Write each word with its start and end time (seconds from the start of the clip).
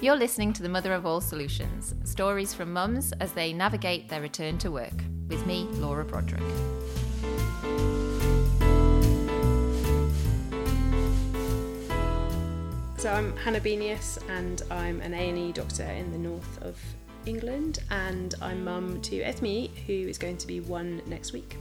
You're 0.00 0.14
listening 0.14 0.52
to 0.52 0.62
the 0.62 0.68
Mother 0.68 0.92
of 0.92 1.06
All 1.06 1.20
Solutions 1.20 1.92
stories 2.04 2.54
from 2.54 2.72
mums 2.72 3.10
as 3.14 3.32
they 3.32 3.52
navigate 3.52 4.08
their 4.08 4.20
return 4.20 4.56
to 4.58 4.70
work, 4.70 4.92
with 5.26 5.44
me, 5.44 5.64
Laura 5.72 6.04
Broderick. 6.04 6.40
So 12.96 13.12
I'm 13.12 13.36
Hannah 13.38 13.58
Benius 13.58 14.18
and 14.28 14.62
I'm 14.70 15.00
an 15.00 15.14
A&E 15.14 15.50
doctor 15.50 15.82
in 15.82 16.12
the 16.12 16.18
north 16.18 16.62
of 16.62 16.78
England 17.26 17.80
and 17.90 18.36
I'm 18.40 18.62
mum 18.62 19.00
to 19.00 19.20
Esme 19.22 19.66
who 19.88 19.94
is 19.94 20.16
going 20.16 20.36
to 20.36 20.46
be 20.46 20.60
one 20.60 21.02
next 21.06 21.32
week. 21.32 21.56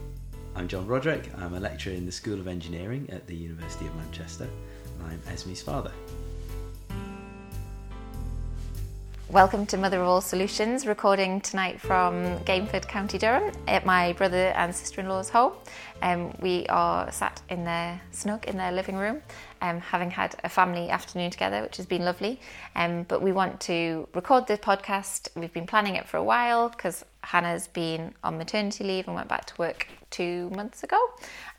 I'm 0.55 0.67
John 0.67 0.85
Roderick. 0.85 1.31
I'm 1.39 1.55
a 1.55 1.59
lecturer 1.59 1.93
in 1.93 2.05
the 2.05 2.11
School 2.11 2.39
of 2.39 2.47
Engineering 2.47 3.09
at 3.11 3.25
the 3.25 3.35
University 3.35 3.87
of 3.87 3.95
Manchester. 3.95 4.47
And 4.99 5.11
I'm 5.11 5.33
Esme's 5.33 5.63
father. 5.63 5.91
Welcome 9.31 9.65
to 9.67 9.77
Mother 9.77 9.99
of 9.99 10.07
All 10.07 10.21
Solutions, 10.21 10.87
recording 10.87 11.41
tonight 11.41 11.81
from 11.81 12.39
Gainford, 12.45 12.87
County 12.87 13.17
Durham, 13.17 13.53
at 13.67 13.85
my 13.85 14.13
brother 14.13 14.53
and 14.55 14.73
sister 14.73 15.01
in 15.01 15.09
law's 15.09 15.27
home. 15.27 15.51
Um, 16.01 16.33
we 16.39 16.65
are 16.67 17.11
sat 17.11 17.41
in 17.49 17.65
their 17.65 17.99
snug 18.11 18.45
in 18.47 18.55
their 18.55 18.71
living 18.71 18.95
room, 18.95 19.21
um, 19.61 19.81
having 19.81 20.09
had 20.11 20.37
a 20.45 20.49
family 20.49 20.89
afternoon 20.89 21.29
together, 21.29 21.61
which 21.61 21.75
has 21.75 21.85
been 21.85 22.05
lovely. 22.05 22.39
Um, 22.77 23.03
but 23.03 23.21
we 23.21 23.33
want 23.33 23.59
to 23.61 24.07
record 24.13 24.47
the 24.47 24.57
podcast. 24.57 25.27
We've 25.35 25.51
been 25.51 25.67
planning 25.67 25.95
it 25.95 26.07
for 26.07 26.15
a 26.15 26.23
while 26.23 26.69
because 26.69 27.03
Hannah's 27.21 27.67
been 27.67 28.13
on 28.23 28.37
maternity 28.37 28.85
leave 28.85 29.07
and 29.07 29.15
went 29.15 29.27
back 29.27 29.45
to 29.47 29.53
work 29.57 29.87
two 30.09 30.49
months 30.51 30.83
ago. 30.83 30.99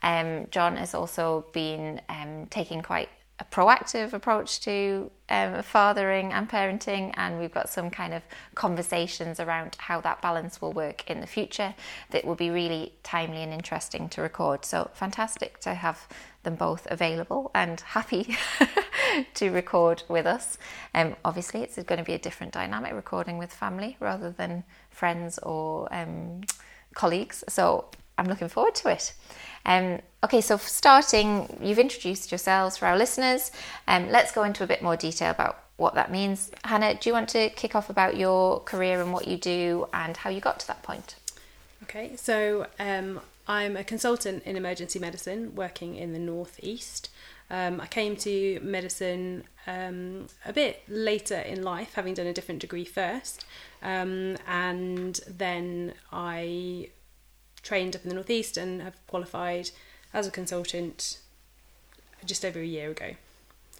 Um, 0.01 0.47
John 0.49 0.75
has 0.75 0.95
also 0.95 1.45
been 1.53 2.01
um, 2.09 2.47
taking 2.49 2.81
quite 2.81 3.09
a 3.39 3.45
proactive 3.45 4.11
approach 4.13 4.59
to 4.61 5.09
um, 5.29 5.61
fathering 5.63 6.33
and 6.33 6.49
parenting, 6.49 7.13
and 7.15 7.39
we've 7.39 7.53
got 7.53 7.69
some 7.69 7.89
kind 7.89 8.13
of 8.13 8.21
conversations 8.55 9.39
around 9.39 9.75
how 9.79 10.01
that 10.01 10.21
balance 10.21 10.61
will 10.61 10.73
work 10.73 11.09
in 11.09 11.21
the 11.21 11.27
future 11.27 11.73
that 12.09 12.25
will 12.25 12.35
be 12.35 12.49
really 12.49 12.93
timely 13.03 13.41
and 13.41 13.53
interesting 13.53 14.09
to 14.09 14.21
record. 14.21 14.65
So, 14.65 14.89
fantastic 14.93 15.59
to 15.61 15.73
have 15.73 16.07
them 16.43 16.55
both 16.55 16.87
available 16.89 17.51
and 17.55 17.79
happy 17.79 18.35
to 19.35 19.49
record 19.49 20.03
with 20.09 20.25
us. 20.25 20.57
Um, 20.93 21.15
obviously, 21.23 21.61
it's 21.61 21.81
going 21.83 21.99
to 21.99 22.05
be 22.05 22.13
a 22.13 22.19
different 22.19 22.51
dynamic 22.51 22.93
recording 22.93 23.37
with 23.37 23.53
family 23.53 23.95
rather 23.99 24.31
than 24.31 24.63
friends 24.89 25.37
or 25.39 25.93
um, 25.93 26.41
colleagues. 26.93 27.43
So, 27.47 27.85
I'm 28.17 28.25
looking 28.25 28.49
forward 28.49 28.75
to 28.75 28.89
it. 28.89 29.13
Um, 29.65 30.01
okay, 30.23 30.41
so 30.41 30.57
starting, 30.57 31.57
you've 31.61 31.79
introduced 31.79 32.31
yourselves 32.31 32.77
for 32.77 32.85
our 32.87 32.97
listeners. 32.97 33.51
Um, 33.87 34.09
let's 34.09 34.31
go 34.31 34.43
into 34.43 34.63
a 34.63 34.67
bit 34.67 34.81
more 34.81 34.95
detail 34.95 35.31
about 35.31 35.63
what 35.77 35.95
that 35.95 36.11
means. 36.11 36.51
Hannah, 36.65 36.95
do 36.95 37.09
you 37.09 37.13
want 37.13 37.29
to 37.29 37.49
kick 37.51 37.75
off 37.75 37.89
about 37.89 38.17
your 38.17 38.59
career 38.61 39.01
and 39.01 39.13
what 39.13 39.27
you 39.27 39.37
do 39.37 39.87
and 39.93 40.17
how 40.17 40.29
you 40.29 40.41
got 40.41 40.59
to 40.59 40.67
that 40.67 40.83
point? 40.83 41.15
Okay, 41.83 42.15
so 42.17 42.67
um, 42.79 43.21
I'm 43.47 43.77
a 43.77 43.83
consultant 43.83 44.43
in 44.43 44.57
emergency 44.57 44.99
medicine 44.99 45.55
working 45.55 45.95
in 45.95 46.11
the 46.11 46.19
northeast. 46.19 47.09
Um, 47.49 47.81
I 47.81 47.87
came 47.87 48.15
to 48.17 48.59
medicine 48.61 49.45
um, 49.65 50.27
a 50.45 50.53
bit 50.53 50.83
later 50.87 51.39
in 51.39 51.63
life, 51.63 51.93
having 51.93 52.13
done 52.13 52.27
a 52.27 52.33
different 52.33 52.61
degree 52.61 52.85
first, 52.85 53.45
um, 53.81 54.37
and 54.47 55.19
then 55.27 55.93
I 56.11 56.89
trained 57.63 57.95
up 57.95 58.03
in 58.03 58.09
the 58.09 58.15
northeast 58.15 58.57
and 58.57 58.81
have 58.81 58.95
qualified 59.07 59.71
as 60.13 60.27
a 60.27 60.31
consultant 60.31 61.19
just 62.25 62.43
over 62.45 62.59
a 62.59 62.65
year 62.65 62.91
ago. 62.91 63.11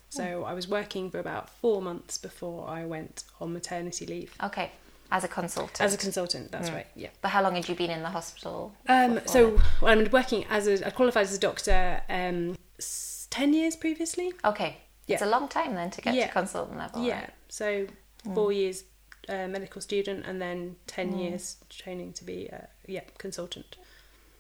So 0.10 0.44
I 0.44 0.54
was 0.54 0.68
working 0.68 1.12
for 1.12 1.20
about 1.20 1.50
four 1.50 1.82
months 1.82 2.18
before 2.18 2.67
I 2.67 2.84
went 2.86 3.23
on 3.40 3.54
maternity 3.54 4.06
leave. 4.08 4.34
Okay, 4.44 4.72
as 5.12 5.23
a 5.23 5.28
consultant. 5.28 5.82
As 5.82 5.94
a 5.94 5.98
consultant, 5.98 6.52
that's 6.52 6.72
right. 6.72 6.88
Yeah. 6.95 7.10
But 7.22 7.30
how 7.30 7.44
long 7.44 7.56
had 7.56 7.70
you 7.70 7.76
been 7.76 7.92
in 7.92 8.02
the 8.02 8.10
hospital? 8.10 8.73
Um, 8.88 9.20
so 9.26 9.60
well, 9.82 9.92
I'm 10.00 10.10
working 10.12 10.45
as 10.50 10.68
a 10.68 10.86
I 10.88 10.89
qualified 10.89 11.23
as 11.26 11.36
a 11.36 11.39
doctor 11.39 12.02
um, 12.10 12.58
s- 12.80 13.28
ten 13.30 13.54
years 13.54 13.76
previously. 13.76 14.34
okay, 14.44 14.78
it's 15.08 15.22
a 15.22 15.28
long 15.28 15.48
time 15.48 15.76
then 15.76 15.92
to 15.92 16.02
get 16.02 16.16
Yeah. 16.16 16.28
to 16.28 16.34
consultant 16.34 16.78
level. 16.80 17.04
yeah. 17.04 17.20
right? 17.22 17.30
So 17.50 17.86
four 18.34 18.52
years 18.52 18.84
uh, 19.28 19.48
medical 19.48 19.80
student 19.82 20.26
and 20.26 20.42
then 20.42 20.76
ten 20.88 21.18
years 21.20 21.58
training 21.70 22.14
to 22.14 22.23
be 22.23 22.48
a 22.48 22.68
yeah 22.88 23.02
consultant. 23.20 23.76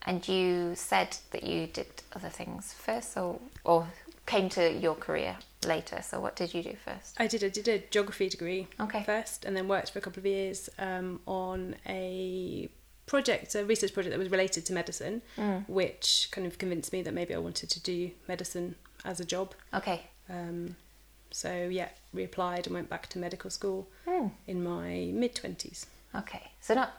And 0.09 0.27
you 0.27 0.73
said 0.75 1.17
that 1.31 1.43
you 1.43 1.67
did 1.67 1.85
other 2.15 2.29
things 2.29 2.73
first, 2.73 3.13
so 3.13 3.39
or 3.63 3.87
came 4.25 4.49
to 4.49 4.63
your 4.85 4.95
career 4.95 5.37
later. 5.73 6.01
So 6.01 6.19
what 6.19 6.35
did 6.35 6.51
you 6.55 6.63
do 6.63 6.75
first? 6.83 7.15
I 7.19 7.27
did. 7.27 7.43
I 7.43 7.49
did 7.49 7.67
a 7.67 7.77
geography 7.95 8.27
degree 8.27 8.67
Okay. 8.79 9.03
first, 9.03 9.45
and 9.45 9.55
then 9.55 9.67
worked 9.67 9.91
for 9.91 9.99
a 9.99 10.01
couple 10.01 10.19
of 10.21 10.25
years 10.25 10.67
um, 10.79 11.19
on 11.27 11.75
a 11.87 12.69
project, 13.05 13.53
a 13.53 13.63
research 13.65 13.93
project 13.93 14.11
that 14.13 14.19
was 14.19 14.31
related 14.31 14.65
to 14.67 14.73
medicine, 14.73 15.21
Mm. 15.37 15.69
which 15.69 16.29
kind 16.31 16.47
of 16.47 16.57
convinced 16.57 16.91
me 16.91 17.03
that 17.03 17.13
maybe 17.13 17.35
I 17.35 17.39
wanted 17.39 17.69
to 17.69 17.79
do 17.79 18.09
medicine 18.27 18.75
as 19.05 19.19
a 19.19 19.25
job. 19.25 19.53
Okay. 19.75 19.99
Um, 20.27 20.75
so 21.29 21.51
yeah, 21.79 21.89
reapplied 22.15 22.65
and 22.65 22.73
went 22.73 22.89
back 22.89 23.03
to 23.09 23.19
medical 23.19 23.51
school 23.51 23.87
Hmm. 24.07 24.27
in 24.47 24.63
my 24.63 25.11
mid 25.13 25.35
twenties. 25.35 25.85
Okay. 26.15 26.45
So 26.61 26.73
not 26.73 26.91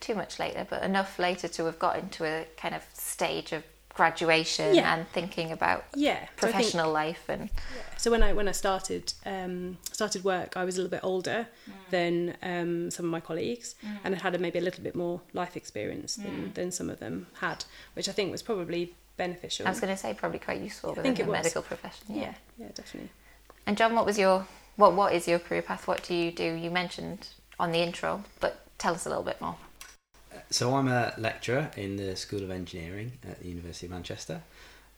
too 0.00 0.14
much 0.14 0.38
later, 0.38 0.66
but 0.68 0.82
enough 0.82 1.18
later 1.18 1.48
to 1.48 1.64
have 1.66 1.78
got 1.78 1.98
into 1.98 2.24
a 2.24 2.46
kind 2.56 2.74
of 2.74 2.82
stage 2.92 3.52
of 3.52 3.62
graduation 3.94 4.74
Yeah. 4.76 4.94
and 4.94 5.08
thinking 5.08 5.50
about 5.50 5.84
Yeah, 5.94 6.20
so 6.20 6.26
think- 6.26 6.38
professional 6.54 6.92
life 6.92 7.24
and 7.28 7.50
So 7.96 8.12
when 8.12 8.22
I 8.22 8.32
when 8.32 8.46
I 8.48 8.52
started 8.52 9.12
um, 9.26 9.76
started 9.92 10.22
work, 10.22 10.56
I 10.56 10.64
was 10.64 10.76
a 10.76 10.82
little 10.82 10.90
bit 10.98 11.02
older 11.02 11.48
Mm. 11.68 11.72
than 11.90 12.36
um, 12.42 12.90
some 12.92 13.06
of 13.06 13.10
my 13.10 13.20
colleagues, 13.20 13.74
and 14.04 14.14
I 14.14 14.18
had 14.18 14.34
a, 14.36 14.38
maybe 14.38 14.58
a 14.60 14.62
little 14.62 14.84
bit 14.84 14.94
more 14.94 15.20
life 15.32 15.56
experience 15.56 16.16
Mm. 16.16 16.22
than, 16.24 16.52
than 16.54 16.70
some 16.72 16.88
of 16.90 16.98
them 17.00 17.26
had, 17.40 17.64
which 17.94 18.08
I 18.08 18.12
think 18.12 18.30
was 18.30 18.42
probably 18.42 18.94
beneficial. 19.16 19.66
I 19.66 19.70
was 19.70 19.80
going 19.80 19.92
to 19.92 20.00
say 20.00 20.14
probably 20.14 20.38
quite 20.38 20.60
useful 20.60 20.90
I 20.90 20.92
within 20.92 21.16
think 21.16 21.26
the 21.26 21.32
was. 21.32 21.38
medical 21.42 21.62
profession. 21.62 22.06
Yeah. 22.08 22.22
yeah, 22.22 22.34
yeah, 22.58 22.68
definitely. 22.72 23.10
And 23.66 23.76
John, 23.76 23.94
what 23.96 24.06
was 24.06 24.16
your 24.16 24.46
what 24.76 24.92
what 24.94 25.12
is 25.12 25.26
your 25.26 25.40
career 25.40 25.62
path? 25.62 25.88
What 25.88 26.04
do 26.04 26.14
you 26.14 26.30
do? 26.30 26.44
You 26.64 26.70
mentioned 26.70 27.26
on 27.58 27.72
the 27.72 27.78
intro, 27.82 28.22
but 28.38 28.52
tell 28.78 28.94
us 28.94 29.06
a 29.06 29.08
little 29.08 29.24
bit 29.24 29.40
more. 29.40 29.56
So 30.50 30.74
I'm 30.76 30.88
a 30.88 31.12
lecturer 31.18 31.70
in 31.76 31.96
the 31.96 32.16
School 32.16 32.42
of 32.42 32.50
Engineering 32.50 33.12
at 33.28 33.40
the 33.40 33.48
University 33.48 33.86
of 33.86 33.92
Manchester. 33.92 34.42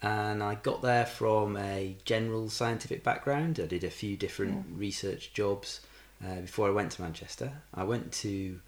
And 0.00 0.42
I 0.42 0.54
got 0.54 0.80
there 0.80 1.04
from 1.04 1.56
a 1.56 1.96
general 2.04 2.48
scientific 2.48 3.02
background. 3.02 3.58
I 3.60 3.66
did 3.66 3.82
a 3.82 3.90
few 3.90 4.16
different 4.16 4.64
research 4.72 5.32
jobs 5.34 5.80
uh, 6.24 6.36
before 6.36 6.68
I 6.68 6.70
went 6.70 6.92
to 6.92 7.02
Manchester. 7.02 7.52
I 7.74 7.82
went 7.82 8.12
to 8.12 8.60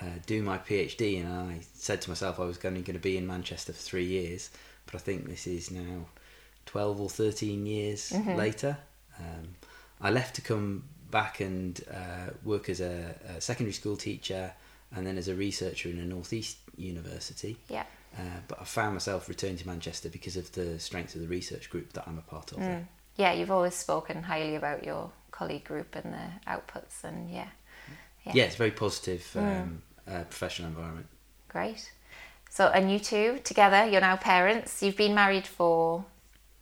uh, 0.00 0.04
do 0.26 0.42
my 0.42 0.56
PhD 0.58 1.20
and 1.20 1.28
I 1.28 1.60
said 1.74 2.00
to 2.02 2.10
myself 2.10 2.40
I 2.40 2.44
was 2.44 2.58
only 2.64 2.80
going 2.80 2.94
to 2.96 3.02
be 3.02 3.18
in 3.18 3.26
Manchester 3.26 3.72
for 3.72 3.82
three 3.82 4.06
years. 4.06 4.50
But 4.86 4.94
I 4.94 4.98
think 4.98 5.28
this 5.28 5.46
is 5.46 5.70
now 5.70 6.06
12 6.66 7.00
or 7.02 7.10
13 7.10 7.66
years 7.66 8.12
later. 8.36 8.78
Um, 9.18 9.48
I 10.00 10.10
left 10.10 10.36
to 10.36 10.40
come 10.40 10.84
back 11.10 11.40
and 11.40 11.78
uh, 11.92 12.30
work 12.44 12.70
as 12.70 12.80
a, 12.80 13.14
a 13.36 13.40
secondary 13.40 13.74
school 13.74 13.96
teacher 13.96 14.52
and 14.94 15.06
then 15.06 15.16
as 15.18 15.28
a 15.28 15.34
researcher 15.34 15.88
in 15.88 15.98
a 15.98 16.04
northeast 16.04 16.58
university. 16.76 17.56
Yeah. 17.68 17.84
Uh, 18.18 18.22
but 18.48 18.60
I 18.60 18.64
found 18.64 18.94
myself 18.94 19.28
returning 19.28 19.56
to 19.58 19.66
Manchester 19.66 20.08
because 20.08 20.36
of 20.36 20.50
the 20.52 20.78
strength 20.80 21.14
of 21.14 21.20
the 21.20 21.28
research 21.28 21.70
group 21.70 21.92
that 21.92 22.04
I'm 22.08 22.18
a 22.18 22.22
part 22.22 22.50
of. 22.52 22.58
Mm. 22.58 22.84
Yeah, 23.16 23.32
you've 23.32 23.50
always 23.52 23.74
spoken 23.74 24.22
highly 24.24 24.56
about 24.56 24.82
your 24.84 25.10
colleague 25.30 25.64
group 25.64 25.94
and 25.94 26.12
the 26.14 26.50
outputs, 26.50 27.04
and 27.04 27.30
yeah, 27.30 27.46
yeah, 28.26 28.32
Yeah, 28.34 28.44
it's 28.44 28.54
a 28.56 28.58
very 28.58 28.72
positive 28.72 29.24
um, 29.36 29.82
uh, 30.08 30.24
professional 30.24 30.68
environment. 30.68 31.06
great. 31.48 31.92
So, 32.52 32.66
and 32.66 32.90
you 32.90 32.98
two 32.98 33.38
together, 33.44 33.86
you're 33.86 34.00
now 34.00 34.16
parents. 34.16 34.82
You've 34.82 34.96
been 34.96 35.14
married 35.14 35.46
for 35.46 36.04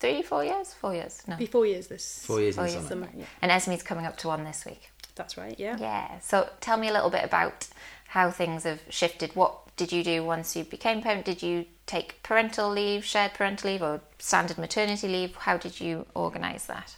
three, 0.01 0.21
four 0.21 0.45
years, 0.45 0.75
four 0.75 0.95
years, 0.95 1.23
no, 1.27 1.37
Be 1.37 1.47
four 1.47 1.65
years 1.65 1.87
this 1.87 2.25
Four 2.27 2.41
years 2.43 2.57
Four 2.57 2.67
in 2.67 2.73
years. 2.73 2.87
summer. 2.89 3.07
summer. 3.07 3.19
Yeah, 3.21 3.25
and 3.41 3.51
Esme's 3.51 3.83
coming 3.83 4.05
up 4.05 4.19
to 4.19 4.29
one 4.29 4.45
this 4.45 4.67
week. 4.67 4.91
that's 5.15 5.39
right. 5.39 5.59
Yeah. 5.59 5.79
Yeah. 5.81 6.19
So, 6.21 6.49
tell 6.61 6.77
me 6.77 6.89
a 6.89 6.93
little 6.93 7.09
bit 7.11 7.25
about 7.25 7.67
how 8.09 8.31
things 8.31 8.65
have 8.65 8.81
shifted. 8.89 9.35
What 9.35 9.55
did 9.77 9.93
you 9.93 10.03
do 10.03 10.25
once 10.25 10.57
you 10.57 10.65
became 10.65 11.03
parent? 11.03 11.25
Did 11.25 11.43
you 11.43 11.67
take 11.87 12.23
parental 12.23 12.71
leave, 12.71 13.05
shared 13.05 13.35
parental 13.35 13.71
leave, 13.71 13.83
or 13.83 14.01
standard 14.19 14.59
maternity 14.59 15.09
leave? 15.09 15.35
How 15.37 15.57
did 15.57 15.81
you 15.81 16.07
organise 16.15 16.65
that? 16.67 16.97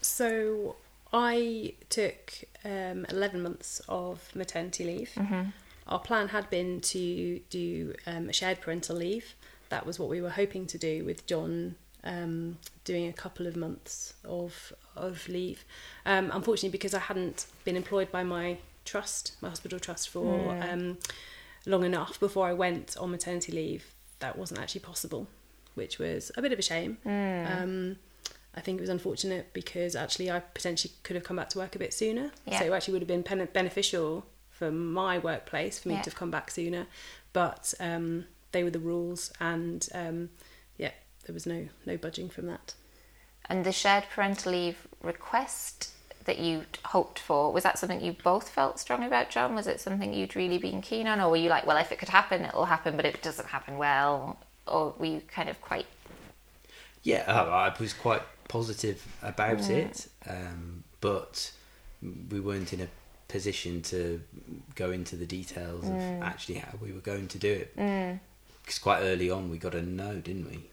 So 0.00 0.76
I 1.12 1.74
took 1.88 2.32
um, 2.64 3.06
11 3.08 3.42
months 3.42 3.80
of 3.88 4.30
maternity 4.34 4.84
leave. 4.84 5.12
Our 5.86 5.98
plan 5.98 6.28
had 6.28 6.50
been 6.50 6.80
to 6.82 7.40
do 7.48 7.94
um, 8.06 8.28
a 8.28 8.32
shared 8.32 8.60
parental 8.60 8.96
leave. 8.96 9.34
That 9.70 9.86
was 9.86 9.98
what 9.98 10.08
we 10.08 10.20
were 10.20 10.30
hoping 10.30 10.66
to 10.66 10.78
do 10.78 11.04
with 11.04 11.26
John 11.26 11.76
um, 12.04 12.58
doing 12.84 13.08
a 13.08 13.12
couple 13.12 13.46
of 13.46 13.56
months 13.56 14.14
of 14.24 14.72
of 14.96 15.28
leave. 15.28 15.64
Um, 16.04 16.30
unfortunately, 16.32 16.70
because 16.70 16.94
I 16.94 16.98
hadn't 16.98 17.46
been 17.64 17.76
employed 17.76 18.10
by 18.10 18.22
my 18.22 18.58
trust, 18.88 19.32
my 19.40 19.48
hospital 19.48 19.78
trust, 19.78 20.08
for 20.08 20.58
um, 20.68 20.98
long 21.66 21.84
enough 21.84 22.18
before 22.18 22.46
I 22.46 22.52
went 22.52 22.96
on 22.96 23.10
maternity 23.10 23.52
leave, 23.52 23.84
that 24.20 24.36
wasn't 24.38 24.60
actually 24.60 24.80
possible, 24.80 25.26
which 25.74 25.98
was 25.98 26.30
a 26.36 26.42
bit 26.42 26.52
of 26.52 26.58
a 26.58 26.62
shame. 26.62 26.98
Um, 27.04 27.96
I 28.54 28.60
think 28.60 28.78
it 28.78 28.80
was 28.80 28.90
unfortunate 28.90 29.52
because 29.52 29.94
actually 29.94 30.30
I 30.30 30.40
potentially 30.40 30.92
could 31.04 31.14
have 31.16 31.24
come 31.24 31.36
back 31.36 31.50
to 31.50 31.58
work 31.58 31.76
a 31.76 31.78
bit 31.78 31.94
sooner. 31.94 32.32
Yeah. 32.46 32.58
So 32.58 32.64
it 32.66 32.72
actually 32.72 32.92
would 32.94 33.02
have 33.02 33.08
been 33.08 33.22
pen- 33.22 33.48
beneficial 33.52 34.26
for 34.50 34.72
my 34.72 35.18
workplace 35.18 35.78
for 35.78 35.88
me 35.88 35.94
Yeah. 35.94 36.02
to 36.02 36.10
have 36.10 36.16
come 36.18 36.30
back 36.30 36.50
sooner. 36.50 36.86
But 37.32 37.74
um, 37.78 38.24
they 38.52 38.64
were 38.64 38.70
the 38.70 38.80
rules, 38.80 39.30
and 39.38 39.86
um, 39.94 40.30
yeah, 40.78 40.92
there 41.26 41.34
was 41.34 41.46
no 41.46 41.68
no 41.86 41.96
budging 41.96 42.28
from 42.30 42.46
that. 42.46 42.74
And 43.50 43.64
the 43.64 43.72
shared 43.72 44.04
parental 44.12 44.52
leave 44.52 44.88
request 45.02 45.92
that 46.28 46.38
you 46.38 46.66
hoped 46.84 47.18
for, 47.18 47.52
was 47.52 47.64
that 47.64 47.78
something 47.78 48.00
you 48.00 48.12
both 48.12 48.50
felt 48.50 48.78
strongly 48.78 49.06
about, 49.06 49.30
John? 49.30 49.54
Was 49.54 49.66
it 49.66 49.80
something 49.80 50.12
you'd 50.12 50.36
really 50.36 50.58
been 50.58 50.82
keen 50.82 51.08
on? 51.08 51.20
Or 51.20 51.30
were 51.30 51.36
you 51.36 51.48
like, 51.48 51.66
well, 51.66 51.78
if 51.78 51.90
it 51.90 51.98
could 51.98 52.10
happen, 52.10 52.44
it'll 52.44 52.66
happen, 52.66 52.96
but 52.96 53.06
if 53.06 53.14
it 53.16 53.22
doesn't 53.22 53.48
happen, 53.48 53.78
well, 53.78 54.38
or 54.66 54.94
were 54.98 55.06
you 55.06 55.22
kind 55.26 55.48
of 55.48 55.60
quite. 55.60 55.86
Yeah, 57.02 57.24
uh, 57.26 57.44
I 57.44 57.74
was 57.80 57.94
quite 57.94 58.22
positive 58.46 59.04
about 59.22 59.68
it, 59.70 60.08
um, 60.28 60.84
but 61.00 61.50
we 62.30 62.40
weren't 62.40 62.72
in 62.72 62.82
a 62.82 62.88
position 63.28 63.82
to 63.82 64.20
go 64.74 64.90
into 64.90 65.16
the 65.16 65.26
details 65.26 65.84
of 65.84 66.00
actually 66.22 66.56
how 66.56 66.74
we 66.80 66.92
were 66.92 67.00
going 67.00 67.28
to 67.28 67.38
do 67.38 67.52
it. 67.52 67.74
Because 68.62 68.78
quite 68.78 69.00
early 69.00 69.30
on, 69.30 69.50
we 69.50 69.56
got 69.56 69.74
a 69.74 69.82
no, 69.82 70.16
didn't 70.16 70.50
we? 70.50 70.64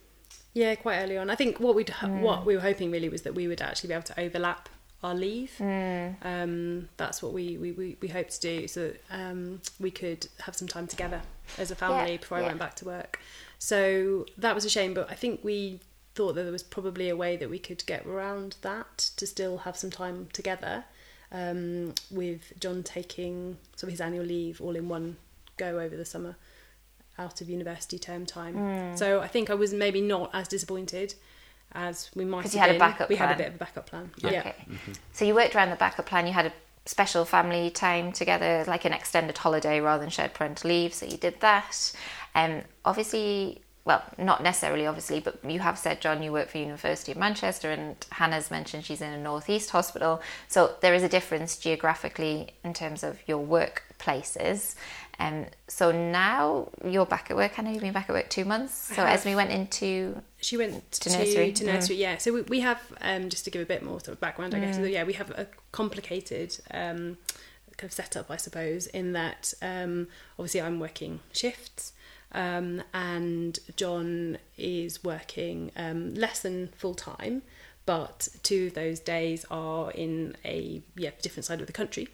Yeah, 0.53 0.75
quite 0.75 0.99
early 0.99 1.17
on. 1.17 1.29
I 1.29 1.35
think 1.35 1.59
what 1.59 1.75
we 1.75 1.83
would 1.83 1.89
what 2.21 2.45
we 2.45 2.55
were 2.55 2.61
hoping 2.61 2.91
really 2.91 3.09
was 3.09 3.21
that 3.21 3.35
we 3.35 3.47
would 3.47 3.61
actually 3.61 3.89
be 3.89 3.93
able 3.93 4.03
to 4.03 4.19
overlap 4.19 4.69
our 5.05 5.15
leave. 5.15 5.53
Um, 6.21 6.89
that's 6.97 7.21
what 7.23 7.33
we, 7.33 7.57
we, 7.57 7.71
we, 7.71 7.97
we 8.01 8.07
hoped 8.07 8.31
to 8.31 8.41
do, 8.41 8.67
so 8.67 8.79
that, 8.87 9.01
um, 9.09 9.61
we 9.79 9.91
could 9.91 10.27
have 10.45 10.55
some 10.55 10.67
time 10.67 10.87
together 10.87 11.21
as 11.57 11.71
a 11.71 11.75
family 11.75 12.11
Yeah, 12.13 12.17
before 12.17 12.37
I 12.39 12.41
went 12.41 12.59
back 12.59 12.75
to 12.77 12.85
work. 12.85 13.19
So 13.59 14.25
that 14.37 14.53
was 14.55 14.65
a 14.65 14.69
shame, 14.69 14.93
but 14.93 15.09
I 15.09 15.15
think 15.15 15.41
we 15.43 15.79
thought 16.15 16.33
that 16.35 16.43
there 16.43 16.51
was 16.51 16.63
probably 16.63 17.09
a 17.09 17.15
way 17.15 17.37
that 17.37 17.49
we 17.49 17.59
could 17.59 17.85
get 17.85 18.05
around 18.05 18.57
that 18.61 18.97
to 19.17 19.27
still 19.27 19.59
have 19.59 19.75
some 19.77 19.91
time 19.91 20.27
together. 20.33 20.85
Um, 21.31 21.93
with 22.11 22.53
John 22.59 22.83
taking 22.83 23.57
some 23.75 23.87
of 23.89 23.91
his 23.91 23.99
annual 23.99 24.23
leave 24.25 24.61
all 24.61 24.75
in 24.75 24.87
one 24.87 25.17
go 25.57 25.79
over 25.79 25.97
the 25.97 26.05
summer 26.05 26.37
out 27.17 27.41
of 27.41 27.49
university 27.49 27.99
term 27.99 28.25
time. 28.25 28.53
Hmm. 28.53 28.95
So 28.95 29.19
I 29.19 29.27
think 29.27 29.49
I 29.49 29.55
was 29.55 29.73
maybe 29.73 30.01
not 30.01 30.29
as 30.33 30.47
disappointed 30.47 31.15
as 31.73 32.09
we 32.15 32.25
might 32.25 32.43
'Cause 32.43 32.53
have 32.53 32.55
you 32.55 32.59
had 32.61 32.69
a 32.69 32.73
been. 32.73 32.79
backup 32.79 33.09
We 33.09 33.15
had 33.15 33.31
a 33.31 33.37
bit 33.37 33.47
of 33.49 33.55
a 33.55 33.57
backup 33.57 33.85
plan. 33.87 34.11
Yeah. 34.17 34.31
Yeah. 34.31 34.39
Okay. 34.39 34.55
So 35.13 35.25
you 35.25 35.35
worked 35.35 35.55
around 35.55 35.69
the 35.71 35.75
backup 35.75 36.05
plan, 36.05 36.25
you 36.27 36.33
had 36.33 36.45
a 36.45 36.53
special 36.85 37.25
family 37.25 37.69
time 37.69 38.11
together, 38.11 38.63
like 38.67 38.85
an 38.85 38.93
extended 38.93 39.37
holiday 39.37 39.79
rather 39.79 40.01
than 40.01 40.09
shared 40.09 40.33
parental 40.33 40.69
leave, 40.69 40.93
so 40.93 41.05
you 41.05 41.17
did 41.17 41.39
that. 41.41 41.91
Um, 42.35 42.61
obviously, 42.85 43.61
well, 43.85 44.03
not 44.17 44.41
necessarily 44.41 44.85
obviously, 44.87 45.19
but 45.19 45.43
you 45.45 45.59
have 45.59 45.77
said, 45.77 46.01
John, 46.01 46.23
you 46.23 46.31
work 46.31 46.49
for 46.49 46.57
University 46.57 47.11
of 47.11 47.17
Manchester, 47.19 47.71
and 47.71 47.95
Hannah's 48.11 48.49
mentioned 48.49 48.83
she's 48.85 49.01
in 49.01 49.11
a 49.13 49.17
northeast 49.17 49.69
hospital. 49.71 50.21
So 50.47 50.75
there 50.81 50.93
is 50.93 51.03
a 51.03 51.09
difference 51.09 51.57
geographically 51.57 52.51
in 52.63 52.73
terms 52.73 53.03
of 53.03 53.19
your 53.27 53.45
workplaces. 53.45 54.75
Um, 55.19 55.45
so 55.67 55.91
now 55.91 56.69
you're 56.83 57.05
back 57.05 57.31
at 57.31 57.37
work. 57.37 57.57
I 57.57 57.61
know 57.63 57.71
you've 57.71 57.81
been 57.81 57.93
back 57.93 58.09
at 58.09 58.13
work 58.13 58.29
two 58.29 58.45
months. 58.45 58.73
So. 58.95 59.03
Esme 59.03 59.33
went 59.35 59.51
into 59.51 60.21
She 60.41 60.57
went 60.57 60.91
To 60.91 60.99
to, 61.09 61.17
nursery. 61.17 61.51
to 61.53 61.65
nursery. 61.65 61.95
Yeah. 61.97 62.17
So 62.17 62.33
we, 62.33 62.41
we 62.43 62.59
have 62.61 62.81
um, 63.01 63.29
just 63.29 63.45
to 63.45 63.51
give 63.51 63.61
a 63.61 63.65
bit 63.65 63.83
more 63.83 63.99
sort 63.99 64.09
of 64.09 64.19
background, 64.19 64.53
I 64.53 64.59
guess. 64.59 64.75
So, 64.75 64.83
yeah, 64.83 65.03
we 65.03 65.13
have 65.13 65.31
a 65.31 65.47
complicated 65.71 66.57
um, 66.71 67.17
kind 67.77 67.89
of 67.89 67.93
setup, 67.93 68.29
I 68.29 68.37
suppose, 68.37 68.87
in 68.87 69.13
that 69.13 69.53
um, 69.61 70.07
obviously 70.37 70.61
I'm 70.61 70.79
working 70.79 71.19
shifts. 71.31 71.93
Um, 72.31 72.83
and 72.93 73.57
John 73.77 74.37
is 74.57 75.01
working 75.03 75.71
um, 75.77 76.13
less 76.15 76.41
than 76.41 76.67
full 76.75 76.93
time, 76.93 77.43
but 77.85 78.27
two 78.43 78.67
of 78.67 78.73
those 78.73 78.99
days 78.99 79.45
are 79.49 79.89
in 79.91 80.35
a 80.43 80.81
yeah 80.97 81.11
different 81.21 81.45
side 81.45 81.61
of 81.61 81.67
the 81.67 81.71
country. 81.73 82.09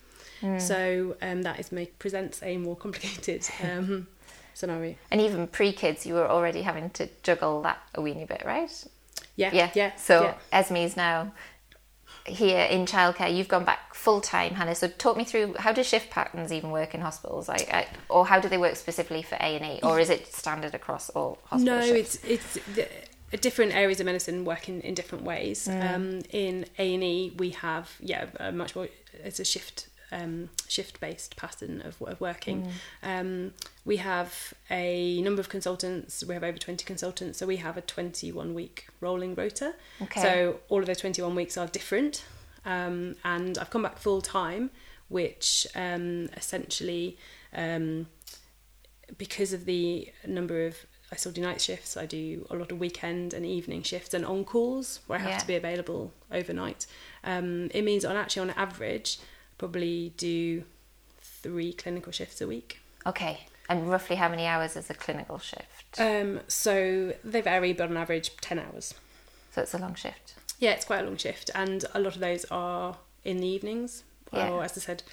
So 0.60 1.16
um, 1.22 1.44
that 1.44 1.60
is 1.60 1.72
make, 1.72 2.00
presents 2.00 2.42
a 2.44 2.58
more 2.58 2.76
complicated 2.76 3.48
um, 3.64 4.08
scenario. 4.54 4.96
And 5.10 5.22
even 5.22 5.48
pre 5.48 5.72
kids, 5.72 6.06
you 6.06 6.14
were 6.16 6.28
already 6.30 6.62
having 6.64 6.90
to 6.92 7.10
juggle 7.24 7.62
that 7.64 7.80
a 7.96 8.02
weeny 8.02 8.26
bit, 8.26 8.44
right? 8.46 8.72
Yeah, 9.36 9.52
Yeah. 9.54 9.72
yeah. 9.74 9.96
So 9.96 10.24
yeah. 10.24 10.60
Esme's 10.60 10.98
now 10.98 11.32
here 12.26 12.66
in 12.66 12.86
childcare. 12.86 13.36
You've 13.36 13.48
gone 13.48 13.66
back 13.66 13.94
full 13.94 14.22
time, 14.22 14.54
Hannah. 14.56 14.76
So 14.76 14.88
talk 14.88 15.18
me 15.18 15.24
through 15.24 15.56
how 15.58 15.72
do 15.72 15.84
shift 15.84 16.10
patterns 16.10 16.52
even 16.52 16.72
work 16.72 16.94
in 16.94 17.02
hospitals, 17.02 17.48
like, 17.48 17.74
I, 17.74 17.88
or 18.10 18.26
how 18.26 18.40
do 18.40 18.50
they 18.50 18.58
work 18.58 18.76
specifically 18.76 19.22
for 19.22 19.36
A 19.36 19.58
and 19.58 19.66
E, 19.66 19.80
or 19.84 20.00
is 20.00 20.10
it 20.10 20.28
standard 20.28 20.76
across 20.76 21.10
all 21.10 21.40
hospitals? 21.46 21.64
No, 21.64 21.96
shifts? 21.96 22.20
it's 22.24 22.56
it's 22.56 22.66
the, 22.76 22.88
different 23.38 23.74
areas 23.74 24.00
of 24.00 24.06
medicine 24.06 24.44
work 24.46 24.68
in, 24.68 24.82
in 24.82 24.94
different 24.94 25.24
ways. 25.24 25.68
Um, 25.68 26.22
in 26.32 26.66
A 26.78 26.94
and 26.94 27.04
E, 27.04 27.34
we 27.38 27.52
have 27.52 27.92
yeah 28.00 28.26
a 28.40 28.52
much 28.52 28.76
more. 28.76 28.88
It's 29.24 29.40
a 29.40 29.46
shift 29.46 29.88
um, 30.12 30.50
shift 30.68 31.00
based 31.00 31.36
pattern 31.38 31.82
of, 31.82 32.02
of 32.02 32.20
working. 32.22 32.68
Um, 33.04 33.54
we 33.86 33.98
have 33.98 34.54
a 34.70 35.22
number 35.22 35.40
of 35.40 35.50
consultants. 35.50 36.24
We 36.24 36.34
have 36.34 36.44
over 36.44 36.58
twenty 36.58 36.86
consultants, 36.86 37.40
so 37.40 37.46
we 37.46 37.58
have 37.58 37.78
a 37.78 37.82
twenty 37.82 38.32
one 38.32 38.54
week 38.54 38.88
rolling 39.00 39.36
rota. 39.36 39.74
Okay. 40.02 40.22
So 40.22 40.60
all 40.70 40.80
of 40.80 40.86
those 40.86 40.98
twenty 40.98 41.22
one 41.22 41.36
weeks 41.36 41.58
are 41.58 41.68
different. 41.68 42.26
Um, 42.66 43.16
and 43.24 43.58
I've 43.58 43.70
come 43.72 43.82
back 43.84 43.98
full 43.98 44.22
time, 44.22 44.70
which 45.10 45.68
um, 45.76 46.30
essentially. 46.38 47.18
Um, 47.54 48.08
because 49.18 49.52
of 49.52 49.66
the 49.66 50.08
number 50.26 50.66
of 50.66 50.86
I 51.12 51.18
still 51.18 51.34
do 51.34 51.42
night 51.42 51.60
shifts. 51.60 51.98
I 51.98 52.06
do 52.06 52.48
a 52.50 52.56
lot 52.56 52.72
of 52.72 52.80
weekend 52.80 53.34
and 53.34 53.46
evening 53.46 53.84
shifts 53.84 54.14
and 54.14 54.26
on 54.26 54.46
calls 54.46 55.02
where 55.08 55.20
I 55.20 55.22
have 55.24 55.32
Yeah. 55.32 55.38
to 55.40 55.48
be 55.48 55.56
available 55.58 56.14
overnight. 56.32 56.88
Um, 57.26 57.70
it 57.74 57.82
means 57.82 58.06
on 58.06 58.16
actually 58.16 58.44
on 58.50 58.50
average 58.52 59.20
probably 59.62 60.12
do 60.18 60.64
three 61.20 61.72
clinical 61.72 62.12
shifts 62.12 62.42
a 62.42 62.48
week. 62.48 62.80
Okay. 63.06 63.42
And 63.70 63.88
roughly 63.92 64.16
how 64.16 64.28
many 64.28 64.48
hours 64.48 64.76
is 64.76 64.90
a 64.90 64.96
clinical 64.96 65.38
shift? 65.38 66.00
Um, 66.00 66.40
so 66.48 67.14
they 67.24 67.42
vary, 67.42 67.72
but 67.72 67.88
on 67.92 67.96
average 67.96 68.36
ten 68.38 68.58
hours. 68.58 68.96
so 69.52 69.62
it's 69.62 69.76
a 69.76 69.78
long 69.78 69.94
shift. 69.94 70.34
Yeah, 70.58 70.72
it's 70.72 70.84
quite 70.84 71.02
a 71.02 71.04
long 71.04 71.16
shift, 71.16 71.52
and 71.54 71.86
a 71.94 72.00
lot 72.00 72.16
of 72.16 72.22
those 72.22 72.44
are 72.46 72.98
in 73.24 73.38
the 73.38 73.46
evenings. 73.46 74.04
Yeah. 74.34 74.50
Or 74.50 74.64
as 74.64 74.76
I 74.76 74.82
said, 74.82 75.04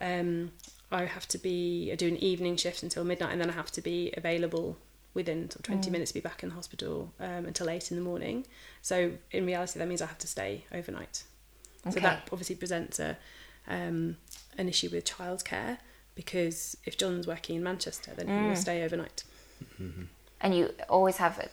um, 0.00 0.52
I 0.90 1.04
have 1.04 1.28
to 1.28 1.38
be 1.38 1.90
I 1.92 1.94
do 1.94 2.08
an 2.08 2.16
evening 2.16 2.56
shift 2.56 2.82
until 2.82 3.04
midnight, 3.04 3.32
and 3.32 3.42
then 3.42 3.50
I 3.50 3.52
have 3.52 3.72
to 3.72 3.82
be 3.82 4.14
available 4.16 4.78
within 5.12 5.50
sort 5.50 5.60
of 5.60 5.64
twenty 5.66 5.90
minutes 5.90 6.12
to 6.12 6.14
be 6.14 6.20
back 6.20 6.42
in 6.42 6.48
the 6.48 6.54
hospital 6.54 7.12
um, 7.20 7.44
until 7.44 7.68
eight 7.68 7.90
in 7.90 7.98
the 7.98 8.02
morning. 8.02 8.46
So 8.80 9.12
in 9.32 9.44
reality, 9.44 9.78
that 9.78 9.86
means 9.86 10.00
I 10.00 10.06
have 10.06 10.24
to 10.26 10.26
stay 10.26 10.64
overnight. 10.72 11.24
Okay. 11.86 11.94
So 11.94 12.00
that 12.00 12.28
obviously 12.32 12.56
presents 12.56 12.98
a 12.98 13.18
um, 13.68 14.16
an 14.58 14.68
issue 14.68 14.88
with 14.90 15.04
childcare 15.04 15.78
because 16.14 16.76
if 16.84 16.96
John's 16.98 17.26
working 17.26 17.56
in 17.56 17.62
Manchester, 17.62 18.12
then 18.16 18.26
he 18.28 18.48
will 18.48 18.56
stay 18.56 18.82
overnight. 18.82 19.24
And 20.40 20.54
you 20.54 20.70
always 20.88 21.16
have 21.18 21.38
a, 21.38 21.48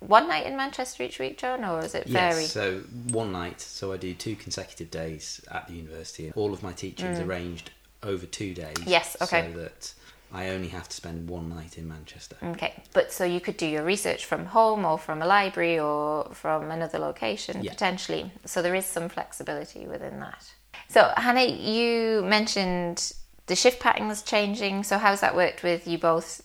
one 0.00 0.28
night 0.28 0.46
in 0.46 0.56
Manchester 0.56 1.02
each 1.02 1.18
week, 1.18 1.38
John, 1.38 1.64
or 1.64 1.80
is 1.80 1.94
it 1.94 2.06
vary? 2.06 2.42
Yes, 2.42 2.52
so 2.52 2.80
one 3.10 3.32
night. 3.32 3.60
So 3.60 3.92
I 3.92 3.96
do 3.96 4.14
two 4.14 4.36
consecutive 4.36 4.90
days 4.90 5.44
at 5.50 5.66
the 5.68 5.74
university. 5.74 6.32
All 6.34 6.52
of 6.52 6.62
my 6.62 6.72
teaching 6.72 7.08
is 7.08 7.20
arranged 7.20 7.70
over 8.02 8.26
two 8.26 8.54
days. 8.54 8.76
Mm. 8.76 8.84
Yes, 8.86 9.16
okay. 9.20 9.50
So 9.52 9.58
that 9.58 9.94
I 10.32 10.50
only 10.50 10.68
have 10.68 10.88
to 10.88 10.94
spend 10.94 11.28
one 11.28 11.48
night 11.48 11.78
in 11.78 11.88
Manchester. 11.88 12.36
Okay, 12.42 12.82
but 12.92 13.12
so 13.12 13.24
you 13.24 13.40
could 13.40 13.56
do 13.56 13.66
your 13.66 13.82
research 13.82 14.24
from 14.24 14.46
home 14.46 14.84
or 14.84 14.98
from 14.98 15.22
a 15.22 15.26
library 15.26 15.78
or 15.78 16.30
from 16.32 16.70
another 16.70 16.98
location 16.98 17.62
Yeah. 17.62 17.72
potentially. 17.72 18.30
So 18.44 18.62
there 18.62 18.74
is 18.74 18.86
some 18.86 19.08
flexibility 19.08 19.86
within 19.86 20.20
that. 20.20 20.52
So 20.88 21.12
Hannah, 21.16 21.44
you 21.44 22.22
mentioned 22.22 23.12
the 23.46 23.56
shift 23.56 23.80
patterns 23.80 24.22
changing. 24.22 24.84
So 24.84 24.98
how's 24.98 25.20
that 25.20 25.36
worked 25.36 25.62
with 25.62 25.86
you 25.86 25.98
both 25.98 26.42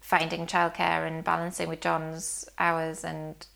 finding 0.00 0.46
childcare 0.46 1.06
and 1.06 1.24
balancing 1.24 1.68
with 1.68 1.80
John's 1.80 2.48
hours 2.58 3.02
and 3.02 3.46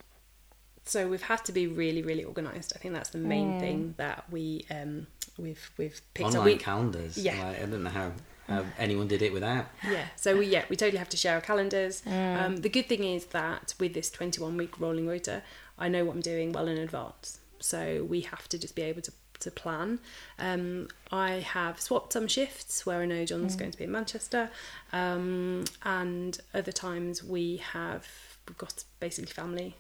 so 0.85 1.07
we've 1.09 1.23
had 1.23 1.45
to 1.45 1.53
be 1.53 1.69
really 1.69 2.03
really 2.03 2.25
organized 2.25 2.73
i 2.75 2.79
think 2.81 2.93
that's 2.93 3.11
the 3.11 3.19
main 3.19 3.61
thing 3.61 3.95
that 3.99 4.25
we 4.31 4.67
um 4.71 5.07
we've 5.39 5.71
we've 5.79 6.01
picked 6.15 6.27
Online 6.27 6.41
up 6.41 6.45
we, 6.47 6.57
calendars. 6.57 7.17
Yeah. 7.17 7.45
Like, 7.45 7.63
I 7.63 7.67
don't 7.67 7.85
know 7.85 7.91
how, 7.91 8.13
how 8.49 8.65
anyone 8.79 9.07
did 9.07 9.23
it 9.23 9.33
without. 9.33 9.67
yeah 9.89 10.07
so 10.17 10.37
we 10.37 10.47
yeah 10.47 10.65
we 10.69 10.75
totally 10.75 10.99
have 10.99 11.09
to 11.11 11.17
share 11.17 11.37
our 11.37 11.41
calendars 11.41 12.03
um 12.07 12.57
the 12.57 12.69
good 12.69 12.89
thing 12.89 13.05
is 13.05 13.27
that 13.27 13.75
with 13.79 13.95
this 13.95 14.11
21 14.11 14.57
week 14.57 14.81
rolling 14.81 15.07
rota 15.07 15.43
i 15.79 15.89
know 15.89 16.05
what 16.05 16.15
i'm 16.17 16.21
doing 16.21 16.51
well 16.53 16.67
in 16.67 16.79
advance 16.79 17.39
so 17.61 18.05
we 18.09 18.23
have 18.23 18.49
to 18.49 18.59
just 18.59 18.75
be 18.75 18.83
able 18.83 19.03
to 19.03 19.13
to 19.41 19.51
plan. 19.51 19.99
Um, 20.39 20.89
I 21.11 21.33
have 21.33 21.81
swapped 21.81 22.13
some 22.13 22.29
shifts 22.29 22.87
where 22.87 23.01
I 23.01 23.07
know 23.07 23.25
John's 23.25 23.57
going 23.57 23.71
to 23.71 23.79
be 23.79 23.85
in 23.85 23.93
Manchester, 23.93 24.51
um, 24.93 25.65
and 25.85 26.39
other 26.55 26.73
times 26.73 27.23
we 27.25 27.57
have 27.73 28.07
we've 28.49 28.59
got 28.59 28.85
basically 29.01 29.33
family 29.33 29.77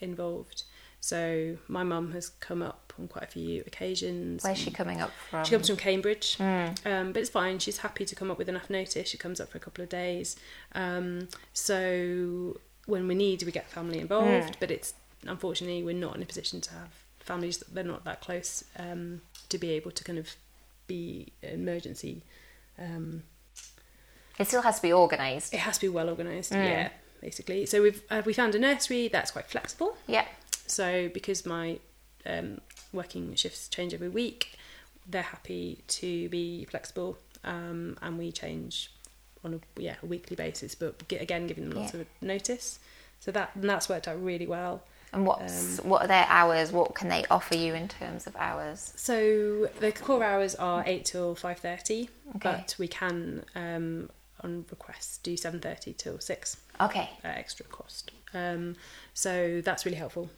involved. 0.00 0.64
So 1.00 1.56
my 1.66 1.82
mum 1.82 2.12
has 2.12 2.28
come 2.28 2.62
up 2.62 2.92
on 2.98 3.08
quite 3.08 3.24
a 3.24 3.26
few 3.26 3.64
occasions. 3.66 4.44
where's 4.44 4.58
she 4.58 4.70
coming 4.70 5.00
up 5.00 5.10
from? 5.30 5.44
She 5.44 5.50
comes 5.50 5.66
from 5.66 5.76
Cambridge, 5.76 6.36
um, 6.84 7.12
but 7.12 7.16
it's 7.20 7.30
fine. 7.30 7.58
She's 7.58 7.78
happy 7.78 8.04
to 8.04 8.14
come 8.14 8.30
up 8.30 8.38
with 8.38 8.48
enough 8.48 8.70
notice. 8.70 9.08
She 9.08 9.18
comes 9.18 9.40
up 9.40 9.48
for 9.50 9.58
a 9.58 9.60
couple 9.60 9.82
of 9.82 9.88
days. 9.90 10.36
Um, 10.76 11.26
so 11.52 12.58
when 12.86 13.08
we 13.08 13.14
need, 13.16 13.42
we 13.42 13.50
get 13.52 13.68
family 13.68 13.98
involved. 13.98 14.56
But 14.60 14.70
it's 14.70 14.94
unfortunately 15.26 15.82
we're 15.82 15.94
not 15.94 16.14
in 16.16 16.22
a 16.22 16.26
position 16.26 16.60
to 16.60 16.70
have 16.72 16.90
families 17.32 17.58
that 17.58 17.74
they're 17.74 17.84
not 17.94 18.04
that 18.04 18.20
close 18.20 18.64
um, 18.78 19.20
to 19.48 19.56
be 19.58 19.70
able 19.78 19.90
to 19.90 20.04
kind 20.04 20.18
of 20.18 20.28
be 20.86 21.32
emergency. 21.42 22.22
Um, 22.78 23.22
It 24.38 24.46
still 24.48 24.62
has 24.62 24.76
to 24.76 24.82
be 24.82 24.92
organised. 24.92 25.52
it 25.54 25.60
has 25.60 25.76
to 25.78 25.82
be 25.88 25.88
well 25.98 26.08
organised, 26.08 26.52
yeah, 26.52 26.88
basically. 27.20 27.66
So 27.66 27.82
we've 27.82 28.02
uh, 28.10 28.22
we 28.24 28.32
found 28.32 28.54
a 28.54 28.58
nursery 28.58 29.08
that's 29.08 29.30
quite 29.30 29.46
flexible. 29.54 29.96
Yeah. 30.06 30.26
So 30.66 31.08
because 31.18 31.46
my 31.46 31.78
um, 32.26 32.60
working 32.92 33.34
shifts 33.34 33.68
change 33.68 33.92
every 33.94 34.08
week, 34.22 34.42
they're 35.10 35.30
happy 35.36 35.82
to 36.00 36.28
be 36.28 36.64
flexible, 36.72 37.10
um, 37.44 37.96
and 38.02 38.18
we 38.18 38.32
change 38.32 38.90
on 39.44 39.50
a 39.54 39.80
yeah 39.80 39.96
a 40.02 40.06
weekly 40.06 40.36
basis. 40.36 40.74
But 40.74 40.90
again, 41.10 41.46
giving 41.46 41.68
them 41.68 41.78
lots 41.78 41.94
Yeah. 41.94 42.00
of 42.02 42.06
notice. 42.20 42.78
So 43.20 43.30
that 43.32 43.48
and 43.54 43.68
that's 43.70 43.88
worked 43.88 44.08
out 44.08 44.18
really 44.30 44.46
well. 44.46 44.82
And 45.12 45.26
what's 45.26 45.78
Um, 45.78 45.88
what 45.90 46.02
are 46.02 46.08
their 46.08 46.26
hours? 46.28 46.72
What 46.72 46.94
can 46.94 47.08
they 47.08 47.24
offer 47.30 47.54
you 47.54 47.74
in 47.74 47.88
terms 47.88 48.26
of 48.26 48.34
hours? 48.36 48.92
So 48.96 49.68
the 49.80 49.92
core 49.92 50.24
hours 50.24 50.54
are 50.54 50.82
eight 50.86 51.04
till 51.04 51.34
five 51.34 51.58
thirty, 51.58 52.08
Okay. 52.36 52.38
but 52.42 52.74
we 52.78 52.88
can 52.88 53.44
um, 53.54 54.08
on 54.40 54.64
request 54.70 55.22
do 55.22 55.36
seven 55.36 55.60
thirty 55.60 55.92
till 55.92 56.18
six 56.18 56.56
Okay. 56.80 57.10
at 57.24 57.36
extra 57.36 57.66
cost. 57.66 58.10
Um, 58.34 58.76
so 59.14 59.60
that's 59.62 59.84
really 59.84 59.98
helpful. 59.98 60.30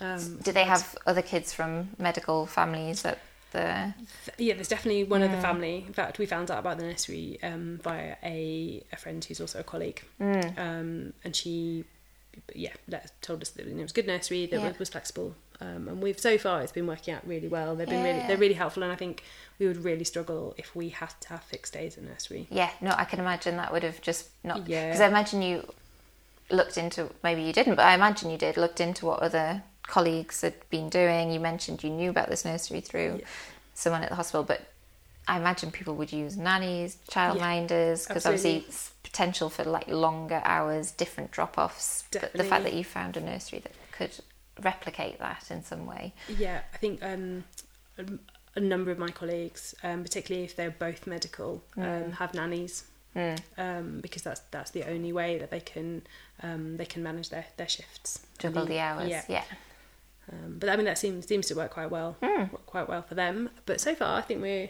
Um, 0.00 0.38
Do 0.42 0.52
they 0.52 0.64
have 0.64 0.96
other 1.06 1.22
kids 1.22 1.52
from 1.52 1.90
medical 1.98 2.46
families 2.46 3.04
at 3.04 3.18
the? 3.52 3.92
Yeah, 4.38 4.54
there's 4.54 4.68
definitely 4.68 5.04
one 5.04 5.22
other 5.22 5.40
family. 5.40 5.84
In 5.86 5.92
fact, 5.92 6.18
we 6.18 6.26
found 6.26 6.50
out 6.50 6.58
about 6.58 6.78
the 6.78 6.84
nursery 6.84 7.38
um, 7.42 7.80
via 7.82 8.16
a, 8.22 8.84
a 8.92 8.96
friend 8.96 9.24
who's 9.24 9.40
also 9.40 9.60
a 9.60 9.64
colleague, 9.64 10.02
um, 10.20 11.12
and 11.24 11.34
she, 11.34 11.84
yeah, 12.54 12.72
let, 12.88 13.10
told 13.22 13.42
us 13.42 13.50
that 13.50 13.66
it 13.66 13.74
was 13.76 13.92
good 13.92 14.06
nursery 14.06 14.46
that 14.46 14.60
Yeah. 14.60 14.72
was, 14.78 14.88
flexible, 14.88 15.34
um, 15.60 15.88
and 15.88 16.02
we've 16.02 16.18
so 16.18 16.38
far 16.38 16.62
it's 16.62 16.72
been 16.72 16.86
working 16.86 17.14
out 17.14 17.26
really 17.26 17.48
well. 17.48 17.74
They've 17.76 17.88
been 17.88 18.04
really 18.04 18.26
they're 18.26 18.36
really 18.36 18.54
helpful, 18.54 18.82
and 18.82 18.92
I 18.92 18.96
think 18.96 19.22
we 19.58 19.66
would 19.66 19.84
really 19.84 20.04
struggle 20.04 20.54
if 20.56 20.74
we 20.76 20.88
had 20.90 21.10
to 21.22 21.28
have 21.30 21.42
fixed 21.44 21.72
days 21.72 21.96
at 21.98 22.04
nursery. 22.04 22.46
Yeah. 22.50 22.70
No, 22.80 22.94
I 22.96 23.04
can 23.04 23.18
imagine 23.20 23.56
that 23.56 23.72
would 23.72 23.82
have 23.82 24.00
just 24.00 24.28
not. 24.44 24.68
Yeah. 24.68 24.86
Because 24.86 25.00
I 25.00 25.08
imagine 25.08 25.42
you 25.42 25.72
looked 26.50 26.78
into 26.78 27.10
maybe 27.22 27.42
you 27.42 27.52
didn't, 27.52 27.74
but 27.74 27.84
I 27.84 27.94
imagine 27.94 28.30
you 28.30 28.38
did 28.38 28.56
looked 28.56 28.80
into 28.80 29.04
what 29.06 29.20
other 29.20 29.62
colleagues 29.82 30.40
had 30.42 30.54
been 30.70 30.88
doing. 30.88 31.30
You 31.32 31.40
mentioned 31.40 31.82
you 31.82 31.90
knew 31.90 32.10
about 32.10 32.28
this 32.28 32.44
nursery 32.44 32.80
through 32.80 33.16
Yeah. 33.20 33.26
someone 33.74 34.02
at 34.02 34.08
the 34.10 34.14
hospital, 34.16 34.44
but 34.44 34.62
I 35.28 35.36
imagine 35.36 35.70
people 35.70 35.94
would 35.96 36.10
use 36.10 36.36
nannies, 36.38 36.96
childminders, 37.10 38.08
because 38.08 38.24
obviously 38.24 38.64
it's 38.66 38.92
potential 39.02 39.50
for 39.50 39.62
like 39.62 39.86
longer 39.86 40.40
hours, 40.42 40.90
different 40.90 41.30
drop 41.30 41.58
offs. 41.58 42.04
But 42.10 42.32
the 42.32 42.44
fact 42.44 42.64
that 42.64 42.72
you 42.72 42.82
found 42.82 43.16
a 43.18 43.20
nursery 43.20 43.58
that 43.60 43.72
could 43.92 44.12
replicate 44.62 45.18
that 45.18 45.50
in 45.50 45.62
some 45.62 45.84
way. 45.84 46.14
Yeah, 46.28 46.62
I 46.72 46.76
think 46.78 47.04
um, 47.04 47.44
a, 47.98 48.04
a 48.56 48.60
number 48.60 48.90
of 48.90 48.98
my 48.98 49.08
colleagues, 49.08 49.74
um, 49.82 50.02
particularly 50.02 50.44
if 50.46 50.56
they're 50.56 50.70
both 50.70 51.06
medical, 51.06 51.62
um, 51.76 52.12
have 52.12 52.32
nannies. 52.34 52.84
Um, 53.56 53.98
because 54.00 54.22
that's 54.22 54.40
that's 54.52 54.70
the 54.70 54.84
only 54.84 55.12
way 55.12 55.38
that 55.38 55.50
they 55.50 55.60
can 55.60 56.02
um, 56.42 56.76
they 56.76 56.84
can 56.84 57.02
manage 57.02 57.30
their, 57.30 57.46
their 57.56 57.68
shifts. 57.68 58.20
And 58.42 58.54
Juggle 58.54 58.66
the 58.66 58.78
hours. 58.78 59.10
Yeah. 59.10 59.24
yeah. 59.28 59.44
Um, 60.30 60.56
but 60.60 60.68
I 60.68 60.76
mean 60.76 60.84
that 60.84 60.98
seems 60.98 61.26
seems 61.26 61.46
to 61.48 61.54
work 61.54 61.72
quite 61.72 61.90
well, 61.90 62.16
work 62.22 62.66
quite 62.66 62.88
well 62.88 63.02
for 63.02 63.14
them. 63.14 63.50
But 63.66 63.80
so 63.80 63.94
far, 63.94 64.18
I 64.18 64.20
think 64.20 64.40
we're 64.40 64.68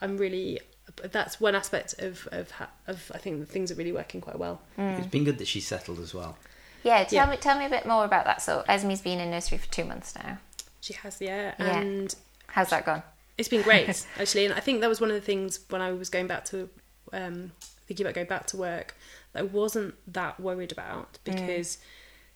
I'm 0.00 0.16
really 0.16 0.60
that's 1.02 1.40
one 1.40 1.54
aspect 1.54 1.94
of 2.00 2.26
of 2.32 2.52
of 2.86 3.12
I 3.14 3.18
think 3.18 3.48
things 3.48 3.70
are 3.70 3.74
really 3.74 3.92
working 3.92 4.20
quite 4.20 4.38
well. 4.38 4.60
It's 4.76 5.06
been 5.06 5.24
good 5.24 5.38
that 5.38 5.46
she's 5.48 5.66
settled 5.66 5.98
as 6.00 6.14
well. 6.14 6.36
Yeah, 6.82 7.04
tell 7.04 7.26
Yeah. 7.26 7.30
me 7.30 7.36
tell 7.36 7.58
me 7.58 7.66
a 7.66 7.70
bit 7.70 7.86
more 7.86 8.04
about 8.04 8.24
that. 8.24 8.40
So 8.42 8.64
Esme's 8.68 9.00
been 9.02 9.20
in 9.20 9.30
nursery 9.30 9.58
for 9.58 9.70
two 9.70 9.84
months 9.84 10.14
now. 10.14 10.38
She 10.80 10.92
has, 10.94 11.20
yeah, 11.20 11.54
Yeah. 11.58 11.80
and 11.80 12.14
How's 12.46 12.70
that 12.70 12.86
gone? 12.86 13.02
It's 13.36 13.48
been 13.48 13.62
great, 13.62 14.06
actually, 14.18 14.46
and 14.46 14.54
I 14.54 14.60
think 14.60 14.80
that 14.80 14.88
was 14.88 15.00
one 15.00 15.10
of 15.10 15.14
the 15.16 15.20
things 15.20 15.60
when 15.70 15.82
I 15.82 15.92
was 15.92 16.08
going 16.08 16.26
back 16.28 16.44
to 16.46 16.68
um, 17.12 17.52
thinking 17.86 18.06
about 18.06 18.14
going 18.14 18.26
back 18.26 18.46
to 18.48 18.56
work 18.56 18.94
that 19.32 19.40
I 19.40 19.42
wasn't 19.42 19.94
that 20.12 20.40
worried 20.40 20.72
about 20.72 21.18
because 21.24 21.78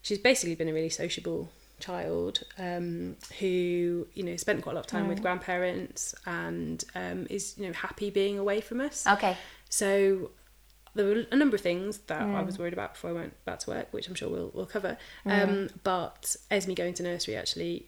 she's 0.01 0.19
basically 0.19 0.55
been 0.55 0.69
a 0.69 0.73
really 0.73 0.89
sociable 0.89 1.49
child 1.83 2.43
um, 2.57 3.15
who 3.39 4.07
you 4.13 4.23
know 4.23 4.35
spent 4.37 4.61
quite 4.63 4.73
a 4.73 4.75
lot 4.75 4.85
of 4.85 4.87
time 4.87 5.07
with 5.07 5.21
grandparents 5.21 6.15
and 6.25 6.83
um, 6.95 7.27
is 7.29 7.55
you 7.57 7.67
know 7.67 7.73
happy 7.73 8.09
being 8.09 8.39
away 8.39 8.61
from 8.61 8.79
us. 8.81 9.05
Okay. 9.05 9.35
So 9.69 10.31
there 10.95 11.05
were 11.05 11.25
a 11.31 11.35
number 11.35 11.55
of 11.55 11.61
things 11.61 11.97
that 12.07 12.21
I 12.21 12.41
was 12.43 12.59
worried 12.59 12.73
about 12.73 12.93
before 12.93 13.09
I 13.09 13.13
went 13.13 13.45
back 13.45 13.59
to 13.59 13.71
work, 13.71 13.87
which 13.91 14.07
I'm 14.07 14.15
sure 14.15 14.29
we'll 14.29 14.51
we'll 14.53 14.65
cover. 14.65 14.97
Um, 15.25 15.69
but 15.83 16.35
Esme 16.51 16.73
going 16.73 16.93
to 16.95 17.03
nursery 17.03 17.35
actually 17.35 17.87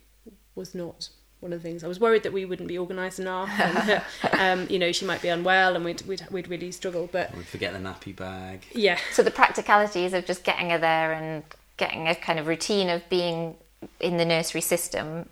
was 0.55 0.73
not 0.73 1.09
one 1.39 1.53
of 1.53 1.61
the 1.61 1.69
things. 1.69 1.83
I 1.83 1.87
was 1.87 1.99
worried 1.99 2.23
that 2.23 2.33
we 2.33 2.43
wouldn't 2.45 2.67
be 2.67 2.79
organised 2.79 3.19
enough, 3.19 3.49
and 3.59 4.01
um, 4.39 4.67
you 4.69 4.79
know 4.79 4.91
she 4.91 5.05
might 5.05 5.21
be 5.21 5.29
unwell, 5.29 5.75
and 5.75 5.85
we'd 5.85 6.01
we'd, 6.03 6.25
we'd 6.31 6.47
really 6.47 6.71
struggle. 6.71 7.07
But 7.11 7.35
We 7.35 7.43
forget 7.43 7.71
the 7.73 7.79
nappy 7.79 8.15
bag. 8.15 8.65
yeah, 8.73 8.97
So 9.13 9.23
the 9.23 9.31
practicalities 9.31 10.13
of 10.13 10.25
just 10.25 10.43
getting 10.43 10.71
her 10.71 10.79
there 10.79 11.13
and 11.13 11.43
getting 11.77 12.07
a 12.07 12.15
kind 12.15 12.39
of 12.39 12.47
routine 12.47 12.89
of 12.89 13.07
being 13.09 13.55
in 13.99 14.17
the 14.17 14.25
nursery 14.25 14.61
system 14.61 15.29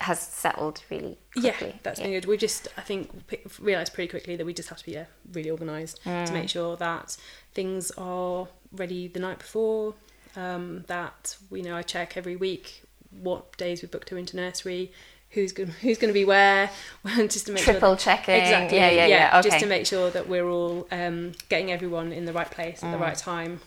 has 0.00 0.18
settled 0.20 0.82
really 0.90 1.18
quickly. 1.32 1.68
Yeah, 1.68 1.72
that's 1.82 2.00
been 2.00 2.10
good. 2.10 2.24
We 2.26 2.36
just, 2.36 2.68
I 2.76 2.80
think, 2.80 3.26
p- 3.28 3.38
realised 3.60 3.92
pretty 3.94 4.08
quickly 4.08 4.34
that 4.36 4.44
we 4.46 4.52
just 4.54 4.68
have 4.70 4.78
to 4.78 4.84
be 4.84 4.92
yeah, 4.92 5.04
really 5.32 5.50
organised 5.50 6.02
to 6.04 6.30
make 6.32 6.48
sure 6.48 6.76
that 6.76 7.16
things 7.52 7.90
are 7.92 8.48
ready 8.72 9.08
the 9.08 9.20
night 9.20 9.38
before. 9.38 9.94
Um, 10.36 10.84
that 10.88 11.36
we 11.48 11.62
know 11.62 11.76
I 11.76 11.82
check 11.82 12.16
every 12.16 12.34
week 12.34 12.82
what 13.20 13.56
days 13.56 13.82
we 13.82 13.86
booked 13.88 14.10
her 14.10 14.18
into 14.18 14.34
nursery, 14.36 14.90
who's 15.30 15.52
going 15.52 15.68
who's 15.82 15.98
going 15.98 16.08
to 16.12 16.14
be 16.18 16.24
where, 16.24 16.70
just 17.16 17.46
to 17.46 17.52
make 17.52 17.62
Triple 17.62 17.90
sure 17.96 17.96
checking. 17.96 18.34
exactly 18.34 18.78
Yeah, 18.78 18.90
yeah, 18.90 19.06
yeah. 19.06 19.38
Okay. 19.38 19.48
just 19.50 19.60
to 19.62 19.66
make 19.68 19.86
sure 19.86 20.10
that 20.10 20.28
we're 20.28 20.48
all 20.48 20.88
um, 20.90 21.32
getting 21.48 21.70
everyone 21.70 22.10
in 22.10 22.24
the 22.24 22.32
right 22.32 22.50
place 22.50 22.80
Mm. 22.80 22.84
at 22.88 22.92
the 22.92 22.98
right 22.98 23.16
time 23.16 23.60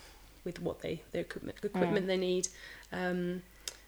with 0.44 0.62
what 0.62 0.82
they 0.82 1.03
the 1.13 1.20
equipment 1.20 1.58
equipment 1.63 2.08
they 2.08 2.17
need. 2.17 2.50
Um, 2.91 3.44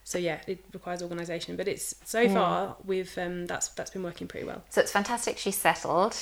so 0.10 0.18
yeah, 0.18 0.40
it 0.48 0.60
requires 0.74 1.04
organisation, 1.04 1.56
but 1.56 1.68
it's 1.68 1.94
so 2.04 2.26
Mm. 2.26 2.34
far 2.34 2.76
we've 2.84 3.16
um, 3.20 3.46
that's 3.46 3.68
that's 3.78 3.92
been 3.92 4.02
working 4.02 4.28
pretty 4.28 4.46
well. 4.48 4.64
So 4.70 4.82
it's 4.82 4.92
fantastic 4.92 5.38
she's 5.38 5.56
settled. 5.58 6.16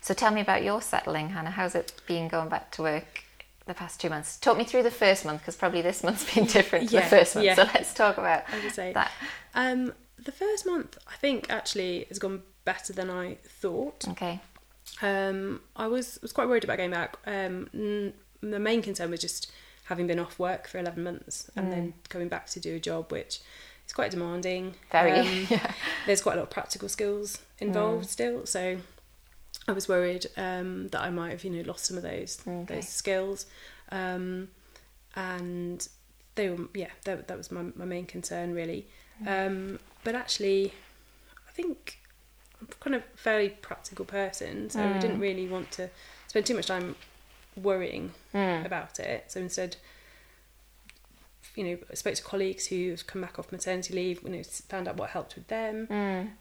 So 0.00 0.14
tell 0.14 0.30
me 0.32 0.40
about 0.40 0.62
your 0.62 0.80
settling, 0.80 1.30
Hannah. 1.30 1.50
How's 1.50 1.74
it 1.74 1.92
been 2.06 2.28
going 2.28 2.48
back 2.48 2.70
to 2.72 2.82
work 2.82 3.24
the 3.66 3.74
past 3.74 4.00
two 4.00 4.08
months? 4.10 4.36
Talk 4.36 4.56
me 4.56 4.64
through 4.64 4.84
the 4.84 4.92
first 5.04 5.24
month 5.24 5.40
because 5.40 5.56
probably 5.56 5.82
this 5.82 6.04
month's 6.04 6.32
been 6.32 6.44
different 6.58 6.88
to 6.90 6.94
Yeah, 6.94 7.02
the 7.08 7.16
first 7.16 7.34
month. 7.34 7.44
yeah. 7.46 7.54
So 7.56 7.64
let's 7.74 7.92
talk 7.94 8.16
about 8.16 8.44
that. 8.94 9.10
Um, 9.54 9.92
the 10.24 10.32
first 10.32 10.64
month, 10.64 10.96
I 11.12 11.16
think 11.16 11.50
actually 11.50 12.04
has 12.10 12.20
gone 12.20 12.42
better 12.64 12.92
than 12.92 13.10
I 13.10 13.38
thought. 13.62 14.06
Okay. 14.10 14.40
Um, 15.00 15.60
I 15.74 15.88
was 15.88 16.20
was 16.22 16.32
quite 16.32 16.46
worried 16.48 16.62
about 16.64 16.78
going 16.78 16.92
back. 16.92 17.16
Um, 17.26 17.68
n- 17.74 18.12
the 18.40 18.60
main 18.60 18.82
concern 18.82 19.10
was 19.10 19.20
just 19.20 19.50
having 19.92 20.06
been 20.06 20.18
off 20.18 20.38
work 20.38 20.66
for 20.68 20.78
eleven 20.78 21.02
months 21.04 21.50
and 21.56 21.70
then 21.72 21.94
coming 22.08 22.28
back 22.28 22.46
to 22.54 22.58
do 22.60 22.76
a 22.76 22.80
job 22.80 23.12
which 23.12 23.40
is 23.86 23.92
quite 23.92 24.10
demanding. 24.10 24.74
Very. 24.90 25.18
Um, 25.20 25.48
There's 26.06 26.22
quite 26.22 26.34
a 26.34 26.36
lot 26.36 26.44
of 26.44 26.50
practical 26.50 26.88
skills 26.88 27.38
involved 27.58 28.06
still, 28.08 28.46
so 28.46 28.78
I 29.68 29.72
was 29.72 29.88
worried 29.88 30.26
um, 30.36 30.88
that 30.88 31.02
I 31.02 31.10
might 31.10 31.30
have 31.30 31.44
you 31.44 31.50
know 31.50 31.62
lost 31.66 31.84
some 31.84 31.96
of 31.98 32.02
those 32.02 32.40
Okay. 32.46 32.74
those 32.74 32.88
skills, 32.88 33.46
um, 33.90 34.48
and 35.14 35.86
they 36.36 36.48
were 36.50 36.68
yeah 36.74 36.92
that 37.04 37.28
that 37.28 37.36
was 37.36 37.50
my 37.52 37.62
my 37.74 37.84
main 37.84 38.06
concern 38.06 38.54
really. 38.54 38.86
Um, 39.26 39.78
but 40.04 40.14
actually, 40.14 40.72
I 41.48 41.52
think 41.52 41.98
I'm 42.60 42.68
kind 42.80 42.96
of 42.96 43.02
a 43.02 43.16
fairly 43.16 43.50
practical 43.50 44.04
person, 44.04 44.70
so 44.70 44.80
I 44.94 44.98
didn't 44.98 45.20
really 45.20 45.46
want 45.46 45.70
to 45.72 45.90
spend 46.28 46.46
too 46.46 46.54
much 46.56 46.66
time 46.66 46.96
worrying 47.56 48.12
about 48.64 48.98
it. 49.00 49.30
So 49.30 49.40
instead, 49.40 49.76
you 51.54 51.64
know, 51.64 51.76
I 51.90 51.94
spoke 51.94 52.14
to 52.14 52.22
colleagues 52.22 52.66
who've 52.66 53.06
come 53.06 53.20
back 53.20 53.38
off 53.38 53.52
maternity 53.52 53.94
leave, 53.94 54.22
you 54.22 54.30
know, 54.30 54.42
found 54.42 54.88
out 54.88 54.96
what 54.96 55.10
helped 55.10 55.34
with 55.34 55.48
them. 55.48 55.86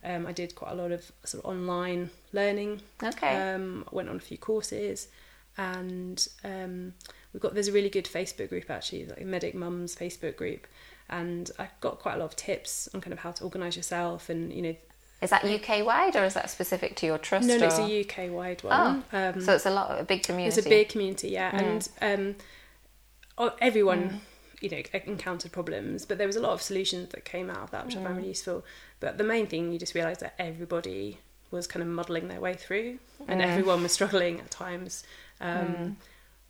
Um, 0.06 0.26
I 0.26 0.32
did 0.32 0.56
quite 0.56 0.72
a 0.72 0.76
lot 0.76 0.92
of 0.92 1.12
sort 1.26 1.44
of 1.44 1.50
online 1.50 2.10
learning. 2.32 2.82
Okay. 3.04 3.54
Um, 3.54 3.86
went 3.92 4.10
on 4.10 4.16
a 4.16 4.20
few 4.20 4.38
courses, 4.38 5.10
and 5.58 6.26
um, 6.44 6.94
we've 7.34 7.42
got 7.42 7.54
there's 7.54 7.68
a 7.68 7.74
really 7.74 7.90
good 7.90 8.06
Facebook 8.06 8.50
group 8.50 8.70
actually, 8.70 9.06
like 9.06 9.26
Medic 9.26 9.54
Mums 9.54 9.96
Facebook 9.96 10.38
group, 10.38 10.66
and 11.10 11.52
I 11.60 11.68
got 11.82 12.00
quite 12.00 12.16
a 12.16 12.18
lot 12.18 12.26
of 12.26 12.36
tips 12.38 12.88
on 12.94 13.02
kind 13.02 13.12
of 13.12 13.20
how 13.20 13.32
to 13.32 13.44
organise 13.44 13.76
yourself 13.76 14.30
and 14.30 14.54
you 14.54 14.62
know. 14.62 14.76
Is 15.22 15.30
that 15.30 15.44
UK 15.46 15.86
wide 15.86 16.16
or 16.16 16.24
is 16.24 16.34
that 16.34 16.50
specific 16.50 16.96
to 16.98 17.06
your 17.06 17.18
trust? 17.20 17.48
No, 17.48 17.58
no, 17.58 17.66
it's 17.68 17.78
a 17.78 18.02
UK 18.02 18.32
wide 18.32 18.64
one. 18.64 19.04
Oh, 19.14 19.18
um, 19.18 19.42
so 19.42 19.54
it's 19.54 19.66
a 19.68 19.70
lot, 19.70 20.00
a 20.00 20.04
big 20.04 20.24
community. 20.24 20.58
it's 20.58 20.66
a 20.66 20.70
big 20.70 20.90
community, 20.90 21.30
yeah, 21.30 21.56
and 21.56 21.88
um, 22.02 22.36
oh, 23.38 23.54
everyone, 23.62 24.22
you 24.62 24.70
know, 24.70 24.82
encountered 25.06 25.52
problems, 25.52 26.06
but 26.06 26.18
there 26.18 26.26
was 26.28 26.36
a 26.36 26.42
lot 26.42 26.54
of 26.54 26.62
solutions 26.62 27.10
that 27.10 27.24
came 27.24 27.50
out 27.52 27.60
of 27.60 27.72
that, 27.72 27.86
which 27.86 27.96
I 27.96 28.04
found 28.04 28.18
really 28.18 28.30
useful. 28.30 28.66
But 29.00 29.18
the 29.20 29.24
main 29.24 29.46
thing, 29.48 29.72
you 29.72 29.78
just 29.80 29.94
realise 29.94 30.18
that 30.20 30.34
everybody 30.40 31.20
was 31.52 31.68
kind 31.68 31.84
of 31.84 31.90
muddling 31.90 32.28
their 32.28 32.40
way 32.40 32.56
through, 32.56 32.98
and 33.28 33.42
everyone 33.42 33.84
was 33.84 33.92
struggling 34.00 34.40
at 34.40 34.50
times. 34.50 35.04
Um, 35.40 35.98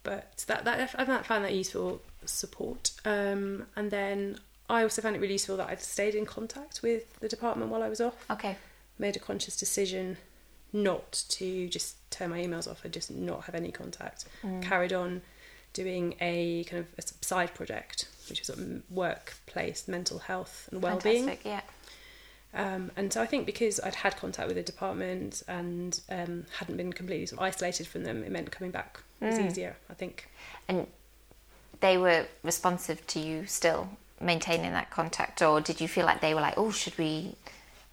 But 0.03 0.45
that 0.47 0.65
that 0.65 0.79
I 0.79 0.87
found 0.87 1.09
that, 1.09 1.25
found 1.25 1.43
that 1.45 1.53
useful 1.53 2.01
support. 2.25 2.91
Um, 3.05 3.67
and 3.75 3.91
then 3.91 4.39
I 4.71 4.83
also 4.83 5.01
found 5.01 5.15
it 5.15 5.19
really 5.19 5.33
useful 5.33 5.57
that 5.57 5.69
I'd 5.69 5.81
stayed 5.81 6.15
in 6.15 6.25
contact 6.25 6.81
with 6.81 7.19
the 7.19 7.27
department 7.27 7.69
while 7.71 7.83
I 7.83 7.89
was 7.89 8.01
off. 8.01 8.25
Okay. 8.31 8.55
Made 8.97 9.15
a 9.15 9.19
conscious 9.19 9.57
decision 9.57 10.17
not 10.73 11.23
to 11.29 11.67
just 11.67 11.95
turn 12.11 12.29
my 12.29 12.39
emails 12.41 12.69
off 12.69 12.83
and 12.85 12.93
just 12.93 13.11
not 13.11 13.43
have 13.43 13.55
any 13.55 13.71
contact. 13.71 14.25
Mm. 14.43 14.61
Carried 14.63 14.93
on 14.93 15.21
doing 15.73 16.15
a 16.21 16.63
kind 16.65 16.79
of 16.79 16.87
a 16.97 17.25
side 17.25 17.53
project, 17.53 18.07
which 18.29 18.39
was 18.39 18.47
sort 18.47 18.59
of 18.59 18.81
workplace 18.89 19.87
mental 19.87 20.19
health 20.19 20.69
and 20.71 20.81
well-being. 20.81 21.25
Fantastic, 21.25 21.45
yeah. 21.45 21.61
Um, 22.53 22.91
and 22.97 23.11
so 23.11 23.21
I 23.21 23.25
think 23.25 23.45
because 23.45 23.79
I'd 23.79 23.95
had 23.95 24.17
contact 24.17 24.47
with 24.47 24.57
the 24.57 24.63
department 24.63 25.41
and 25.47 25.99
um, 26.09 26.45
hadn't 26.57 26.75
been 26.77 26.91
completely 26.91 27.25
sort 27.25 27.39
of 27.39 27.45
isolated 27.45 27.87
from 27.87 28.03
them, 28.03 28.23
it 28.23 28.31
meant 28.31 28.51
coming 28.51 28.71
back 28.71 28.99
was 29.21 29.35
Mm. 29.37 29.47
easier. 29.49 29.77
I 29.89 29.93
think. 29.93 30.29
And 30.67 30.87
they 31.79 31.97
were 31.97 32.27
responsive 32.43 33.05
to 33.07 33.19
you 33.19 33.45
still 33.45 33.89
maintaining 34.21 34.71
that 34.71 34.89
contact, 34.89 35.41
or 35.41 35.61
did 35.61 35.81
you 35.81 35.87
feel 35.87 36.05
like 36.05 36.21
they 36.21 36.33
were 36.33 36.41
like, 36.41 36.57
"Oh, 36.57 36.71
should 36.71 36.97
we 36.97 37.35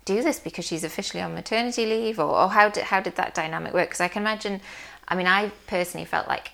do 0.04 0.23
this 0.23 0.40
because 0.40 0.64
she's 0.64 0.85
officially 0.85 1.23
on 1.23 1.35
maternity 1.35 1.87
leave," 1.87 2.18
or, 2.18 2.35
or 2.35 2.49
how 2.50 2.68
did 2.68 2.85
how 2.85 3.00
did 3.00 3.16
that 3.16 3.35
dynamic 3.35 3.75
work? 3.75 3.88
Because 3.88 4.00
I 4.00 4.08
can 4.08 4.23
imagine. 4.23 4.61
I 5.06 5.14
mean, 5.14 5.26
I 5.26 5.50
personally 5.66 6.04
felt 6.04 6.28
like 6.28 6.52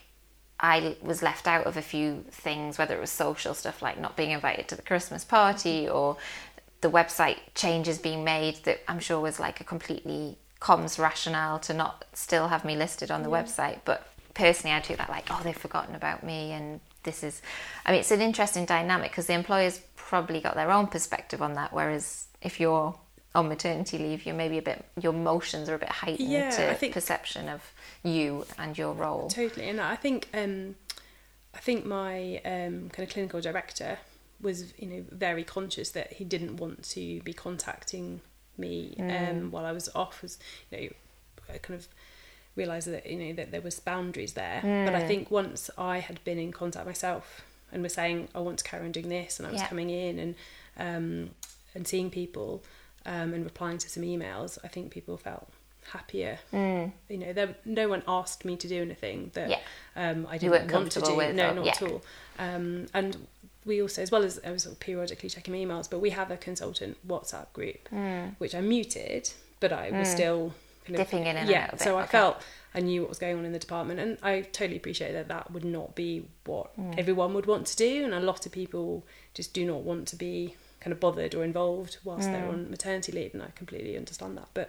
I 0.60 0.96
was 1.02 1.22
left 1.22 1.46
out 1.46 1.66
of 1.66 1.76
a 1.76 1.82
few 1.82 2.24
things, 2.30 2.78
whether 2.78 2.96
it 2.96 3.00
was 3.00 3.10
social 3.10 3.54
stuff 3.54 3.82
like 3.82 3.98
not 3.98 4.16
being 4.16 4.30
invited 4.30 4.68
to 4.68 4.76
the 4.76 4.82
Christmas 4.82 5.24
party 5.24 5.88
or 5.88 6.16
the 6.80 6.90
website 6.90 7.38
changes 7.54 7.98
being 7.98 8.24
made 8.24 8.56
that 8.64 8.80
I'm 8.86 9.00
sure 9.00 9.18
was 9.18 9.40
like 9.40 9.60
a 9.60 9.64
completely 9.64 10.38
comms 10.60 10.98
rationale 10.98 11.58
to 11.60 11.74
not 11.74 12.04
still 12.12 12.48
have 12.48 12.64
me 12.64 12.76
listed 12.76 13.10
on 13.10 13.22
the 13.22 13.30
website. 13.30 13.80
But 13.84 14.06
personally, 14.34 14.76
I 14.76 14.80
took 14.80 14.98
that 14.98 15.10
like, 15.10 15.26
oh, 15.30 15.40
they've 15.42 15.56
forgotten 15.56 15.94
about 15.94 16.22
me, 16.22 16.52
and 16.52 16.80
this 17.04 17.22
is. 17.22 17.40
I 17.86 17.90
mean, 17.92 18.00
it's 18.00 18.10
an 18.10 18.20
interesting 18.20 18.64
dynamic 18.64 19.10
because 19.10 19.26
the 19.26 19.34
employers 19.34 19.80
probably 19.96 20.40
got 20.40 20.54
their 20.54 20.70
own 20.70 20.86
perspective 20.88 21.40
on 21.40 21.54
that, 21.54 21.72
whereas 21.72 22.26
if 22.42 22.58
you're 22.60 22.94
on 23.34 23.48
maternity 23.48 23.98
leave, 23.98 24.26
you're 24.26 24.34
maybe 24.34 24.58
a 24.58 24.62
bit 24.62 24.84
your 25.00 25.12
emotions 25.14 25.68
are 25.68 25.74
a 25.74 25.78
bit 25.78 25.88
heightened 25.90 26.28
Yeah, 26.30 26.50
to 26.50 26.70
I 26.70 26.74
think- 26.74 26.94
perception 26.94 27.48
of 27.48 27.62
you 28.02 28.46
and 28.58 28.76
your 28.76 28.92
role. 28.92 29.28
Totally, 29.28 29.68
and 29.68 29.80
I 29.80 29.96
think 29.96 30.28
um, 30.34 30.76
I 31.54 31.58
think 31.58 31.84
my 31.86 32.36
um, 32.44 32.90
kind 32.90 33.00
of 33.06 33.08
clinical 33.08 33.40
director 33.40 33.98
was 34.40 34.72
you 34.78 34.86
know 34.88 35.04
very 35.10 35.44
conscious 35.44 35.90
that 35.92 36.14
he 36.14 36.24
didn't 36.24 36.56
want 36.56 36.82
to 36.90 37.20
be 37.22 37.32
contacting 37.32 38.20
me 38.58 38.94
um, 39.00 39.50
while 39.50 39.64
I 39.64 39.72
was 39.72 39.88
off. 39.94 40.22
Was 40.22 40.38
you 40.70 40.78
know 41.48 41.56
kind 41.62 41.78
of 41.78 41.88
realised 42.56 42.88
that 42.92 43.06
you 43.06 43.16
know 43.18 43.32
that 43.34 43.50
there 43.50 43.60
was 43.60 43.80
boundaries 43.80 44.34
there. 44.34 44.60
But 44.62 44.94
I 44.94 45.06
think 45.06 45.30
once 45.30 45.70
I 45.76 45.98
had 45.98 46.22
been 46.24 46.38
in 46.38 46.52
contact 46.52 46.86
myself 46.86 47.44
and 47.72 47.82
was 47.82 47.94
saying 47.94 48.28
I 48.34 48.40
want 48.40 48.58
to 48.58 48.64
carry 48.64 48.84
on 48.84 48.92
doing 48.92 49.08
this, 49.08 49.38
and 49.38 49.46
I 49.48 49.52
was 49.52 49.60
Yeah. 49.60 49.68
coming 49.68 49.90
in 49.90 50.18
and 50.18 50.34
um, 50.78 51.30
and 51.74 51.86
seeing 51.86 52.10
people 52.10 52.62
um, 53.06 53.34
and 53.34 53.44
replying 53.44 53.78
to 53.78 53.88
some 53.88 54.02
emails, 54.02 54.58
I 54.64 54.68
think 54.68 54.90
people 54.92 55.16
felt 55.16 55.48
happier. 55.90 56.38
Mm. 56.52 56.92
You 57.08 57.18
know, 57.18 57.32
there, 57.32 57.54
no 57.64 57.88
one 57.88 58.02
asked 58.08 58.44
me 58.44 58.56
to 58.56 58.66
do 58.68 58.80
anything 58.80 59.30
that 59.34 59.50
Yeah. 59.50 59.60
um, 59.96 60.26
I 60.30 60.38
didn't 60.38 60.72
want 60.72 60.92
to 60.92 61.00
do. 61.02 61.14
with, 61.14 61.34
no, 61.34 61.50
or- 61.50 61.54
not 61.54 61.64
yeah. 61.66 61.72
at 61.72 61.82
all. 61.82 62.02
Um, 62.38 62.86
and 62.94 63.26
we 63.66 63.82
also, 63.82 64.00
as 64.02 64.10
well 64.10 64.22
as 64.24 64.40
I 64.46 64.50
was 64.52 64.66
periodically 64.80 65.28
checking 65.28 65.52
my 65.52 65.60
emails, 65.60 65.88
but 65.90 65.98
we 65.98 66.10
have 66.10 66.30
a 66.30 66.36
consultant 66.38 66.96
WhatsApp 67.06 67.52
group, 67.52 67.88
which 68.38 68.54
I 68.54 68.60
muted, 68.62 69.30
but 69.60 69.72
I 69.72 69.90
was 69.90 70.08
still 70.08 70.54
kind 70.84 70.98
of. 70.98 71.06
Dipping 71.06 71.26
in 71.26 71.36
and 71.36 71.48
yeah. 71.48 71.70
out 71.72 71.80
So 71.80 71.96
I 71.98 72.02
okay. 72.02 72.10
felt 72.12 72.42
I 72.74 72.80
knew 72.80 73.02
what 73.02 73.08
was 73.08 73.18
going 73.18 73.38
on 73.38 73.44
in 73.44 73.52
the 73.52 73.58
department, 73.58 74.00
and 74.00 74.18
I 74.22 74.40
totally 74.40 74.76
appreciate 74.76 75.12
that 75.12 75.28
that 75.28 75.50
would 75.52 75.64
not 75.64 75.94
be 75.94 76.26
what 76.44 76.76
Mm. 76.76 76.98
everyone 76.98 77.32
would 77.34 77.46
want 77.46 77.66
to 77.68 77.76
do, 77.76 78.04
and 78.04 78.12
a 78.12 78.20
lot 78.20 78.46
of 78.46 78.52
people 78.52 79.04
just 79.32 79.52
do 79.54 79.64
not 79.64 79.82
want 79.82 80.08
to 80.08 80.16
be 80.16 80.56
kind 80.80 80.92
of 80.92 81.00
bothered 81.00 81.34
or 81.34 81.44
involved 81.44 81.98
whilst 82.04 82.28
Mm. 82.28 82.32
they're 82.32 82.46
on 82.48 82.70
maternity 82.70 83.12
leave, 83.12 83.32
and 83.32 83.42
I 83.42 83.48
completely 83.54 83.96
understand 83.96 84.36
that. 84.38 84.48
But 84.54 84.68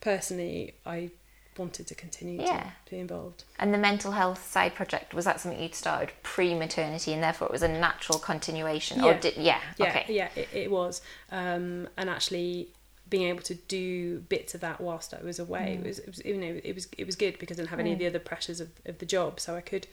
personally, 0.00 0.74
I 0.84 1.10
wanted 1.56 1.86
to 1.86 1.94
continue 1.94 2.42
Yeah. 2.42 2.70
to 2.86 2.90
be 2.90 2.98
involved. 2.98 3.44
And 3.60 3.72
the 3.72 3.78
mental 3.78 4.10
health 4.12 4.44
side 4.50 4.74
project 4.74 5.14
was 5.14 5.24
that 5.24 5.40
something 5.40 5.62
you'd 5.62 5.74
started 5.76 6.10
pre-maternity, 6.24 7.12
and 7.12 7.22
therefore 7.22 7.46
it 7.46 7.52
was 7.52 7.62
a 7.62 7.68
natural 7.68 8.18
continuation, 8.18 9.00
or 9.00 9.12
Yeah. 9.12 9.20
did 9.20 9.36
yeah, 9.36 9.60
Yeah, 9.78 9.86
okay, 9.88 10.04
yeah, 10.08 10.28
it, 10.34 10.48
it 10.52 10.70
was. 10.72 11.00
Um, 11.30 11.88
and 11.96 12.10
actually 12.10 12.68
being 13.14 13.28
able 13.28 13.42
to 13.52 13.54
do 13.54 14.18
bits 14.34 14.54
of 14.56 14.60
that 14.66 14.80
whilst 14.80 15.14
I 15.14 15.22
was 15.22 15.38
away 15.38 15.66
Mm. 15.78 15.84
it 15.84 15.86
was, 15.88 15.98
it 16.00 16.06
was, 16.12 16.18
you 16.24 16.36
know, 16.44 16.60
it 16.70 16.74
was 16.74 16.84
it 16.98 17.06
was 17.10 17.16
good 17.24 17.34
because 17.38 17.56
I 17.56 17.60
didn't 17.60 17.70
have 17.74 17.78
any 17.84 17.92
of 17.92 17.98
the 18.00 18.08
other 18.12 18.18
pressures 18.30 18.60
of, 18.64 18.70
of 18.90 18.98
the 18.98 19.06
job, 19.16 19.38
so 19.44 19.54
I 19.54 19.60
could 19.70 19.86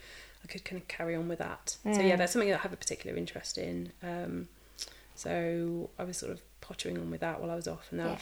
I 0.43 0.47
could 0.51 0.63
kind 0.65 0.81
of 0.81 0.87
carry 0.87 1.15
on 1.15 1.27
with 1.31 1.39
that. 1.39 1.77
So 1.83 1.89
Mm. 2.01 2.07
yeah, 2.09 2.15
that's 2.15 2.31
something 2.33 2.49
that 2.49 2.59
I 2.61 2.63
have 2.67 2.73
a 2.73 2.81
particular 2.85 3.15
interest 3.23 3.57
in. 3.57 3.91
Um, 4.11 4.33
so 5.15 5.89
I 5.99 6.03
was 6.03 6.17
sort 6.17 6.31
of 6.31 6.39
pottering 6.61 6.97
on 6.97 7.11
with 7.11 7.21
that 7.21 7.39
while 7.39 7.51
I 7.51 7.55
was 7.55 7.67
off, 7.67 7.85
and 7.91 7.99
now 8.01 8.07
Yeah. 8.13 8.19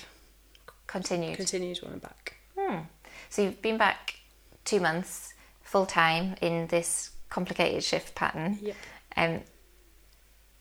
continued. 0.88 1.32
I've 1.32 1.38
continued 1.38 1.78
when 1.84 1.94
I'm 1.94 2.00
back. 2.00 2.24
Hmm. 2.58 2.80
So 3.30 3.42
you've 3.44 3.62
been 3.62 3.78
back 3.78 4.16
two 4.66 4.80
months 4.82 5.34
full 5.62 5.86
time 5.86 6.36
in 6.42 6.68
this 6.68 7.12
complicated 7.30 7.84
shift 7.84 8.16
pattern. 8.16 8.60
Yeah. 8.62 8.74
Um, 9.16 9.44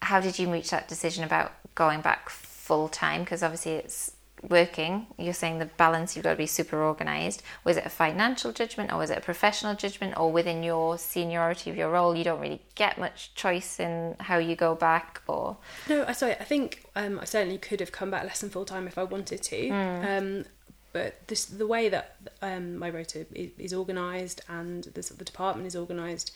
how 0.03 0.21
did 0.21 0.39
you 0.39 0.47
reach 0.53 0.71
that 0.71 0.87
decision 0.87 1.25
about 1.25 1.51
going 1.75 2.01
back 2.03 2.29
full 2.29 2.89
time? 2.89 3.21
Because 3.25 3.43
obviously 3.43 3.73
it's 3.73 4.13
working. 4.43 5.07
You're 5.19 5.35
saying 5.35 5.59
the 5.59 5.67
balance 5.67 6.17
you've 6.17 6.25
got 6.25 6.33
to 6.33 6.37
be 6.37 6.47
super 6.47 6.83
organised. 6.83 7.43
Was 7.65 7.77
it 7.77 7.87
a 7.87 7.91
financial 7.91 8.53
judgment, 8.53 8.93
or 8.93 8.99
was 8.99 9.11
it 9.11 9.19
a 9.19 9.21
professional 9.21 9.75
judgment, 9.75 10.17
or 10.17 10.31
within 10.31 10.63
your 10.63 10.99
seniority 10.99 11.71
of 11.71 11.77
your 11.77 11.91
role, 11.91 12.17
you 12.17 12.25
don't 12.25 12.41
really 12.41 12.63
get 12.75 12.99
much 12.99 13.35
choice 13.35 13.81
in 13.81 14.17
how 14.21 14.39
you 14.39 14.57
go 14.57 14.75
back, 14.75 15.23
or 15.27 15.57
No, 15.89 16.05
I 16.07 16.13
sorry. 16.13 16.33
I 16.33 16.45
think 16.45 16.87
um, 16.97 17.19
I 17.21 17.25
certainly 17.25 17.59
could 17.59 17.81
have 17.81 17.93
come 17.93 18.11
back 18.11 18.25
less 18.25 18.41
than 18.41 18.51
full 18.51 18.65
time 18.65 18.87
if 18.87 18.99
I 18.99 19.05
wanted 19.05 19.43
to. 19.43 19.71
Um, 19.71 20.45
but 20.93 21.29
this, 21.29 21.45
the 21.45 21.67
way 21.67 21.89
that 21.89 22.17
um, 22.41 22.79
my 22.79 22.91
rota 22.91 23.27
is, 23.35 23.51
is 23.59 23.75
organised 23.75 24.41
and 24.49 24.85
the, 24.85 25.03
the 25.03 25.25
department 25.25 25.67
is 25.67 25.77
organised 25.77 26.35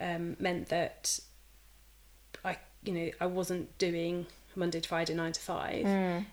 um, 0.00 0.36
meant 0.40 0.68
that 0.68 1.20
I, 2.44 2.58
you 2.84 2.92
know, 2.92 3.10
I 3.20 3.26
wasn't 3.26 3.78
doing 3.78 4.26
Monday 4.56 4.80
to 4.80 4.88
Friday 4.88 5.14
nine 5.14 5.32
to 5.32 5.40
five. 5.40 5.86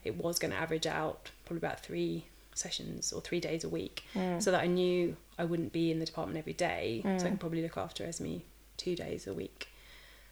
It 0.04 0.16
was 0.18 0.40
going 0.40 0.52
to 0.52 0.58
average 0.58 0.88
out 0.88 1.32
probably 1.46 1.60
about 1.66 1.80
three 1.82 2.26
sessions 2.56 3.14
or 3.14 3.22
three 3.22 3.40
days 3.40 3.64
a 3.64 3.70
week, 3.70 4.04
so 4.40 4.52
that 4.52 4.62
I 4.62 4.68
knew 4.68 5.16
I 5.38 5.46
wouldn't 5.46 5.72
be 5.72 5.92
in 5.92 6.00
the 6.00 6.06
department 6.06 6.38
every 6.38 6.54
day. 6.54 7.02
So 7.04 7.26
I 7.26 7.30
could 7.30 7.40
probably 7.40 7.62
look 7.62 7.78
after 7.78 8.04
Esme 8.04 8.38
two 8.78 8.96
days 8.96 9.28
a 9.28 9.34
week. 9.34 9.68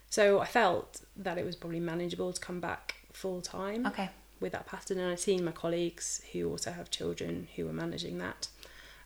So 0.09 0.39
I 0.39 0.45
felt 0.45 1.01
that 1.17 1.37
it 1.37 1.45
was 1.45 1.55
probably 1.55 1.79
manageable 1.81 2.31
to 2.31 2.39
come 2.39 2.59
back 2.61 2.95
full 3.11 3.41
time 3.41 3.85
okay, 3.87 4.09
with 4.39 4.53
that 4.53 4.65
pattern, 4.65 4.99
and 4.99 5.11
I'd 5.11 5.19
seen 5.19 5.43
my 5.43 5.51
colleagues 5.51 6.21
who 6.31 6.49
also 6.49 6.71
have 6.71 6.89
children 6.89 7.47
who 7.55 7.65
were 7.65 7.73
managing 7.73 8.17
that. 8.19 8.47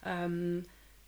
Um, 0.03 0.65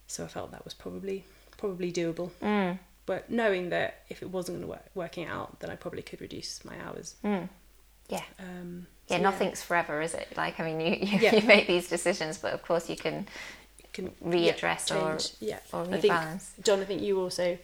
so 0.08 0.24
I 0.24 0.28
felt 0.28 0.52
that 0.52 0.64
was 0.64 0.74
probably 0.74 1.26
probably 1.58 1.92
doable. 1.92 2.32
mm. 2.42 2.80
But 3.06 3.30
knowing 3.30 3.70
that 3.70 4.04
if 4.10 4.22
it 4.22 4.30
wasn't 4.30 4.58
going 4.60 4.68
to 4.68 4.72
work 4.72 4.86
working 4.96 5.26
out, 5.28 5.60
then 5.60 5.70
I 5.70 5.76
probably 5.76 6.02
could 6.02 6.22
reduce 6.22 6.64
my 6.64 6.76
hours. 6.86 7.16
Mm. 7.24 7.50
Yeah. 8.14 8.24
Um, 8.40 8.88
Yeah, 9.10 9.18
so 9.18 9.24
nothing's 9.24 9.62
forever, 9.62 10.02
is 10.02 10.14
it? 10.14 10.28
Like, 10.38 10.60
I 10.60 10.64
mean, 10.68 10.80
you, 10.80 10.94
you, 11.08 11.20
Yeah. 11.20 11.36
you 11.40 11.46
make 11.48 11.68
these 11.68 11.88
decisions, 11.90 12.38
but 12.38 12.54
of 12.54 12.62
course 12.62 12.90
you 12.90 12.96
can 12.96 13.28
can 13.94 14.10
readdress 14.26 14.84
or- 14.96 15.18
change. 15.18 15.34
yeah. 15.40 15.60
or 15.72 15.82
I 15.96 16.00
think. 16.00 16.14
John, 16.64 16.80
I 16.80 16.86
think 16.86 17.02
you 17.02 17.20
also 17.20 17.58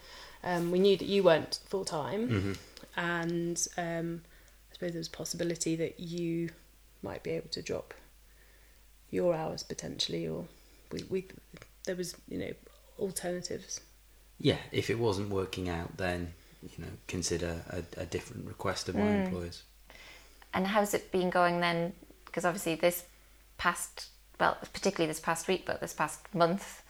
um, 0.44 0.72
we 0.72 0.80
knew 0.80 0.96
that 0.98 1.08
you 1.08 1.24
weren't 1.24 1.60
full 1.72 1.86
time, 1.86 2.22
Mhm. 2.30 2.58
and 2.96 3.68
um, 3.78 4.22
I 4.70 4.74
suppose 4.74 4.92
there 4.92 5.00
was 5.00 5.08
a 5.08 5.18
possibility 5.24 5.76
that 5.78 6.00
you 6.00 6.50
might 7.02 7.24
be 7.24 7.32
able 7.32 7.50
to 7.50 7.62
drop 7.62 7.94
your 9.10 9.34
hours 9.34 9.64
potentially, 9.64 10.28
or 10.28 10.46
we, 10.92 11.04
we 11.10 11.26
there 11.86 11.96
was 11.96 12.16
you 12.28 12.38
know 12.38 12.54
alternatives. 13.00 13.82
Yeah, 14.38 14.58
if 14.72 14.90
it 14.90 15.00
wasn't 15.00 15.30
working 15.30 15.68
out, 15.68 15.98
then 15.98 16.34
you 16.62 16.84
know 16.84 16.92
consider 17.08 17.64
a, 17.70 17.84
a 18.02 18.06
different 18.06 18.46
request 18.48 18.88
of 18.90 18.96
my 18.96 19.02
Mm. 19.02 19.26
employers. 19.26 19.64
And 20.54 20.68
how's 20.68 20.94
it 20.94 21.12
been 21.12 21.30
going 21.30 21.60
then? 21.60 21.94
Because 22.26 22.46
obviously 22.46 22.76
this 22.76 23.06
past, 23.58 24.08
well, 24.40 24.58
particularly 24.74 25.08
this 25.08 25.20
past 25.20 25.48
week, 25.48 25.64
but 25.66 25.82
this 25.82 25.94
past 25.94 26.20
month, 26.34 26.84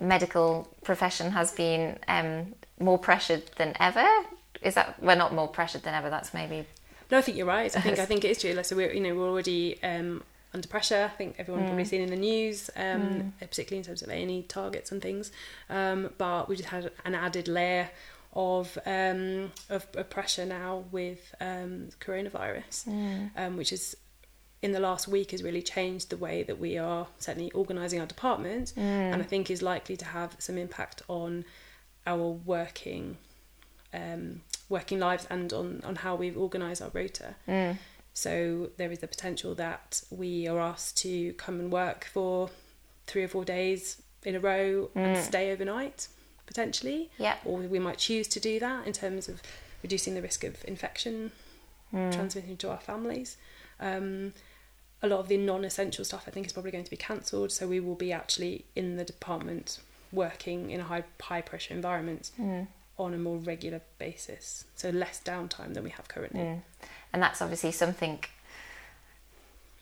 medical 0.00 0.68
profession 0.84 1.32
has 1.32 1.52
been 1.52 1.98
um, 2.08 2.54
more 2.78 2.98
pressured 2.98 3.42
than 3.56 3.74
ever. 3.80 4.06
Is 4.62 4.74
that 4.74 5.00
well, 5.02 5.16
not 5.16 5.34
more 5.34 5.48
pressured 5.48 5.82
than 5.82 5.94
ever? 5.94 6.10
That's 6.10 6.34
maybe 6.34 6.66
No, 7.10 7.18
I 7.18 7.20
think 7.22 7.36
you're 7.36 7.46
right. 7.46 7.74
I 7.76 7.80
think 7.80 7.98
I 7.98 8.04
think 8.04 8.24
it 8.24 8.30
is 8.30 8.40
true. 8.40 8.52
Like, 8.52 8.64
so 8.64 8.76
we're 8.76 8.92
you 8.92 9.00
know 9.00 9.14
we're 9.14 9.28
already 9.28 9.82
um, 9.82 10.22
under 10.52 10.66
pressure. 10.68 11.08
I 11.12 11.16
think 11.16 11.36
everyone 11.38 11.64
probably 11.66 11.84
seen 11.84 12.02
in 12.02 12.10
the 12.10 12.16
news, 12.16 12.70
um, 12.76 13.32
particularly 13.40 13.78
in 13.78 13.84
terms 13.84 14.02
of 14.02 14.08
any 14.08 14.42
targets 14.42 14.90
and 14.90 15.00
things. 15.00 15.30
Um, 15.70 16.10
but 16.18 16.48
we 16.48 16.56
just 16.56 16.68
had 16.70 16.90
an 17.04 17.14
added 17.14 17.48
layer 17.48 17.90
of 18.32 18.78
um, 18.86 19.52
of, 19.70 19.86
of 19.94 20.10
pressure 20.10 20.46
now 20.46 20.84
with 20.90 21.34
um, 21.40 21.88
coronavirus, 22.00 22.86
um, 23.36 23.56
which 23.56 23.72
is 23.72 23.96
in 24.60 24.72
the 24.72 24.80
last 24.80 25.06
week 25.08 25.30
has 25.30 25.42
really 25.42 25.62
changed 25.62 26.10
the 26.10 26.16
way 26.16 26.42
that 26.42 26.58
we 26.58 26.76
are 26.78 27.06
certainly 27.18 27.50
organising 27.52 28.00
our 28.00 28.06
department, 28.06 28.72
and 28.76 29.22
I 29.22 29.24
think 29.24 29.50
is 29.50 29.62
likely 29.62 29.96
to 29.96 30.04
have 30.04 30.36
some 30.38 30.58
impact 30.58 31.02
on 31.08 31.44
our 32.06 32.30
working 32.44 33.16
um, 33.94 34.42
working 34.68 34.98
lives 34.98 35.26
and 35.30 35.52
on, 35.52 35.80
on 35.84 35.96
how 35.96 36.14
we 36.14 36.32
organise 36.34 36.80
our 36.80 36.90
rota. 36.92 37.34
Mm. 37.46 37.78
So 38.12 38.70
there 38.76 38.90
is 38.90 38.98
the 38.98 39.06
potential 39.06 39.54
that 39.54 40.02
we 40.10 40.48
are 40.48 40.58
asked 40.58 40.98
to 40.98 41.32
come 41.34 41.60
and 41.60 41.72
work 41.72 42.08
for 42.12 42.50
three 43.06 43.22
or 43.22 43.28
four 43.28 43.44
days 43.44 44.02
in 44.24 44.34
a 44.34 44.40
row 44.40 44.90
and 44.94 45.16
stay 45.24 45.52
overnight, 45.52 46.08
potentially. 46.48 47.10
Yeah. 47.18 47.36
Or 47.44 47.58
we 47.58 47.78
might 47.78 47.98
choose 47.98 48.26
to 48.28 48.40
do 48.40 48.58
that 48.58 48.86
in 48.86 48.92
terms 48.92 49.28
of 49.28 49.40
reducing 49.82 50.14
the 50.14 50.22
risk 50.22 50.42
of 50.42 50.64
infection 50.64 51.30
transmitting 51.90 52.56
to 52.58 52.70
our 52.70 52.80
families. 52.80 53.36
Um, 53.80 54.32
a 55.02 55.06
lot 55.06 55.20
of 55.20 55.28
the 55.28 55.36
non-essential 55.36 56.04
stuff 56.04 56.24
I 56.26 56.30
think 56.30 56.46
is 56.46 56.52
probably 56.52 56.70
going 56.72 56.84
to 56.84 56.90
be 56.90 56.96
cancelled, 56.96 57.52
so 57.52 57.68
we 57.68 57.80
will 57.80 57.94
be 57.94 58.12
actually 58.12 58.64
in 58.74 58.96
the 58.96 59.04
department 59.04 59.78
working 60.10 60.70
in 60.70 60.80
a 60.80 60.84
high 60.84 61.04
high 61.20 61.42
pressure 61.42 61.72
environment 61.74 62.30
on 62.98 63.14
a 63.14 63.18
more 63.18 63.38
regular 63.38 63.80
basis. 63.98 64.64
So 64.74 64.90
less 64.90 65.22
downtime 65.24 65.74
than 65.74 65.84
we 65.84 65.90
have 65.90 66.08
currently. 66.08 66.40
Mm. 66.40 66.62
And 67.12 67.22
that's 67.22 67.40
obviously 67.40 67.70
something 67.72 68.24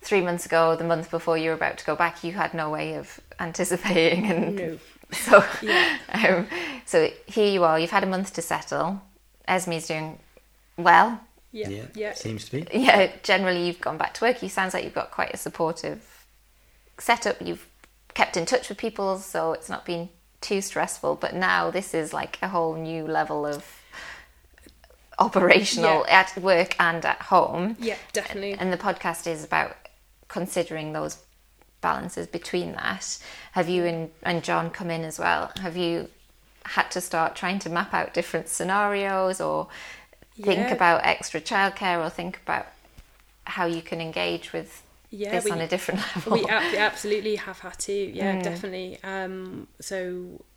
three 0.02 0.20
months 0.20 0.46
ago, 0.46 0.76
the 0.76 0.84
month 0.84 1.10
before 1.10 1.38
you 1.38 1.50
were 1.50 1.56
about 1.56 1.78
to 1.78 1.84
go 1.84 1.96
back, 1.96 2.22
you 2.22 2.32
had 2.32 2.54
no 2.54 2.70
way 2.70 2.94
of 2.94 3.18
anticipating. 3.40 4.30
And 4.30 4.56
No. 4.56 4.78
so, 5.12 5.44
Yeah. 5.62 5.98
um, 6.12 6.46
so 6.84 7.10
here 7.26 7.48
you 7.48 7.64
are, 7.64 7.78
you've 7.78 7.90
had 7.90 8.02
a 8.02 8.06
month 8.06 8.32
to 8.34 8.42
settle. 8.42 9.00
Esme's 9.48 9.86
doing 9.86 10.18
well. 10.76 11.20
Yeah. 11.52 11.68
yeah, 11.68 11.82
Yeah. 11.94 12.14
seems 12.14 12.44
to 12.46 12.60
be. 12.60 12.66
Yeah, 12.78 13.10
generally 13.22 13.66
you've 13.66 13.80
gone 13.80 13.96
back 13.98 14.14
to 14.14 14.24
work. 14.24 14.42
You 14.42 14.48
sounds 14.48 14.74
like 14.74 14.84
you've 14.84 14.94
got 14.94 15.10
quite 15.10 15.32
a 15.32 15.36
supportive 15.36 16.26
setup. 16.98 17.40
You've 17.40 17.66
kept 18.14 18.36
in 18.36 18.44
touch 18.46 18.68
with 18.68 18.78
people, 18.78 19.18
so 19.18 19.52
it's 19.52 19.68
not 19.68 19.84
been 19.86 20.08
too 20.40 20.60
stressful. 20.60 21.14
But 21.16 21.34
now 21.34 21.70
this 21.70 21.94
is 21.94 22.12
like 22.12 22.38
a 22.42 22.48
whole 22.48 22.74
new 22.74 23.04
level 23.06 23.46
of 23.46 23.64
operational 25.18 26.04
at 26.08 26.36
work 26.36 26.76
and 26.78 27.04
at 27.04 27.22
home. 27.22 27.76
Yeah, 27.78 27.96
definitely. 28.12 28.52
And 28.54 28.72
the 28.72 28.76
podcast 28.76 29.26
is 29.26 29.44
about 29.44 29.76
considering 30.28 30.92
those 30.92 31.18
balances 31.80 32.26
between 32.26 32.72
that. 32.72 33.18
Have 33.52 33.68
you 33.68 33.84
and, 33.84 34.10
and 34.22 34.42
John 34.42 34.70
come 34.70 34.90
in 34.90 35.04
as 35.04 35.18
well? 35.18 35.52
Have 35.60 35.76
you 35.76 36.08
had 36.64 36.90
to 36.90 37.00
start 37.00 37.36
trying 37.36 37.58
to 37.60 37.70
map 37.70 37.94
out 37.94 38.12
different 38.12 38.48
scenarios 38.48 39.40
or 39.40 39.68
think 40.34 40.68
Yeah. 40.68 40.72
about 40.72 41.04
extra 41.04 41.40
childcare 41.40 42.04
or 42.04 42.10
think 42.10 42.40
about 42.42 42.66
how 43.44 43.66
you 43.66 43.82
can 43.82 44.00
engage 44.00 44.52
with 44.52 44.82
Yeah, 45.22 45.32
this 45.32 45.44
we- 45.46 45.50
on 45.52 45.60
a 45.60 45.68
different 45.74 46.00
level? 46.16 46.32
we 46.34 46.44
absolutely 46.88 47.36
have 47.36 47.58
had 47.66 47.78
to 47.88 47.92
yeah 48.20 48.34
Mm. 48.36 48.42
definitely 48.50 48.88
um, 49.14 49.66
so 49.80 49.98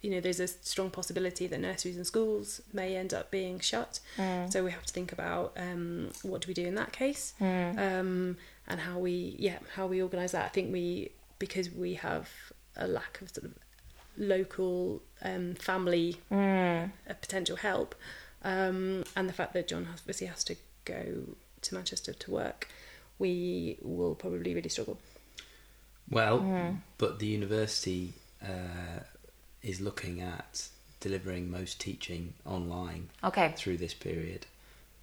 you 0.04 0.10
know 0.12 0.20
there's 0.26 0.40
a 0.40 0.48
strong 0.48 0.90
possibility 1.00 1.46
that 1.52 1.60
nurseries 1.60 1.98
and 1.98 2.06
schools 2.14 2.62
may 2.80 2.90
end 2.96 3.12
up 3.20 3.26
being 3.32 3.60
shut 3.72 4.00
Mm. 4.18 4.52
so 4.52 4.64
we 4.68 4.72
have 4.78 4.86
to 4.90 4.94
think 4.94 5.12
about 5.18 5.46
um, 5.66 6.10
what 6.30 6.42
do 6.42 6.48
we 6.52 6.54
do 6.62 6.66
in 6.72 6.76
that 6.82 6.92
case 7.04 7.24
Mm. 7.40 7.72
um, 7.88 8.38
and 8.70 8.78
how 8.88 8.98
we 9.08 9.14
yeah 9.48 9.60
how 9.76 9.86
we 9.94 9.98
organize 10.08 10.32
that 10.36 10.46
i 10.46 10.52
think 10.56 10.66
we 10.80 11.12
because 11.46 11.68
we 11.84 11.92
have 12.08 12.26
a 12.86 12.88
lack 12.88 13.14
of 13.22 13.30
sort 13.36 13.46
of 13.50 13.54
local 14.18 15.02
um, 15.24 15.56
family 15.56 16.18
Mm. 16.32 16.92
uh, 17.10 17.14
potential 17.22 17.56
help 17.58 17.96
um, 18.44 19.04
and 19.16 19.28
the 19.30 19.34
fact 19.34 19.54
that 19.54 19.68
john 19.68 19.88
obviously 19.92 20.28
has 20.28 20.44
to 20.46 20.56
go 20.86 21.04
to 21.62 21.76
manchester 21.76 22.14
to 22.14 22.32
work 22.32 22.68
we 23.20 23.78
will 23.82 24.16
probably 24.16 24.54
really 24.56 24.70
struggle 24.70 24.98
Well, 26.10 26.40
Hmm. 26.40 26.76
but 26.98 27.20
the 27.20 27.28
university 27.28 28.14
uh, 28.42 29.02
is 29.62 29.80
looking 29.82 30.22
at 30.22 30.68
delivering 31.02 31.52
most 31.52 31.80
teaching 31.80 32.34
online 32.46 33.10
Okay, 33.24 33.54
through 33.56 33.78
this 33.78 33.94
period, 33.94 34.46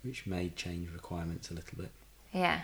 which 0.02 0.26
may 0.26 0.48
change 0.50 0.90
requirements 0.92 1.50
a 1.50 1.54
little 1.54 1.78
bit. 1.78 1.90
yeah. 2.32 2.60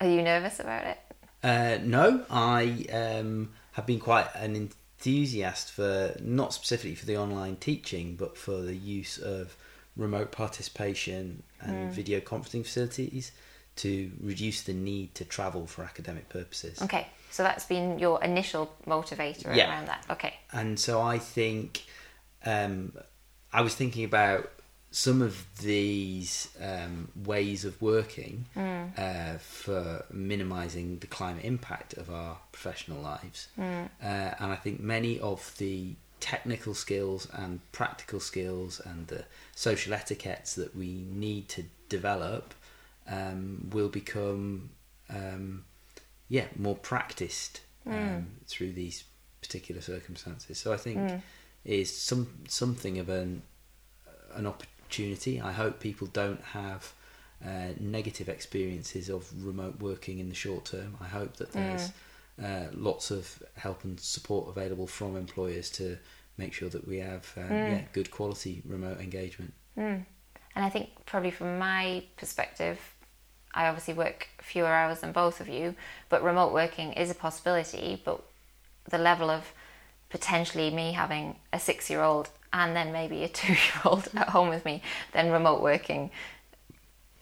Are 0.00 0.08
you 0.08 0.22
nervous 0.22 0.58
about 0.58 0.84
it? 0.86 0.98
Uh, 1.44 1.78
no, 1.82 2.24
I 2.30 2.86
um, 2.92 3.50
have 3.72 3.86
been 3.86 4.00
quite 4.00 4.28
an 4.34 4.56
enthusiast 4.56 5.70
for 5.72 6.16
not 6.20 6.52
specifically 6.54 6.94
for 6.96 7.06
the 7.06 7.16
online 7.16 7.56
teaching, 7.56 8.16
but 8.16 8.36
for 8.36 8.56
the 8.62 8.74
use 8.74 9.18
of 9.18 9.56
remote 9.96 10.32
participation 10.32 11.42
and 11.60 11.92
video 11.92 12.18
conferencing 12.20 12.64
facilities 12.64 13.30
to 13.76 14.10
reduce 14.20 14.62
the 14.62 14.72
need 14.72 15.14
to 15.14 15.24
travel 15.24 15.66
for 15.66 15.82
academic 15.84 16.28
purposes. 16.28 16.80
Okay, 16.82 17.06
so 17.30 17.42
that's 17.42 17.64
been 17.64 17.98
your 17.98 18.22
initial 18.22 18.72
motivator 18.86 19.54
Yeah. 19.56 19.70
around 19.70 19.86
that. 19.88 20.04
Okay. 20.10 20.34
and 20.52 20.78
so 20.78 21.00
I 21.00 21.18
think 21.18 21.84
um, 22.44 22.92
I 23.52 23.62
was 23.62 23.74
thinking 23.74 24.04
about 24.04 24.50
some 24.90 25.22
of 25.22 25.46
these 25.62 26.48
um, 26.60 27.08
ways 27.24 27.64
of 27.64 27.80
working 27.80 28.44
uh, 28.98 29.38
for 29.38 30.04
minimising 30.10 30.98
the 30.98 31.06
climate 31.06 31.44
impact 31.44 31.94
of 31.94 32.10
our 32.10 32.36
professional 32.52 33.00
lives, 33.00 33.48
uh, 33.58 33.62
and 34.02 34.52
I 34.52 34.56
think 34.56 34.80
many 34.80 35.18
of 35.18 35.54
the 35.56 35.94
technical 36.20 36.74
skills 36.74 37.26
and 37.32 37.60
practical 37.72 38.20
skills 38.20 38.80
and 38.84 39.06
the 39.08 39.24
social 39.56 39.92
etiquettes 39.94 40.54
that 40.54 40.76
we 40.76 41.04
need 41.10 41.48
to 41.48 41.64
develop 41.88 42.54
um, 43.08 43.68
will 43.72 43.88
become 43.88 44.70
um, 45.10 45.64
yeah 46.28 46.46
more 46.56 46.76
practiced 46.76 47.60
um, 47.86 48.26
through 48.46 48.72
these 48.72 49.04
particular 49.40 49.80
circumstances. 49.80 50.58
So 50.58 50.72
I 50.72 50.76
think 50.76 51.22
is 51.64 51.94
some 51.96 52.44
something 52.48 52.98
of 52.98 53.08
an 53.08 53.42
an 54.34 54.46
opportunity. 54.46 55.40
I 55.40 55.52
hope 55.52 55.80
people 55.80 56.06
don't 56.08 56.42
have 56.42 56.92
uh, 57.44 57.68
negative 57.80 58.28
experiences 58.28 59.08
of 59.08 59.28
remote 59.44 59.80
working 59.80 60.18
in 60.18 60.28
the 60.28 60.34
short 60.34 60.66
term. 60.66 60.96
I 61.00 61.06
hope 61.06 61.36
that 61.36 61.52
there's 61.52 61.90
uh, 62.42 62.66
lots 62.72 63.10
of 63.10 63.42
help 63.56 63.84
and 63.84 63.98
support 63.98 64.48
available 64.48 64.86
from 64.86 65.16
employers 65.16 65.70
to 65.70 65.98
make 66.38 66.52
sure 66.52 66.68
that 66.68 66.86
we 66.86 66.98
have 66.98 67.32
uh, 67.36 67.42
yeah, 67.52 67.82
good 67.92 68.10
quality 68.10 68.62
remote 68.64 69.00
engagement. 69.00 69.52
Mm. 69.76 70.04
And 70.54 70.64
I 70.64 70.68
think 70.68 70.90
probably 71.06 71.30
from 71.30 71.58
my 71.58 72.04
perspective, 72.16 72.78
I 73.54 73.66
obviously 73.66 73.94
work 73.94 74.28
fewer 74.40 74.68
hours 74.68 75.00
than 75.00 75.12
both 75.12 75.40
of 75.40 75.48
you, 75.48 75.74
but 76.08 76.22
remote 76.22 76.52
working 76.52 76.92
is 76.92 77.10
a 77.10 77.14
possibility. 77.14 78.00
But 78.04 78.22
the 78.88 78.98
level 78.98 79.30
of 79.30 79.52
potentially 80.08 80.70
me 80.70 80.92
having 80.92 81.36
a 81.52 81.58
six 81.58 81.88
year 81.88 82.02
old 82.02 82.30
and 82.52 82.76
then 82.76 82.92
maybe 82.92 83.24
a 83.24 83.28
two 83.40 83.52
year 83.52 83.80
old 83.84 84.08
at 84.14 84.30
home 84.30 84.48
with 84.48 84.64
me, 84.64 84.82
then 85.12 85.30
remote 85.30 85.62
working 85.62 86.10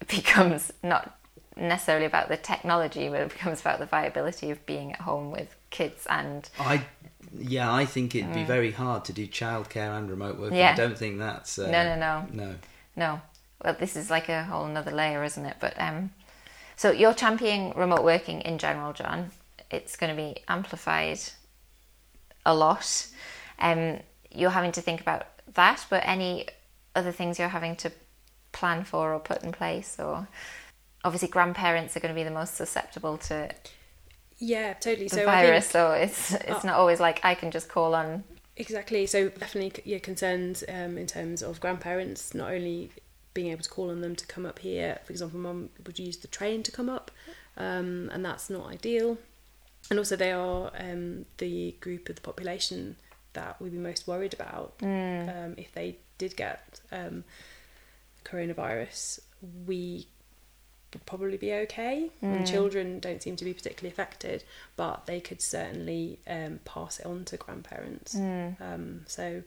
becomes 0.08 0.72
not 0.82 1.16
necessarily 1.56 2.06
about 2.06 2.28
the 2.28 2.36
technology, 2.36 3.08
but 3.08 3.20
it 3.20 3.28
becomes 3.30 3.60
about 3.60 3.78
the 3.78 3.86
viability 3.86 4.50
of 4.50 4.64
being 4.66 4.92
at 4.92 5.00
home 5.00 5.30
with 5.30 5.54
kids 5.70 6.06
and 6.08 6.48
I 6.58 6.84
yeah, 7.38 7.72
I 7.72 7.84
think 7.84 8.14
it'd 8.14 8.34
be 8.34 8.44
very 8.44 8.72
hard 8.72 9.04
to 9.04 9.12
do 9.12 9.26
childcare 9.26 9.96
and 9.96 10.10
remote 10.10 10.38
working. 10.38 10.56
Mm. 10.56 10.60
Yeah. 10.60 10.72
I 10.72 10.74
don't 10.74 10.98
think 10.98 11.18
that's 11.18 11.58
uh, 11.58 11.70
No, 11.70 11.84
no, 11.84 11.96
no. 11.96 12.26
no. 12.32 12.54
No. 12.96 13.20
Well, 13.62 13.76
this 13.78 13.94
is 13.94 14.10
like 14.10 14.28
a 14.28 14.44
whole 14.44 14.64
another 14.64 14.90
layer, 14.90 15.22
isn't 15.22 15.44
it? 15.44 15.56
But 15.60 15.80
um, 15.80 16.10
so 16.80 16.90
you're 16.90 17.12
championing 17.12 17.74
remote 17.76 18.02
working 18.02 18.40
in 18.40 18.56
general, 18.56 18.94
John. 18.94 19.32
It's 19.70 19.98
going 19.98 20.16
to 20.16 20.16
be 20.16 20.40
amplified 20.48 21.20
a 22.46 22.54
lot. 22.54 23.06
Um, 23.58 23.98
you're 24.30 24.48
having 24.48 24.72
to 24.72 24.80
think 24.80 25.02
about 25.02 25.26
that, 25.52 25.84
but 25.90 26.02
any 26.06 26.46
other 26.96 27.12
things 27.12 27.38
you're 27.38 27.48
having 27.48 27.76
to 27.76 27.92
plan 28.52 28.84
for 28.84 29.12
or 29.12 29.20
put 29.20 29.42
in 29.44 29.52
place, 29.52 29.96
or 29.98 30.26
obviously 31.04 31.28
grandparents 31.28 31.98
are 31.98 32.00
going 32.00 32.14
to 32.14 32.18
be 32.18 32.24
the 32.24 32.30
most 32.30 32.54
susceptible 32.54 33.18
to 33.28 33.50
Yeah, 34.38 34.72
totally. 34.72 35.08
the 35.08 35.16
so 35.16 35.24
virus. 35.26 35.64
think, 35.66 35.72
So 35.72 35.90
it's 35.92 36.32
it's 36.50 36.64
not 36.64 36.76
always 36.76 36.98
like 36.98 37.20
I 37.22 37.34
can 37.34 37.50
just 37.50 37.68
call 37.68 37.94
on. 37.94 38.24
exactly. 38.56 39.04
So 39.04 39.28
definitely, 39.28 39.82
yeah, 39.84 39.98
concerns 39.98 40.64
um, 40.66 40.96
in 40.96 41.06
terms 41.06 41.42
of 41.42 41.60
grandparents 41.60 42.32
not 42.32 42.50
only 42.50 42.90
being 43.34 43.52
able 43.52 43.62
to 43.62 43.70
call 43.70 43.90
on 43.90 44.00
them 44.00 44.16
to 44.16 44.26
come 44.26 44.44
up 44.46 44.58
here. 44.60 45.00
For 45.04 45.12
example, 45.12 45.38
mum 45.40 45.70
would 45.86 45.98
use 45.98 46.18
the 46.18 46.28
train 46.28 46.62
to 46.64 46.72
come 46.72 46.88
up, 46.88 47.10
um, 47.56 48.10
and 48.12 48.24
that's 48.24 48.50
not 48.50 48.66
ideal. 48.68 49.18
And 49.88 49.98
also, 49.98 50.16
they 50.16 50.32
are 50.32 50.70
um, 50.78 51.24
the 51.38 51.74
group 51.80 52.08
of 52.08 52.16
the 52.16 52.22
population 52.22 52.96
that 53.32 53.60
we'd 53.60 53.72
be 53.72 53.78
most 53.78 54.06
worried 54.08 54.34
about 54.34 54.74
um, 55.46 55.54
if 55.56 55.72
they 55.72 55.96
did 56.18 56.36
get 56.36 56.80
um, 56.92 57.24
coronavirus. 58.24 59.20
We 59.66 60.06
would 60.92 61.06
probably 61.06 61.36
be 61.36 61.52
okay. 61.52 62.10
And 62.20 62.46
children 62.46 62.98
don't 63.00 63.22
seem 63.22 63.36
to 63.36 63.44
be 63.44 63.54
particularly 63.54 63.92
affected, 63.92 64.44
but 64.76 65.06
they 65.06 65.20
could 65.20 65.40
certainly 65.40 66.18
um, 66.26 66.60
pass 66.64 66.98
it 66.98 67.06
on 67.06 67.24
to 67.26 67.36
grandparents. 67.36 68.14
Um, 68.60 69.02
so 69.06 69.42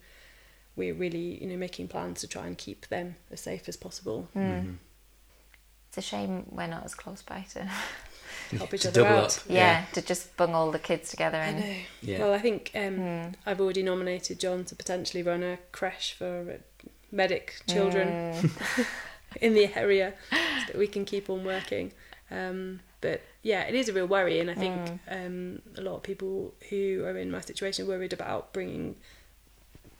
we're 0.76 0.94
really, 0.94 1.42
you 1.42 1.48
know, 1.48 1.58
making 1.58 1.88
plans 1.88 2.22
to 2.22 2.28
try 2.28 2.48
and 2.48 2.58
keep 2.58 2.88
them 2.88 3.16
as 3.32 3.42
safe 3.42 3.68
as 3.70 3.78
possible. 3.78 4.28
It's 4.36 5.98
a 5.98 6.02
shame 6.02 6.48
we're 6.50 6.68
not 6.68 6.84
as 6.86 6.96
close 6.96 7.22
by 7.22 7.46
to 7.54 7.70
Help 8.58 8.74
each 8.74 8.82
To 8.84 8.90
other 8.90 9.06
out. 9.06 9.38
up. 9.38 9.44
yeah, 9.48 9.86
to 9.94 10.02
just 10.02 10.36
bung 10.38 10.54
all 10.54 10.72
the 10.72 10.80
kids 10.80 11.10
together 11.10 11.38
I 11.38 11.46
and 11.46 11.60
know. 11.60 11.76
Yeah. 12.02 12.20
Well, 12.20 12.34
I 12.34 12.40
think 12.40 12.72
um, 12.76 13.32
I've 13.46 13.62
already 13.62 13.84
nominated 13.84 14.40
John 14.40 14.64
to 14.66 14.76
potentially 14.76 15.24
run 15.24 15.44
a 15.44 15.58
creche 15.72 16.14
for 16.18 16.52
uh, 16.52 16.88
medic 17.12 17.62
children 17.68 18.52
in 19.42 19.54
the 19.54 19.76
area 19.76 20.14
so 20.32 20.38
that 20.68 20.78
we 20.78 20.88
can 20.88 21.06
keep 21.06 21.30
on 21.30 21.44
working. 21.46 21.94
Um, 22.30 22.80
but 23.02 23.22
yeah, 23.44 23.62
it 23.64 23.76
is 23.76 23.90
a 23.90 23.94
real 23.94 24.08
worry, 24.08 24.40
and 24.40 24.50
I 24.52 24.56
think 24.56 25.00
um, 25.10 25.62
a 25.78 25.82
lot 25.82 25.96
of 25.96 26.04
people 26.04 26.54
who 26.70 27.04
are 27.06 27.18
in 27.18 27.30
my 27.32 27.42
situation 27.42 27.86
are 27.86 27.90
worried 27.90 28.14
about 28.14 28.52
bringing 28.54 28.96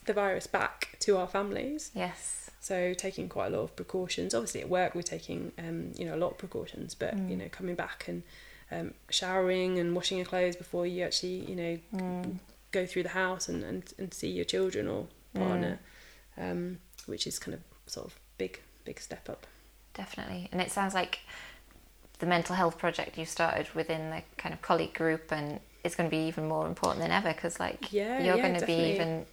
the 0.06 0.14
virus 0.14 0.48
back 0.48 0.96
to 1.02 1.18
our 1.18 1.28
families. 1.28 1.92
Yes. 1.94 2.50
So 2.60 2.94
taking 2.94 3.28
quite 3.30 3.48
a 3.48 3.58
lot 3.58 3.64
of 3.64 3.76
precautions. 3.76 4.34
Obviously, 4.34 4.62
at 4.62 4.70
work 4.70 4.96
we're 4.96 5.02
taking 5.02 5.52
um, 5.58 5.92
you 5.98 6.06
know 6.06 6.16
a 6.16 6.22
lot 6.24 6.32
of 6.32 6.38
precautions, 6.38 6.96
but 6.96 7.16
Mm. 7.16 7.30
you 7.30 7.36
know 7.38 7.50
coming 7.50 7.76
back 7.76 8.06
and 8.08 8.24
um, 8.72 8.94
showering 9.10 9.80
and 9.80 9.96
washing 9.96 10.18
your 10.18 10.26
clothes 10.26 10.56
before 10.56 10.88
you 10.88 11.04
actually 11.04 11.40
you 11.50 11.56
know 11.56 11.78
Mm. 11.96 12.40
go 12.72 12.86
through 12.86 13.04
the 13.04 13.10
house 13.10 13.50
and, 13.50 13.64
and, 13.64 13.84
and 14.00 14.14
see 14.14 14.30
your 14.30 14.46
children 14.46 14.88
or 14.88 15.08
partner, 15.36 15.80
um, 16.38 16.80
which 17.06 17.28
is 17.28 17.38
kind 17.40 17.54
of 17.54 17.62
sort 17.86 18.08
of 18.08 18.20
big 18.38 18.62
big 18.86 19.00
step 19.00 19.30
up. 19.30 19.46
Definitely. 19.94 20.50
And 20.52 20.60
it 20.62 20.72
sounds 20.72 20.94
like 20.94 21.20
the 22.20 22.26
mental 22.26 22.56
health 22.56 22.78
project 22.78 23.18
you 23.18 23.26
started 23.26 23.68
within 23.76 24.10
the 24.10 24.22
kind 24.38 24.54
of 24.54 24.62
colleague 24.62 24.94
group 24.94 25.32
and 25.32 25.60
it's 25.84 25.96
going 25.96 26.10
to 26.10 26.16
be 26.16 26.24
even 26.28 26.48
more 26.48 26.66
important 26.66 27.02
than 27.02 27.12
ever 27.12 27.34
because 27.34 27.60
like 27.60 27.92
Yeah, 27.92 28.24
you're 28.24 28.38
yeah, 28.38 28.42
going 28.42 28.54
to 28.56 28.60
definitely. 28.62 28.86
be 28.86 28.92
even 28.94 29.26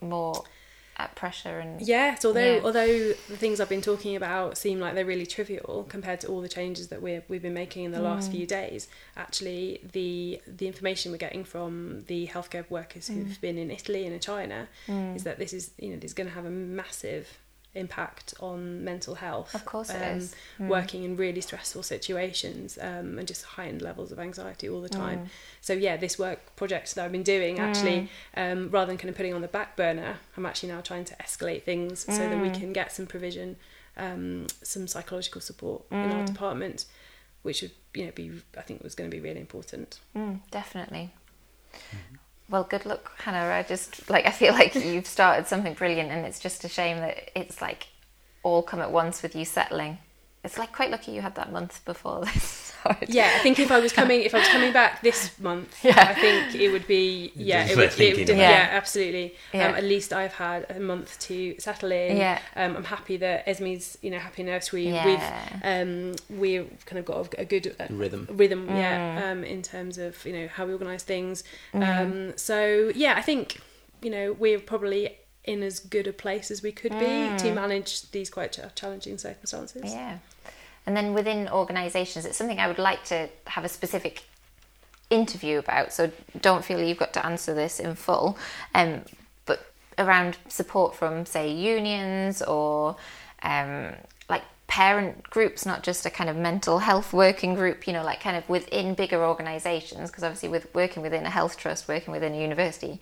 more 0.00 0.44
at 0.98 1.14
pressure 1.14 1.60
and 1.60 1.80
Yes, 1.80 2.24
although 2.24 2.56
Yeah. 2.56 2.60
although 2.64 3.12
the 3.12 3.36
things 3.36 3.60
I've 3.60 3.68
been 3.68 3.80
talking 3.80 4.16
about 4.16 4.58
seem 4.58 4.80
like 4.80 4.94
they're 4.94 5.04
really 5.04 5.26
trivial 5.26 5.86
compared 5.88 6.20
to 6.22 6.26
all 6.26 6.40
the 6.40 6.48
changes 6.48 6.88
that 6.88 7.00
we're, 7.00 7.22
we've 7.28 7.42
been 7.42 7.54
making 7.54 7.84
in 7.84 7.92
the 7.92 8.00
last 8.00 8.28
mm. 8.28 8.34
few 8.34 8.46
days, 8.46 8.88
actually 9.16 9.80
the 9.92 10.40
the 10.46 10.66
information 10.66 11.12
we're 11.12 11.18
getting 11.18 11.44
from 11.44 12.02
the 12.08 12.26
healthcare 12.26 12.68
workers 12.68 13.08
mm. 13.08 13.14
who've 13.14 13.40
been 13.40 13.58
in 13.58 13.70
Italy 13.70 14.04
and 14.04 14.14
in 14.14 14.20
China 14.20 14.68
mm. 14.88 15.14
is 15.14 15.22
that 15.22 15.38
this 15.38 15.52
is 15.52 15.70
you 15.78 15.90
know 15.90 15.96
this 15.96 16.10
is 16.10 16.14
going 16.14 16.28
to 16.28 16.34
have 16.34 16.44
a 16.44 16.50
massive 16.50 17.38
impact 17.74 18.34
on 18.40 18.82
mental 18.84 19.14
health. 19.16 19.54
Of 19.54 19.64
course 19.64 19.90
it 19.90 20.02
um, 20.02 20.18
is. 20.18 20.34
Working 20.58 21.04
in 21.04 21.16
really 21.16 21.40
stressful 21.40 21.82
situations 21.82 22.78
um, 22.80 23.18
and 23.18 23.28
just 23.28 23.44
heightened 23.44 23.82
levels 23.82 24.10
of 24.12 24.18
anxiety 24.18 24.68
all 24.68 24.80
the 24.80 24.88
Mm. 24.88 24.96
time. 24.96 25.30
So 25.60 25.72
yeah, 25.74 25.96
this 25.96 26.18
work 26.18 26.56
project 26.56 26.94
that 26.94 27.04
I've 27.04 27.12
been 27.12 27.22
doing 27.22 27.58
actually, 27.58 28.08
um, 28.36 28.70
rather 28.70 28.86
than 28.86 28.98
kind 28.98 29.10
of 29.10 29.16
putting 29.16 29.34
on 29.34 29.42
the 29.42 29.48
back 29.48 29.76
burner, 29.76 30.16
I'm 30.36 30.46
actually 30.46 30.70
now 30.70 30.80
trying 30.80 31.04
to 31.06 31.14
escalate 31.16 31.62
things 31.62 32.04
so 32.12 32.26
that 32.28 32.38
Mm. 32.38 32.42
we 32.42 32.50
can 32.50 32.72
get 32.72 32.90
some 32.92 33.06
provision, 33.06 33.56
um, 33.96 34.46
some 34.62 34.86
psychological 34.88 35.40
support 35.40 35.84
in 35.90 36.10
Mm. 36.10 36.16
our 36.16 36.22
department, 36.24 36.84
which 37.42 37.62
would 37.62 37.72
you 37.94 38.06
know 38.06 38.12
be 38.12 38.42
I 38.56 38.62
think 38.62 38.82
was 38.82 38.94
going 38.94 39.10
to 39.10 39.16
be 39.16 39.20
really 39.22 39.40
important. 39.40 40.00
Mm, 40.16 40.40
definitely. 40.50 41.12
Well, 42.50 42.64
good 42.64 42.86
luck, 42.86 43.12
Hannah. 43.20 43.52
I 43.52 43.62
just 43.62 44.08
like 44.08 44.26
I 44.26 44.30
feel 44.30 44.54
like 44.54 44.74
you've 44.74 45.06
started 45.06 45.46
something 45.46 45.74
brilliant, 45.74 46.10
and 46.10 46.24
it's 46.26 46.40
just 46.40 46.64
a 46.64 46.68
shame 46.68 46.98
that 46.98 47.30
it's 47.38 47.60
like 47.60 47.88
all 48.42 48.62
come 48.62 48.80
at 48.80 48.90
once 48.90 49.22
with 49.22 49.36
you 49.36 49.44
settling. 49.44 49.98
It's 50.44 50.56
like 50.56 50.72
quite 50.72 50.90
lucky 50.90 51.12
you 51.12 51.20
had 51.20 51.34
that 51.34 51.52
month 51.52 51.84
before 51.84 52.24
this 52.24 52.67
started. 52.92 53.14
Yeah, 53.14 53.32
I 53.34 53.38
think 53.40 53.58
if 53.58 53.70
I 53.70 53.78
was 53.80 53.92
coming 53.92 54.22
if 54.22 54.34
I 54.34 54.38
was 54.38 54.48
coming 54.48 54.72
back 54.72 55.02
this 55.02 55.38
month, 55.48 55.84
Yeah. 55.84 55.94
I 56.08 56.14
think 56.14 56.54
it 56.54 56.70
would 56.70 56.86
be 56.86 57.32
yeah, 57.34 57.66
it 57.66 57.76
would, 57.76 57.98
it 58.00 58.16
would 58.18 58.28
yeah. 58.28 58.36
Yeah. 58.36 58.68
absolutely. 58.72 59.34
Yeah. 59.52 59.68
Um, 59.68 59.74
at 59.74 59.84
least 59.84 60.12
I've 60.12 60.34
had 60.34 60.66
a 60.70 60.80
month 60.80 61.18
to 61.20 61.58
settle 61.58 61.92
in. 61.92 62.16
Yeah. 62.16 62.38
Um, 62.56 62.76
I'm 62.76 62.84
happy 62.84 63.16
that 63.18 63.46
Esme's 63.48 63.98
you 64.02 64.10
know 64.10 64.18
happy 64.18 64.42
nursery. 64.42 64.88
Yeah. 64.88 65.06
We've 65.06 65.62
um, 65.64 66.38
we've 66.38 66.84
kind 66.86 66.98
of 66.98 67.04
got 67.04 67.34
a, 67.34 67.40
a 67.42 67.44
good 67.44 67.74
uh, 67.78 67.86
Rhythm. 67.90 68.26
rhythm 68.30 68.66
Mm. 68.68 68.76
yeah 68.76 69.30
um, 69.30 69.44
in 69.44 69.62
terms 69.62 69.98
of 69.98 70.24
you 70.26 70.32
know 70.32 70.48
how 70.48 70.66
we 70.66 70.72
organise 70.72 71.02
things. 71.02 71.44
Um, 71.74 72.36
so 72.36 72.90
yeah, 72.94 73.14
I 73.16 73.22
think 73.22 73.60
you 74.02 74.10
know 74.10 74.32
we're 74.32 74.60
probably 74.60 75.16
in 75.44 75.62
as 75.62 75.78
good 75.80 76.06
a 76.06 76.12
place 76.12 76.50
as 76.50 76.62
we 76.62 76.70
could 76.70 76.92
be 76.92 77.30
to 77.38 77.52
manage 77.54 78.10
these 78.10 78.28
quite 78.28 78.52
ch- 78.52 78.60
challenging 78.74 79.16
circumstances. 79.16 79.82
Mm. 79.82 79.94
Yeah. 79.94 80.18
And 80.88 80.96
then 80.96 81.12
within 81.12 81.50
organisations, 81.50 82.24
it's 82.24 82.38
something 82.38 82.58
I 82.58 82.66
would 82.66 82.78
like 82.78 83.04
to 83.04 83.28
have 83.48 83.62
a 83.62 83.68
specific 83.68 84.22
interview 85.10 85.58
about. 85.58 85.92
So 85.92 86.10
don't 86.40 86.64
feel 86.64 86.82
you've 86.82 86.96
got 86.96 87.12
to 87.12 87.26
answer 87.26 87.52
this 87.52 87.78
in 87.78 87.94
full. 87.94 88.38
Um, 88.74 89.02
but 89.44 89.66
around 89.98 90.38
support 90.48 90.96
from, 90.96 91.26
say, 91.26 91.52
unions 91.52 92.40
or 92.40 92.96
um, 93.42 93.92
like 94.30 94.44
parent 94.66 95.24
groups, 95.24 95.66
not 95.66 95.82
just 95.82 96.06
a 96.06 96.10
kind 96.10 96.30
of 96.30 96.36
mental 96.36 96.78
health 96.78 97.12
working 97.12 97.54
group, 97.54 97.86
you 97.86 97.92
know, 97.92 98.02
like 98.02 98.22
kind 98.22 98.38
of 98.38 98.48
within 98.48 98.94
bigger 98.94 99.22
organisations. 99.22 100.08
Because 100.10 100.24
obviously, 100.24 100.48
with 100.48 100.74
working 100.74 101.02
within 101.02 101.26
a 101.26 101.30
health 101.30 101.58
trust, 101.58 101.86
working 101.86 102.12
within 102.12 102.32
a 102.32 102.40
university, 102.40 102.98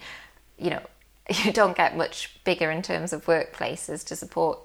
you 0.59 0.70
know, 0.70 0.83
you 1.44 1.53
don't 1.53 1.77
get 1.77 1.96
much 1.96 2.37
bigger 2.42 2.68
in 2.68 2.83
terms 2.83 3.12
of 3.12 3.27
workplaces 3.27 4.05
to 4.07 4.16
support 4.16 4.59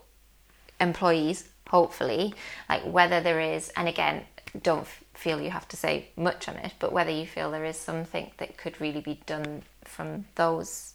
employees 0.80 1.51
hopefully 1.76 2.34
like 2.70 2.84
whether 2.84 3.20
there 3.22 3.40
is 3.40 3.72
and 3.78 3.88
again 3.88 4.24
don't 4.62 4.88
feel 5.14 5.40
you 5.42 5.50
have 5.50 5.68
to 5.68 5.78
say 5.78 5.94
much 6.18 6.48
on 6.50 6.56
it 6.58 6.74
but 6.80 6.92
whether 6.92 7.12
you 7.12 7.26
feel 7.26 7.50
there 7.52 7.66
is 7.66 7.78
something 7.78 8.30
that 8.38 8.58
could 8.58 8.80
really 8.82 9.02
be 9.02 9.20
done 9.26 9.62
from 9.86 10.26
those 10.36 10.94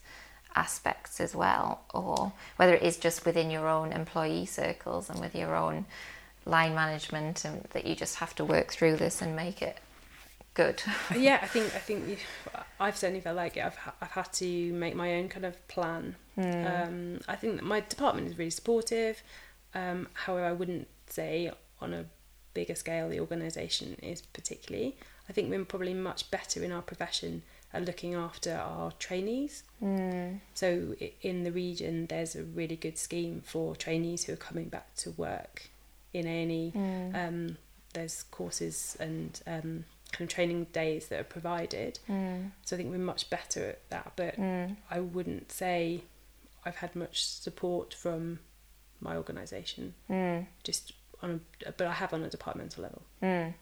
aspects 0.54 1.20
as 1.20 1.34
well 1.34 1.80
or 1.92 2.32
whether 2.56 2.74
it 2.74 2.82
is 2.82 2.96
just 2.96 3.24
within 3.26 3.50
your 3.50 3.68
own 3.68 3.92
employee 3.92 4.46
circles 4.46 5.08
and 5.10 5.20
with 5.20 5.34
your 5.34 5.54
own 5.54 5.84
line 6.44 6.74
management 6.74 7.44
and 7.44 7.62
that 7.72 7.86
you 7.86 7.94
just 7.94 8.16
have 8.16 8.34
to 8.34 8.44
work 8.44 8.70
through 8.70 8.96
this 8.96 9.20
and 9.22 9.34
make 9.34 9.60
it 9.62 9.78
good 10.54 10.82
yeah, 11.16 11.38
I 11.42 11.46
think 11.46 11.66
I 11.74 11.78
think 11.78 12.08
you- 12.08 12.16
I've 12.80 12.96
certainly 12.96 13.20
felt 13.20 13.36
like 13.36 13.56
it. 13.58 13.64
I've 13.64 13.78
I've 14.00 14.10
had 14.10 14.32
to 14.34 14.72
make 14.72 14.94
my 14.94 15.14
own 15.16 15.28
kind 15.28 15.44
of 15.44 15.54
plan. 15.68 16.14
Um, 16.38 17.20
I 17.28 17.36
think 17.36 17.56
that 17.56 17.64
my 17.64 17.80
department 17.80 18.26
is 18.28 18.38
really 18.38 18.50
supportive. 18.50 19.22
Um, 19.76 20.08
however, 20.14 20.46
I 20.46 20.52
wouldn't 20.52 20.88
say 21.08 21.50
on 21.80 21.92
a 21.94 22.06
bigger 22.54 22.74
scale 22.74 23.08
the 23.08 23.20
organisation 23.20 23.96
is 24.02 24.22
particularly. 24.22 24.96
I 25.28 25.32
think 25.32 25.50
we're 25.50 25.64
probably 25.64 25.92
much 25.94 26.30
better 26.30 26.64
in 26.64 26.72
our 26.72 26.82
profession 26.82 27.42
at 27.74 27.84
looking 27.84 28.14
after 28.14 28.54
our 28.54 28.92
trainees. 28.92 29.64
So 30.54 30.94
in 31.20 31.44
the 31.44 31.52
region, 31.52 32.06
there's 32.06 32.34
a 32.34 32.42
really 32.44 32.76
good 32.76 32.96
scheme 32.96 33.42
for 33.44 33.76
trainees 33.76 34.24
who 34.24 34.32
are 34.32 34.36
coming 34.48 34.68
back 34.68 34.94
to 34.96 35.10
work 35.12 35.68
in 36.14 36.26
A 36.26 36.42
and 36.42 36.52
E. 36.52 36.72
Um, 37.14 37.56
there's 37.92 38.22
courses 38.30 38.96
and 39.00 39.40
um, 39.46 39.84
kind 40.12 40.22
of 40.22 40.28
training 40.28 40.66
days 40.72 41.08
that 41.08 41.20
are 41.20 41.24
provided. 41.24 41.98
So 42.64 42.76
I 42.76 42.78
think 42.78 42.90
we're 42.90 42.98
much 42.98 43.28
better 43.28 43.68
at 43.70 43.90
that. 43.90 44.12
But 44.16 44.38
I 44.90 45.00
wouldn't 45.00 45.50
say 45.52 46.02
I've 46.64 46.76
had 46.76 46.96
much 46.96 47.24
support 47.26 47.92
from 47.92 48.38
my 49.00 49.16
organisation. 49.16 49.94
Just 50.64 50.92
on 51.22 51.40
a, 51.66 51.72
but 51.72 51.86
I 51.86 51.92
have 51.92 52.12
on 52.12 52.22
a 52.22 52.30
departmental 52.30 52.82
level. 52.84 53.52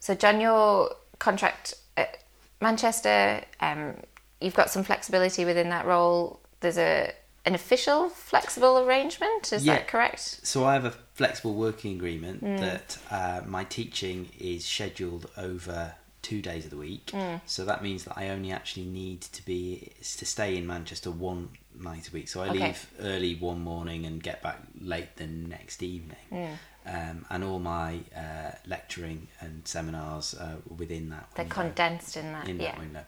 So, 0.00 0.14
John, 0.14 0.40
your 0.40 0.94
contract 1.18 1.74
at 1.96 2.22
Manchester, 2.60 3.42
um, 3.60 3.96
you've 4.40 4.54
got 4.54 4.70
some 4.70 4.82
flexibility 4.82 5.44
within 5.44 5.68
that 5.70 5.86
role. 5.86 6.40
There's 6.60 6.78
a 6.78 7.12
an 7.46 7.54
official 7.54 8.10
flexible 8.10 8.78
arrangement. 8.78 9.50
Is 9.50 9.64
Yeah. 9.64 9.76
that 9.76 9.88
correct? 9.88 10.20
So 10.46 10.64
I 10.64 10.74
have 10.74 10.84
a 10.84 10.90
flexible 11.14 11.54
working 11.54 11.96
agreement 11.96 12.42
that 12.42 12.98
uh, 13.10 13.40
my 13.46 13.64
teaching 13.64 14.28
is 14.38 14.66
scheduled 14.66 15.30
over 15.38 15.94
two 16.20 16.42
days 16.42 16.64
of 16.66 16.70
the 16.70 16.76
week. 16.76 17.10
So 17.46 17.64
that 17.64 17.82
means 17.82 18.04
that 18.04 18.18
I 18.18 18.28
only 18.28 18.52
actually 18.52 18.84
need 18.84 19.22
to 19.22 19.42
be 19.44 19.90
to 20.18 20.26
stay 20.26 20.54
in 20.54 20.66
Manchester 20.66 21.10
one 21.10 21.48
night 21.78 22.08
a 22.08 22.12
week. 22.12 22.28
So 22.28 22.42
I 22.42 22.48
Okay. 22.48 22.66
leave 22.66 22.90
early 23.00 23.34
one 23.36 23.60
morning 23.60 24.06
and 24.06 24.22
get 24.22 24.42
back 24.42 24.58
late 24.80 25.16
the 25.16 25.26
next 25.26 25.82
evening. 25.82 26.58
Um, 26.86 27.26
and 27.28 27.44
all 27.44 27.58
my 27.58 28.00
uh, 28.16 28.52
lecturing 28.66 29.28
and 29.40 29.66
seminars 29.68 30.34
are 30.34 30.56
within 30.76 31.10
that. 31.10 31.28
They're 31.34 31.44
window 31.44 31.54
condensed 31.62 32.16
in 32.16 32.32
that. 32.32 32.48
in 32.48 32.58
yeah. 32.58 32.72
that 32.72 32.78
window. 32.78 33.04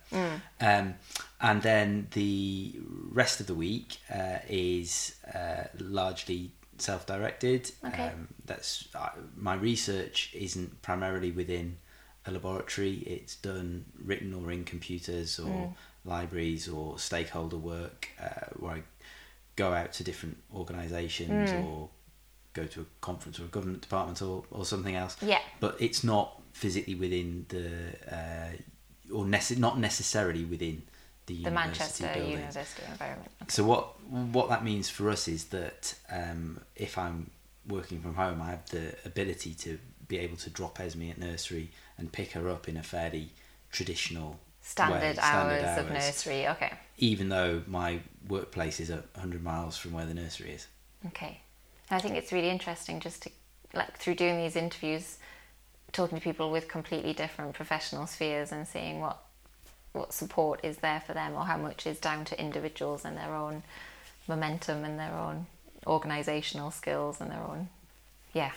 Um, 0.61 0.95
and 1.41 1.63
then 1.63 2.09
the 2.13 2.75
rest 3.11 3.41
of 3.41 3.47
the 3.47 3.55
week 3.55 3.97
uh, 4.15 4.39
is 4.49 5.17
uh, 5.35 5.65
largely 5.79 6.53
self-directed. 6.79 7.73
Okay. 7.87 8.09
Um, 8.09 8.29
that's 8.45 8.89
uh, 8.95 9.11
my 9.37 9.55
research 9.55 10.31
isn't 10.35 10.83
primarily 10.83 11.31
within 11.31 11.79
a 12.27 12.31
laboratory. 12.31 12.97
It's 13.07 13.37
done 13.37 13.87
written 14.05 14.35
or 14.35 14.53
in 14.53 14.65
computers 14.65 15.39
or 15.39 15.75
libraries 16.05 16.69
or 16.69 16.99
stakeholder 16.99 17.57
work 17.57 18.09
uh, 18.21 18.47
where 18.57 18.73
I 18.77 18.83
go 19.57 19.73
out 19.73 19.93
to 19.95 20.05
different 20.05 20.39
organisations 20.55 21.51
or 21.53 21.89
go 22.55 22.65
to 22.67 22.81
a 22.83 22.85
conference 23.01 23.39
or 23.41 23.45
a 23.45 23.49
government 23.49 23.81
department 23.83 24.21
or, 24.23 24.45
or 24.51 24.65
something 24.65 24.95
else 24.97 25.17
Yeah. 25.23 25.41
but 25.61 25.77
it's 25.81 26.03
not 26.05 26.41
physically 26.53 26.95
within 26.95 27.47
the 27.49 27.71
uh, 28.11 28.51
or 29.17 29.25
nece- 29.25 29.59
not 29.59 29.79
necessarily 29.79 30.45
within 30.45 30.83
the, 31.27 31.35
The 31.35 31.41
university 31.51 31.55
Manchester 31.69 32.11
buildings. 32.15 32.41
University 32.41 32.83
environment. 32.91 33.31
So 33.49 33.65
what 33.65 34.01
what 34.11 34.49
that 34.49 34.65
means 34.65 34.89
for 34.91 35.09
us 35.09 35.29
is 35.29 35.45
that 35.47 35.95
um, 36.11 36.61
if 36.75 36.99
I'm 36.99 37.31
working 37.69 38.01
from 38.03 38.15
home, 38.17 38.43
I 38.43 38.51
have 38.51 38.67
the 38.71 38.95
ability 39.05 39.55
to 39.55 39.79
be 40.09 40.19
able 40.19 40.37
to 40.39 40.51
drop 40.51 40.81
Esme 40.81 41.11
at 41.11 41.19
nursery 41.19 41.71
and 41.97 42.11
pick 42.13 42.33
her 42.33 42.49
up 42.49 42.69
in 42.69 42.77
a 42.77 42.83
fairly 42.83 43.31
traditional 43.71 44.41
Standard, 44.63 45.17
way, 45.17 45.23
hours, 45.23 45.79
of 45.79 45.91
nursery. 45.91 46.49
Okay. 46.49 46.73
even 46.99 47.29
though 47.29 47.63
my 47.67 48.01
workplace 48.29 48.79
is 48.81 48.91
a 48.91 49.03
hundred 49.19 49.43
miles 49.43 49.77
from 49.77 49.93
where 49.93 50.07
the 50.07 50.15
nursery 50.15 50.53
is. 50.53 50.69
Okay. 51.07 51.41
I 51.91 51.99
think 52.01 52.17
it's 52.17 52.33
really 52.33 52.49
interesting 52.49 53.01
just 53.01 53.23
to, 53.25 53.31
like, 53.75 53.99
through 53.99 54.15
doing 54.15 54.39
these 54.39 54.57
interviews, 54.57 55.19
talking 55.93 56.17
to 56.17 56.23
people 56.25 56.51
with 56.51 56.69
completely 56.69 57.13
different 57.13 57.55
professional 57.55 58.07
spheres 58.07 58.53
and 58.53 58.67
seeing 58.67 59.01
what 59.01 59.19
what 59.93 60.13
support 60.15 60.61
is 60.65 60.79
there 60.79 61.03
for 61.07 61.13
them 61.13 61.35
or 61.35 61.45
how 61.45 61.59
much 61.59 61.87
is 61.87 61.99
down 61.99 62.25
to 62.25 62.41
individuals 62.41 63.05
and 63.05 63.15
their 63.17 63.35
own 63.35 63.63
momentum 64.27 64.85
and 64.85 64.99
their 64.99 65.13
own 65.13 65.45
organizational 65.87 66.71
skills 66.71 67.21
and 67.21 67.31
their 67.31 67.43
own 67.43 67.69
yeah 68.33 68.53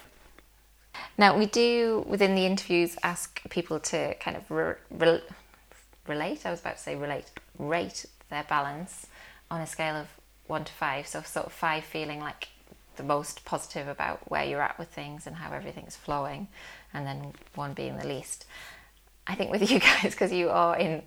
now 1.17 1.37
we 1.37 1.45
do 1.45 2.05
within 2.07 2.35
the 2.35 2.45
interviews 2.45 2.95
ask 3.03 3.41
people 3.49 3.81
to 3.81 4.13
kind 4.15 4.37
of 4.37 4.49
re- 4.49 4.75
re- 4.91 5.21
relate 6.07 6.45
i 6.45 6.51
was 6.51 6.59
about 6.59 6.77
to 6.77 6.83
say 6.83 6.95
relate 6.95 7.31
rate 7.57 8.05
their 8.29 8.43
balance 8.43 9.07
on 9.49 9.61
a 9.61 9.67
scale 9.67 9.95
of 9.95 10.07
1 10.47 10.63
to 10.65 10.73
5 10.73 11.07
so 11.07 11.21
sort 11.21 11.45
of 11.45 11.53
5 11.53 11.83
feeling 11.83 12.19
like 12.19 12.49
the 12.95 13.03
most 13.03 13.45
positive 13.45 13.87
about 13.87 14.19
where 14.29 14.43
you're 14.43 14.61
at 14.61 14.77
with 14.79 14.89
things 14.89 15.27
and 15.27 15.37
how 15.37 15.53
everything's 15.53 15.95
flowing 15.95 16.47
and 16.93 17.05
then 17.05 17.33
1 17.55 17.73
being 17.73 17.97
the 17.97 18.07
least. 18.07 18.45
I 19.27 19.35
think 19.35 19.51
with 19.51 19.69
you 19.71 19.79
guys, 19.79 20.11
because 20.11 20.31
you 20.31 20.49
are 20.49 20.77
in 20.77 21.01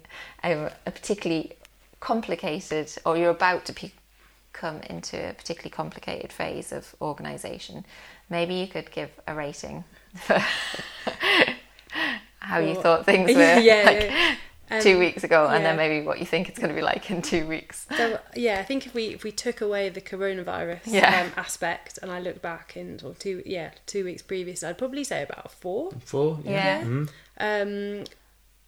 a, 0.45 0.71
a, 0.87 0.91
particularly 0.91 1.53
complicated, 2.01 2.93
or 3.05 3.17
you're 3.17 3.31
about 3.31 3.65
to 3.67 3.73
be, 3.73 3.93
come 4.53 4.81
into 4.83 5.31
a 5.31 5.33
particularly 5.33 5.71
complicated 5.71 6.33
phase 6.33 6.73
of 6.73 6.95
organisation, 7.01 7.85
maybe 8.29 8.55
you 8.55 8.67
could 8.67 8.91
give 8.91 9.11
a 9.27 9.35
rating 9.35 9.85
for 10.15 10.39
how 12.41 12.61
well, 12.61 12.69
you 12.69 12.75
thought 12.75 13.05
things 13.05 13.35
were. 13.35 13.59
yeah, 13.59 13.83
like 13.87 14.03
yeah. 14.03 14.37
Um, 14.71 14.83
two 14.83 14.99
weeks 14.99 15.25
ago, 15.25 15.45
yeah. 15.45 15.57
and 15.57 15.65
then 15.65 15.77
maybe 15.77 16.05
what 16.05 16.19
you 16.19 16.27
think 16.27 16.49
it's 16.49 16.59
going 16.59 16.69
to 16.69 16.75
be 16.75 16.83
like 16.83 17.11
in 17.11 17.23
two 17.23 17.47
weeks. 17.47 17.87
So 17.97 18.21
yeah, 18.35 18.59
I 18.61 18.65
think 18.65 18.87
if 18.87 18.95
we 18.95 19.07
if 19.09 19.25
we 19.25 19.33
took 19.33 19.61
away 19.61 19.89
the 19.89 20.01
coronavirus 20.01 20.81
yeah. 20.87 21.23
um, 21.23 21.33
aspect, 21.37 21.99
and 22.03 22.11
I 22.11 22.21
look 22.21 22.43
back 22.43 22.77
in 22.77 22.99
sort 22.99 23.13
of 23.13 23.19
two 23.19 23.43
yeah 23.47 23.71
two 23.87 24.05
weeks 24.05 24.23
previous, 24.23 24.63
I'd 24.63 24.79
probably 24.79 25.05
say 25.05 25.23
about 25.23 25.51
four. 25.51 25.93
Four, 26.05 26.41
yeah. 26.45 26.51
yeah. 26.51 26.83
Mm-hmm. 26.83 28.01
Um, 28.01 28.05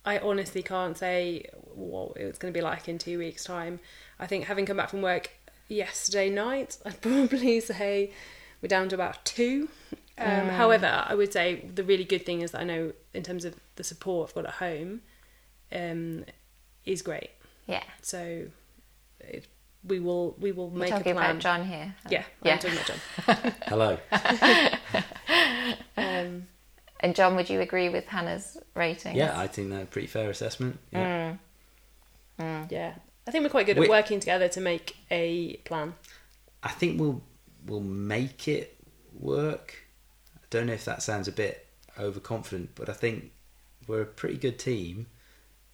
I 0.04 0.18
honestly 0.18 0.62
can't 0.62 0.96
say 0.96 1.46
what 1.74 2.16
it's 2.16 2.38
going 2.38 2.52
to 2.52 2.56
be 2.58 2.62
like 2.62 2.88
in 2.88 2.98
two 2.98 3.18
weeks' 3.18 3.44
time. 3.44 3.80
I 4.18 4.26
think 4.26 4.44
having 4.46 4.66
come 4.66 4.78
back 4.78 4.90
from 4.90 5.02
work 5.02 5.30
yesterday 5.68 6.30
night, 6.30 6.78
I'd 6.86 7.00
probably 7.00 7.60
say 7.60 8.12
we're 8.62 8.68
down 8.68 8.88
to 8.90 8.94
about 8.94 9.24
two. 9.24 9.68
Um, 10.16 10.26
mm. 10.26 10.50
However, 10.50 11.04
I 11.06 11.14
would 11.14 11.32
say 11.32 11.64
the 11.74 11.84
really 11.84 12.04
good 12.04 12.24
thing 12.26 12.42
is 12.42 12.50
that 12.52 12.60
I 12.60 12.64
know 12.64 12.92
in 13.14 13.22
terms 13.22 13.44
of 13.44 13.56
the 13.76 13.84
support 13.84 14.30
I've 14.30 14.34
got 14.34 14.46
at 14.46 14.54
home 14.54 15.00
um, 15.72 16.24
is 16.84 17.02
great. 17.02 17.30
Yeah. 17.66 17.82
So 18.02 18.46
it, 19.20 19.46
we 19.86 20.00
will 20.00 20.36
we 20.38 20.52
will 20.52 20.68
We're 20.68 20.80
make 20.80 20.90
talking 20.90 21.12
a 21.12 21.14
plan. 21.14 21.30
about 21.30 21.42
John 21.42 21.64
here. 21.66 21.94
Yeah, 22.08 22.24
yeah. 22.42 22.52
I'm 22.54 22.58
talking 22.58 22.76
about 22.76 22.86
John. 22.86 23.54
Hello. 23.66 23.98
um, 25.96 26.46
and 27.00 27.14
John, 27.14 27.36
would 27.36 27.48
you 27.48 27.60
agree 27.60 27.88
with 27.88 28.06
Hannah's 28.06 28.58
rating? 28.74 29.16
Yeah, 29.16 29.38
I 29.38 29.46
think 29.46 29.70
that's 29.70 29.84
a 29.84 29.86
pretty 29.86 30.08
fair 30.08 30.30
assessment. 30.30 30.78
Yeah. 30.92 31.36
Mm. 32.38 32.44
Mm. 32.44 32.70
Yeah, 32.70 32.94
I 33.26 33.30
think 33.30 33.44
we're 33.44 33.50
quite 33.50 33.66
good 33.66 33.78
at 33.78 33.88
working 33.88 34.20
together 34.20 34.48
to 34.48 34.60
make 34.60 34.96
a 35.10 35.56
plan. 35.64 35.94
I 36.62 36.70
think 36.70 37.00
we'll 37.00 37.22
we'll 37.66 37.80
make 37.80 38.48
it 38.48 38.76
work. 39.18 39.76
I 40.36 40.40
don't 40.50 40.66
know 40.66 40.72
if 40.72 40.84
that 40.84 41.02
sounds 41.02 41.28
a 41.28 41.32
bit 41.32 41.66
overconfident, 41.98 42.70
but 42.74 42.88
I 42.88 42.92
think 42.92 43.32
we're 43.86 44.02
a 44.02 44.06
pretty 44.06 44.36
good 44.36 44.58
team, 44.58 45.06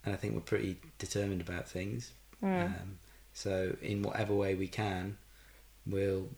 and 0.06 0.14
I 0.14 0.16
think 0.16 0.34
we're 0.34 0.40
pretty 0.40 0.76
determined 0.98 1.40
about 1.40 1.68
things. 1.68 2.12
Mm. 2.42 2.66
Um, 2.66 2.98
so 3.34 3.76
in 3.82 4.02
whatever 4.02 4.34
way 4.34 4.54
we 4.54 4.68
can, 4.68 5.18
we'll 5.86 6.28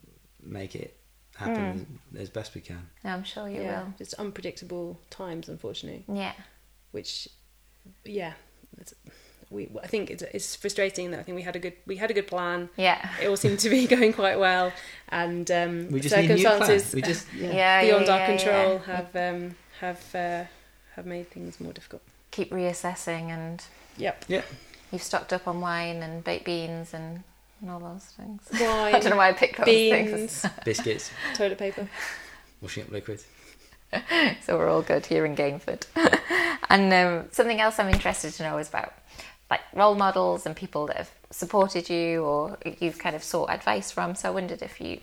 make 0.42 0.74
it 0.74 0.96
happen 1.36 1.86
mm. 2.14 2.20
as 2.20 2.30
best 2.30 2.54
we 2.54 2.62
can. 2.62 2.88
I'm 3.04 3.24
sure 3.24 3.48
you 3.48 3.62
yeah, 3.62 3.84
will. 3.84 3.94
Just 3.98 4.14
unpredictable 4.14 4.98
times, 5.10 5.48
unfortunately. 5.48 6.04
Yeah. 6.12 6.32
Which, 6.92 7.28
yeah, 8.04 8.32
we. 9.50 9.68
I 9.82 9.86
think 9.86 10.10
it's, 10.10 10.22
it's 10.22 10.56
frustrating 10.56 11.10
that 11.10 11.20
I 11.20 11.22
think 11.22 11.36
we 11.36 11.42
had 11.42 11.54
a 11.54 11.58
good 11.58 11.74
we 11.86 11.96
had 11.96 12.10
a 12.10 12.14
good 12.14 12.26
plan. 12.26 12.70
Yeah. 12.76 13.06
It 13.22 13.28
all 13.28 13.36
seemed 13.36 13.58
to 13.60 13.68
be 13.68 13.86
going 13.96 14.14
quite 14.14 14.38
well, 14.38 14.72
and 15.10 15.50
um, 15.50 15.90
we 15.90 16.00
just 16.00 16.14
circumstances 16.14 16.94
we 16.94 17.02
just 17.02 17.26
yeah, 17.36 17.52
yeah 17.52 17.84
beyond 17.84 18.06
yeah, 18.06 18.16
our 18.16 18.26
control 18.26 18.78
have 18.78 19.14
um, 19.14 19.54
have 19.80 20.14
uh, 20.14 20.44
have 20.96 21.04
made 21.04 21.30
things 21.30 21.60
more 21.60 21.74
difficult. 21.74 22.02
Keep 22.30 22.50
reassessing 22.50 23.28
and. 23.28 23.62
Yep. 23.96 24.24
Yeah. 24.28 24.42
You've 24.92 25.02
stocked 25.02 25.32
up 25.32 25.46
on 25.46 25.60
wine 25.60 26.02
and 26.02 26.24
baked 26.24 26.44
beans 26.44 26.94
and 26.94 27.22
and 27.60 27.70
all 27.70 27.80
those 27.80 28.04
things. 28.04 28.42
Wine, 28.52 28.94
I 28.94 29.00
don't 29.00 29.10
know 29.10 29.16
why 29.16 29.30
I 29.30 29.32
picked 29.32 29.56
those 29.56 29.66
beans, 29.66 30.10
things. 30.42 30.46
Biscuits. 30.64 31.10
Toilet 31.34 31.58
paper. 31.58 31.88
Washing 32.60 32.84
up 32.84 32.90
liquid. 32.90 33.20
so 34.42 34.56
we're 34.56 34.68
all 34.68 34.82
good 34.82 35.06
here 35.06 35.24
in 35.24 35.34
Gainford. 35.34 35.86
and 36.68 36.92
um, 36.92 37.28
something 37.32 37.60
else 37.60 37.78
I'm 37.78 37.88
interested 37.88 38.32
to 38.34 38.42
know 38.42 38.58
is 38.58 38.68
about 38.68 38.92
like 39.50 39.60
role 39.74 39.94
models 39.94 40.44
and 40.44 40.54
people 40.54 40.86
that 40.86 40.96
have 40.96 41.10
supported 41.30 41.88
you 41.88 42.22
or 42.22 42.58
you've 42.80 42.98
kind 42.98 43.16
of 43.16 43.24
sought 43.24 43.50
advice 43.50 43.90
from. 43.90 44.14
So 44.14 44.28
I 44.28 44.30
wondered 44.30 44.62
if 44.62 44.80
you 44.80 45.00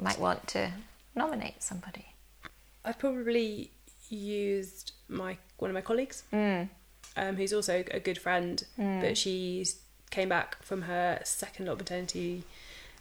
might 0.00 0.18
want 0.18 0.46
to 0.48 0.72
nominate 1.14 1.62
somebody. 1.62 2.06
I've 2.84 2.98
probably 2.98 3.70
used 4.10 4.92
my 5.08 5.38
one 5.58 5.70
of 5.70 5.74
my 5.74 5.80
colleagues, 5.80 6.24
mm. 6.32 6.68
um, 7.16 7.36
who's 7.36 7.52
also 7.52 7.84
a 7.90 8.00
good 8.00 8.18
friend, 8.18 8.64
mm. 8.78 9.00
but 9.00 9.16
she 9.16 9.66
came 10.10 10.28
back 10.28 10.62
from 10.62 10.82
her 10.82 11.20
second 11.24 11.66
lot 11.66 11.72
of 11.72 11.78
maternity 11.78 12.44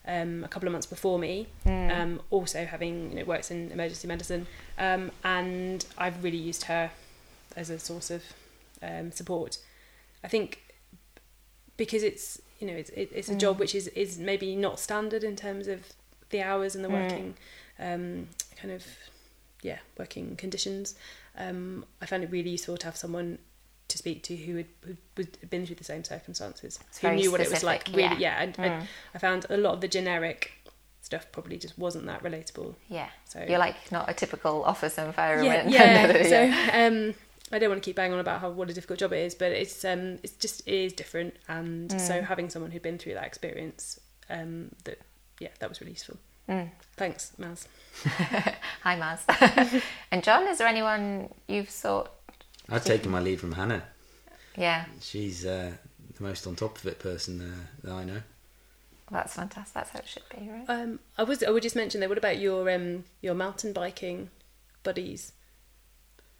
um, 0.07 0.43
a 0.43 0.47
couple 0.47 0.67
of 0.67 0.71
months 0.71 0.87
before 0.87 1.17
me, 1.19 1.47
mm. 1.65 1.95
um, 1.95 2.21
also 2.29 2.65
having 2.65 3.11
you 3.11 3.19
know, 3.19 3.25
works 3.25 3.51
in 3.51 3.71
emergency 3.71 4.07
medicine, 4.07 4.47
um, 4.77 5.11
and 5.23 5.85
I've 5.97 6.23
really 6.23 6.37
used 6.37 6.63
her 6.63 6.91
as 7.55 7.69
a 7.69 7.79
source 7.79 8.11
of 8.11 8.23
um, 8.81 9.11
support. 9.11 9.57
I 10.23 10.27
think 10.27 10.61
because 11.77 12.03
it's 12.03 12.41
you 12.59 12.67
know 12.67 12.73
it's 12.73 12.89
it's 12.91 13.29
a 13.29 13.35
mm. 13.35 13.39
job 13.39 13.59
which 13.59 13.75
is 13.75 13.87
is 13.89 14.17
maybe 14.17 14.55
not 14.55 14.79
standard 14.79 15.23
in 15.23 15.35
terms 15.35 15.67
of 15.67 15.81
the 16.29 16.41
hours 16.41 16.75
and 16.75 16.83
the 16.83 16.89
hmm. 16.89 16.95
working 16.95 17.33
mm. 17.79 18.25
kind 18.55 18.73
of 18.73 18.85
yeah 19.61 19.79
working 19.97 20.35
conditions. 20.35 20.95
Um, 21.37 21.85
I 22.01 22.05
found 22.05 22.23
it 22.23 22.31
really 22.31 22.51
useful 22.51 22.77
to 22.77 22.85
have 22.85 22.95
someone 22.95 23.39
to 23.87 23.97
speak 23.97 24.23
to 24.23 24.35
who 24.35 24.57
had, 24.57 24.65
who 24.81 24.95
had 25.17 25.49
been 25.49 25.65
through 25.65 25.75
the 25.75 25.83
same 25.83 26.03
circumstances, 26.03 26.79
it's 26.87 26.99
who 26.99 27.11
knew 27.11 27.31
what 27.31 27.41
it 27.41 27.49
was 27.49 27.63
like. 27.63 27.87
Really, 27.89 28.01
yeah. 28.01 28.17
yeah 28.17 28.41
and, 28.41 28.57
mm. 28.57 28.87
I 29.13 29.17
found 29.17 29.45
a 29.49 29.57
lot 29.57 29.73
of 29.73 29.81
the 29.81 29.87
generic 29.87 30.51
stuff 31.01 31.27
probably 31.31 31.57
just 31.57 31.77
wasn't 31.77 32.05
that 32.07 32.23
relatable. 32.23 32.73
Yeah. 32.89 33.09
So 33.25 33.45
you're 33.47 33.59
like 33.59 33.91
not 33.91 34.09
a 34.09 34.13
typical 34.13 34.63
office 34.63 34.97
environment. 34.97 35.69
Yeah. 35.69 36.07
yeah. 36.07 36.23
so 36.73 36.77
um, 36.77 37.13
I 37.51 37.59
don't 37.59 37.69
want 37.69 37.81
to 37.81 37.85
keep 37.87 37.95
banging 37.95 38.13
on 38.13 38.19
about 38.19 38.41
how 38.41 38.49
what 38.49 38.69
a 38.69 38.73
difficult 38.73 38.99
job 38.99 39.13
it 39.13 39.19
is, 39.19 39.35
but 39.35 39.51
it's 39.51 39.85
um 39.85 40.17
it's 40.23 40.33
just 40.33 40.67
it 40.67 40.73
is 40.73 40.93
different, 40.93 41.35
and 41.47 41.91
mm. 41.91 41.99
so 41.99 42.21
having 42.21 42.49
someone 42.49 42.71
who'd 42.71 42.81
been 42.81 42.97
through 42.97 43.13
that 43.13 43.25
experience, 43.25 43.99
um, 44.29 44.71
that 44.85 44.99
yeah, 45.39 45.49
that 45.59 45.69
was 45.69 45.79
really 45.79 45.91
useful. 45.91 46.17
Mm. 46.49 46.69
Thanks, 46.95 47.33
Maz. 47.39 47.67
Hi, 48.83 48.99
Maz. 48.99 49.81
and 50.11 50.23
John, 50.23 50.47
is 50.47 50.59
there 50.59 50.67
anyone 50.67 51.29
you've 51.47 51.69
sought 51.69 52.11
I've 52.69 52.85
taken 52.85 53.11
my 53.11 53.19
lead 53.19 53.39
from 53.39 53.51
Hannah. 53.51 53.83
Yeah. 54.57 54.85
She's 55.01 55.45
uh, 55.45 55.71
the 56.15 56.23
most 56.23 56.47
on 56.47 56.55
top 56.55 56.77
of 56.77 56.85
it 56.87 56.99
person 56.99 57.41
uh, 57.41 57.87
that 57.87 57.93
I 57.93 58.03
know. 58.03 58.21
that's 59.11 59.35
fantastic. 59.35 59.73
That's 59.73 59.89
how 59.91 59.99
it 59.99 60.07
should 60.07 60.23
be, 60.35 60.49
right? 60.49 60.65
Um, 60.67 60.99
I 61.17 61.23
was. 61.23 61.43
I 61.43 61.51
would 61.51 61.63
just 61.63 61.75
mention 61.75 61.99
there. 61.99 62.09
What 62.09 62.17
about 62.17 62.39
your 62.39 62.69
um, 62.71 63.03
your 63.21 63.35
mountain 63.35 63.73
biking 63.73 64.29
buddies 64.83 65.33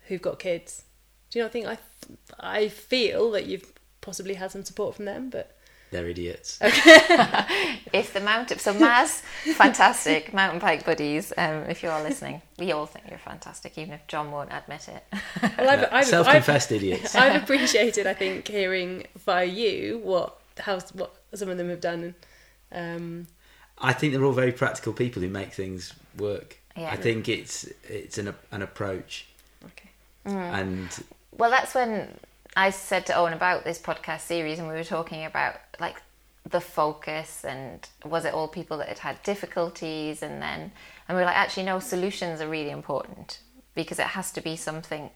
who've 0.08 0.22
got 0.22 0.40
kids? 0.40 0.84
Do 1.30 1.40
you 1.40 1.46
not 1.46 1.52
think 1.52 1.68
I? 1.68 1.78
I 2.40 2.68
feel 2.70 3.32
that 3.32 3.46
you've 3.46 3.72
possibly 4.02 4.36
had 4.36 4.52
some 4.52 4.64
support 4.64 4.96
from 4.96 5.06
them, 5.06 5.30
but 5.30 5.58
they're 5.96 6.08
idiots. 6.08 6.60
Okay. 6.66 7.80
if 7.94 8.14
the 8.14 8.20
mountain, 8.20 8.60
so 8.60 8.74
Maz, 8.74 9.22
fantastic 9.56 10.34
mountain 10.42 10.60
bike 10.60 10.86
buddies. 10.86 11.32
Um, 11.38 11.64
if 11.70 11.84
you 11.84 11.90
are 11.90 12.04
listening, 12.04 12.42
we 12.60 12.72
all 12.72 12.86
think 12.86 13.06
you're 13.10 13.20
fantastic, 13.20 13.78
even 13.78 13.94
if 13.94 14.06
John 14.08 14.32
won't 14.32 14.52
admit 14.52 14.90
it. 14.90 15.04
well, 15.58 15.70
I've, 15.70 15.88
I've, 15.92 16.06
self-confessed 16.06 16.72
I've, 16.72 16.78
idiots. 16.78 17.16
I've 17.16 17.42
appreciated, 17.42 18.08
I 18.08 18.14
think, 18.14 18.48
hearing 18.48 19.06
via 19.26 19.46
you 19.46 20.00
what 20.04 20.38
how 20.60 20.80
what 20.94 21.16
some 21.34 21.50
of 21.50 21.58
them 21.58 21.70
have 21.70 21.82
done. 21.82 22.16
Um, 22.72 23.28
I 23.78 23.94
think 23.94 24.14
they're 24.14 24.24
all 24.24 24.34
very 24.34 24.52
practical 24.52 24.94
people 24.94 25.22
who 25.22 25.30
make 25.30 25.54
things 25.54 25.94
work. 26.18 26.58
Yeah. 26.76 26.92
I 26.92 26.98
think 26.98 27.30
it's 27.30 27.68
it's 27.84 28.18
an 28.18 28.34
an 28.52 28.62
approach. 28.62 29.28
Okay. 29.64 29.90
Mm. 30.26 30.60
And 30.60 31.06
well, 31.38 31.50
that's 31.50 31.74
when 31.74 32.18
I 32.56 32.70
said 32.70 33.06
to 33.08 33.16
Owen 33.16 33.34
about 33.34 33.64
this 33.64 33.80
podcast 33.80 34.22
series, 34.22 34.60
and 34.60 34.68
we 34.68 34.74
were 34.76 34.84
talking 34.84 35.26
about 35.26 35.56
like 35.80 36.02
the 36.50 36.62
focus 36.62 37.44
and 37.44 37.88
was 38.06 38.24
it 38.24 38.34
all 38.34 38.48
people 38.48 38.78
that 38.78 38.88
had 38.88 39.00
had 39.00 39.24
difficulties, 39.24 40.22
and 40.24 40.42
then 40.42 40.72
and 41.08 41.16
we 41.18 41.22
were 41.22 41.26
like, 41.26 41.36
actually, 41.38 41.64
no, 41.64 41.80
solutions 41.80 42.40
are 42.42 42.48
really 42.50 42.70
important 42.72 43.40
because 43.76 44.00
it 44.00 44.08
has 44.08 44.32
to 44.32 44.42
be 44.42 44.56
something 44.56 45.10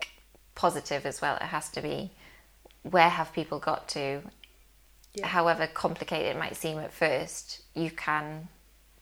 positive 0.56 1.06
as 1.06 1.22
well. 1.22 1.36
It 1.38 1.44
has 1.44 1.70
to 1.70 1.82
be 1.82 2.12
where 2.84 3.10
have 3.10 3.32
people 3.34 3.60
got 3.60 3.88
to, 3.90 4.22
yeah. 5.14 5.28
however 5.28 5.68
complicated 5.68 6.36
it 6.36 6.40
might 6.40 6.56
seem 6.56 6.78
at 6.80 6.94
first, 6.94 7.62
you 7.76 7.92
can 7.92 8.50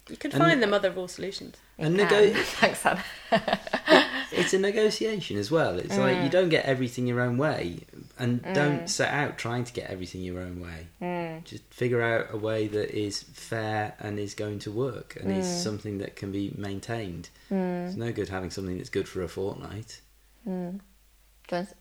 You 0.09 0.17
can 0.17 0.31
And- 0.31 0.41
find 0.41 0.61
the 0.63 0.67
mother 0.67 0.89
of 0.89 0.97
all 0.97 1.07
solutions. 1.07 1.57
And 1.79 1.95
nego- 1.95 2.33
Thanks, 2.61 2.81
Hannah. 2.83 3.03
it's 4.31 4.53
a 4.53 4.59
negotiation 4.59 5.37
as 5.37 5.49
well. 5.49 5.77
It's 5.77 5.97
like 5.97 6.17
you 6.17 6.23
mm. 6.23 6.31
don't 6.31 6.49
get 6.49 6.65
everything 6.65 7.07
your 7.07 7.21
own 7.21 7.37
way, 7.37 7.81
and 8.17 8.43
mm. 8.43 8.53
don't 8.53 8.89
set 8.89 9.13
out 9.13 9.37
trying 9.37 9.63
to 9.63 9.73
get 9.73 9.89
everything 9.89 10.21
your 10.21 10.39
own 10.39 10.59
way. 10.59 10.87
Mm. 11.01 11.43
Just 11.43 11.63
figure 11.73 12.01
out 12.01 12.27
a 12.31 12.37
way 12.37 12.67
that 12.67 12.97
is 12.97 13.23
fair 13.23 13.95
and 13.99 14.19
is 14.19 14.33
going 14.33 14.59
to 14.59 14.71
work 14.71 15.17
and 15.19 15.31
is 15.31 15.47
something 15.47 15.99
that 15.99 16.15
can 16.15 16.31
be 16.31 16.53
maintained. 16.57 17.29
It's 17.49 17.95
no 17.95 18.11
good 18.11 18.29
having 18.29 18.49
something 18.49 18.77
that's 18.77 18.89
good 18.89 19.07
for 19.07 19.21
a 19.21 19.27
fortnight. 19.27 20.01
Don't- 20.45 21.73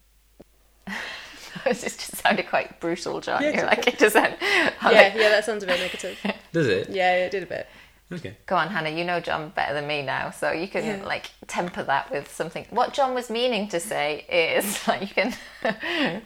It 1.65 1.75
just 1.75 2.17
sounded 2.17 2.49
quite 2.49 2.81
brutal, 2.81 3.21
John. 3.21 3.43
Yeah, 3.43 3.51
You're 3.51 3.67
like, 3.67 3.87
it 3.87 3.99
doesn't. 3.99 4.37
Yeah, 4.41 4.73
yeah, 4.83 5.29
that 5.31 5.45
sounds 5.45 5.65
a 5.65 5.67
bit 5.67 5.81
negative. 5.81 6.19
Does 6.53 6.67
it? 6.67 6.91
Yeah, 6.91 7.15
it 7.17 7.31
did 7.31 7.43
a 7.43 7.47
bit. 7.47 7.67
Okay. 8.13 8.37
Go 8.47 8.55
on, 8.57 8.69
Hannah. 8.69 8.91
You 8.91 9.05
know 9.05 9.19
John 9.21 9.49
better 9.51 9.75
than 9.75 9.87
me 9.89 10.03
now, 10.03 10.31
so 10.31 10.53
you 10.53 10.69
can 10.69 10.85
Yeah. 10.85 11.05
like 11.05 11.31
temper 11.49 11.83
that 11.83 12.11
with 12.11 12.33
something. 12.33 12.65
What 12.71 12.93
John 12.95 13.15
was 13.15 13.31
meaning 13.31 13.69
to 13.69 13.81
say 13.81 14.25
is 14.31 14.87
like 14.89 15.03
you 15.03 15.09
can. 15.09 15.35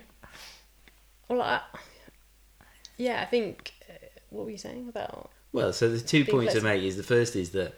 Well, 1.28 1.42
I, 1.42 1.60
yeah, 2.96 3.20
I 3.22 3.24
think. 3.24 3.72
Uh, 3.88 3.92
what 4.30 4.44
were 4.44 4.50
you 4.50 4.58
saying 4.58 4.88
about? 4.88 5.30
Well, 5.52 5.72
so 5.72 5.88
the 5.88 6.00
two 6.00 6.24
Being 6.24 6.38
points 6.38 6.54
to 6.54 6.60
flexible. 6.60 6.80
make 6.80 6.82
is 6.88 6.96
the 6.96 7.02
first 7.02 7.36
is 7.36 7.50
that 7.50 7.74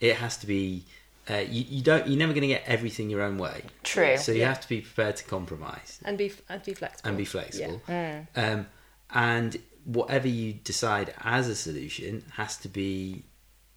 it 0.00 0.16
has 0.16 0.36
to 0.38 0.46
be. 0.46 0.84
Uh, 1.28 1.44
you, 1.48 1.64
you 1.68 1.82
don't. 1.82 2.08
You're 2.08 2.18
never 2.18 2.32
going 2.32 2.42
to 2.42 2.48
get 2.48 2.64
everything 2.66 3.08
your 3.10 3.22
own 3.22 3.38
way. 3.38 3.62
True. 3.84 4.16
So 4.16 4.32
you 4.32 4.40
Yeah. 4.40 4.48
have 4.48 4.60
to 4.60 4.68
be 4.68 4.80
prepared 4.80 5.16
to 5.16 5.24
compromise. 5.24 6.00
And 6.04 6.18
be 6.18 6.32
and 6.48 6.62
be 6.64 6.74
flexible. 6.74 7.08
and 7.08 7.16
be 7.18 7.24
flexible. 7.24 7.80
Mm. 7.86 8.26
Um, 8.34 8.66
and 9.14 9.56
whatever 9.84 10.26
you 10.28 10.52
decide 10.54 11.14
as 11.22 11.48
a 11.48 11.54
solution 11.54 12.24
has 12.36 12.56
to 12.58 12.68
be 12.68 13.22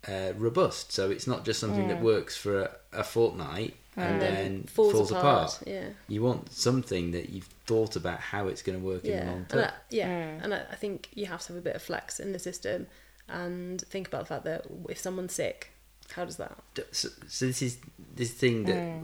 uh, 0.07 0.33
robust. 0.37 0.91
So 0.91 1.09
it's 1.11 1.27
not 1.27 1.45
just 1.45 1.59
something 1.59 1.85
Mm. 1.85 1.89
that 1.89 2.01
works 2.01 2.35
for 2.37 2.61
a, 2.63 2.75
a 2.91 3.03
fortnight 3.03 3.75
and 3.95 4.19
then 4.21 4.63
falls, 4.63 4.93
falls, 4.93 5.11
apart. 5.11 5.53
apart. 5.55 5.67
Yeah. 5.67 5.85
You 6.07 6.23
want 6.23 6.51
something 6.51 7.11
that 7.11 7.29
you've 7.29 7.47
thought 7.67 7.95
about 7.95 8.19
how 8.19 8.47
it's 8.47 8.61
going 8.63 8.79
to 8.79 8.83
work 8.85 9.03
in 9.05 9.11
the 9.11 9.17
Yeah, 9.17 9.25
long 9.29 9.37
and 9.37 9.49
term. 9.49 9.59
I, 9.65 9.71
yeah, 9.91 10.39
and 10.41 10.53
I, 10.53 10.61
I 10.71 10.75
think 10.75 11.09
you 11.13 11.27
have 11.27 11.41
to 11.43 11.47
have 11.49 11.57
a 11.57 11.61
bit 11.61 11.75
of 11.75 11.81
flex 11.83 12.19
in 12.19 12.31
the 12.33 12.39
system, 12.39 12.87
and 13.29 13.79
think 13.81 14.07
about 14.07 14.21
the 14.21 14.25
fact 14.27 14.45
that 14.45 14.65
if 14.89 14.97
someone's 14.97 15.33
sick, 15.33 15.69
how 16.15 16.25
does 16.25 16.37
that? 16.37 16.57
D- 16.73 16.83
So, 16.91 17.09
so 17.27 17.45
this 17.45 17.61
is 17.61 17.77
this 18.15 18.31
thing 18.31 18.63
that 18.65 18.97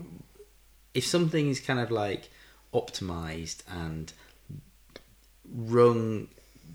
if 0.96 1.06
something 1.06 1.50
is 1.50 1.60
kind 1.60 1.80
of 1.80 1.92
like 1.92 2.30
optimized 2.74 3.62
and 3.70 4.12
rung 5.52 6.28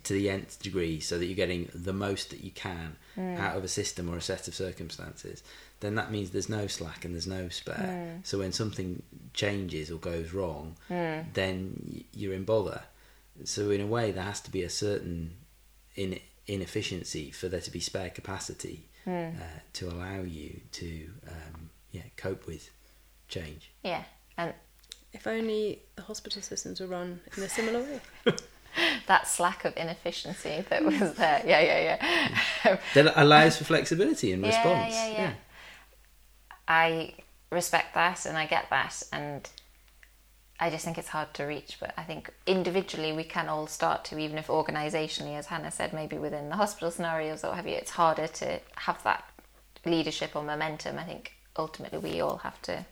to 0.04 0.12
the 0.12 0.28
nth 0.30 0.62
degree 0.62 1.00
so 1.00 1.18
that 1.18 1.26
you're 1.26 1.34
getting 1.34 1.68
the 1.74 1.92
most 1.92 2.30
that 2.30 2.44
you 2.44 2.50
can 2.50 2.96
out 3.38 3.56
of 3.56 3.64
a 3.64 3.68
system 3.68 4.08
or 4.08 4.16
a 4.16 4.20
set 4.20 4.48
of 4.48 4.54
circumstances 4.54 5.42
then 5.80 5.94
that 5.96 6.10
means 6.10 6.30
there's 6.30 6.48
no 6.48 6.66
slack 6.66 7.04
and 7.04 7.14
there's 7.14 7.26
no 7.26 7.48
spare. 7.48 8.20
So 8.22 8.38
when 8.38 8.52
something 8.52 9.02
changes 9.34 9.90
or 9.90 9.98
goes 9.98 10.32
wrong 10.32 10.76
then 10.88 12.04
you're 12.12 12.34
in 12.34 12.44
bother. 12.44 12.82
So 13.44 13.70
in 13.70 13.80
a 13.80 13.86
way 13.86 14.10
there 14.12 14.24
has 14.24 14.40
to 14.42 14.50
be 14.50 14.62
a 14.62 14.70
certain 14.70 15.32
in 15.96 16.18
inefficiency 16.46 17.30
for 17.30 17.48
there 17.48 17.60
to 17.60 17.70
be 17.70 17.80
spare 17.80 18.10
capacity 18.10 18.86
uh, 19.06 19.60
to 19.74 19.88
allow 19.88 20.20
you 20.22 20.60
to 20.72 21.08
um, 21.28 21.70
yeah 21.92 22.02
cope 22.16 22.46
with 22.46 22.70
change. 23.28 23.70
Yeah, 23.82 24.04
and 24.36 24.54
If 25.12 25.26
only 25.26 25.82
the 25.96 26.02
hospital 26.02 26.42
systems 26.42 26.80
were 26.80 26.86
run 26.86 27.20
in 27.36 27.42
a 27.42 27.48
similar 27.48 27.80
way. 27.80 28.00
that 29.06 29.28
slack 29.28 29.64
of 29.64 29.76
inefficiency 29.76 30.64
that 30.68 30.84
was 30.84 31.14
there. 31.14 31.42
Yeah, 31.46 31.60
yeah, 31.60 31.98
yeah. 32.64 32.78
that 32.94 33.12
allows 33.16 33.56
for 33.56 33.64
flexibility 33.64 34.32
and 34.32 34.42
Yeah, 34.42 34.48
response 34.48 35.10
yeah, 35.12 35.20
yeah. 35.20 35.32
I 36.66 37.14
respect 37.50 37.94
that 37.94 38.26
and 38.26 38.36
I 38.36 38.46
get 38.46 38.68
that 38.70 39.02
and 39.12 39.48
I 40.58 40.70
just 40.70 40.84
think 40.84 40.98
it's 40.98 41.08
hard 41.08 41.34
to 41.34 41.44
reach 41.44 41.78
but 41.78 41.94
I 41.96 42.02
think 42.02 42.32
individually 42.46 43.12
we 43.12 43.24
can 43.24 43.48
all 43.48 43.66
start 43.66 44.04
to 44.06 44.18
even 44.18 44.38
if 44.38 44.48
organisationally 44.48 45.36
as 45.36 45.46
Hannah 45.46 45.70
said 45.70 45.92
maybe 45.92 46.18
within 46.18 46.48
the 46.48 46.56
hospital 46.56 46.90
scenarios 46.90 47.44
or 47.44 47.48
what 47.48 47.56
have 47.56 47.66
you 47.66 47.74
it's 47.74 47.92
harder 47.92 48.26
to 48.26 48.60
have 48.76 49.02
that 49.04 49.24
leadership 49.84 50.34
or 50.34 50.42
momentum 50.42 50.98
I 50.98 51.04
think 51.04 51.34
ultimately 51.56 51.98
we 51.98 52.20
all 52.20 52.38
have 52.38 52.60
to 52.62 52.84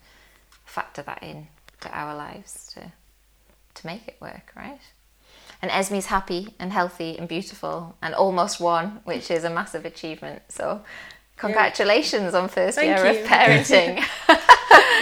factor 0.64 1.03
that 1.03 1.22
in 1.22 1.49
to 1.80 1.89
our 1.91 2.14
lives 2.14 2.72
to 2.74 2.93
to 3.74 3.87
make 3.87 4.07
it 4.07 4.16
work 4.20 4.53
right 4.55 4.80
and 5.62 5.70
Esme's 5.70 6.06
happy 6.06 6.54
and 6.58 6.72
healthy 6.72 7.16
and 7.16 7.28
beautiful 7.28 7.96
and 8.02 8.14
almost 8.14 8.60
one 8.60 9.00
which 9.04 9.30
is 9.30 9.44
a 9.44 9.50
massive 9.50 9.84
achievement 9.84 10.42
so 10.48 10.82
congratulations 11.36 12.34
on 12.34 12.48
first 12.48 12.76
Thank 12.76 12.98
year 12.98 13.12
you. 13.12 13.20
of 13.20 13.26
parenting 13.26 14.04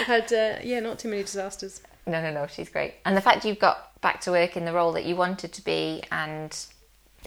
had 0.05 0.31
uh, 0.33 0.59
yeah, 0.63 0.79
not 0.79 0.99
too 0.99 1.09
many 1.09 1.23
disasters. 1.23 1.81
No, 2.05 2.21
no, 2.21 2.31
no, 2.31 2.47
she's 2.47 2.69
great. 2.69 2.95
And 3.05 3.15
the 3.15 3.21
fact 3.21 3.45
you've 3.45 3.59
got 3.59 4.01
back 4.01 4.21
to 4.21 4.31
work 4.31 4.57
in 4.57 4.65
the 4.65 4.73
role 4.73 4.91
that 4.93 5.05
you 5.05 5.15
wanted 5.15 5.53
to 5.53 5.63
be, 5.63 6.03
and 6.11 6.57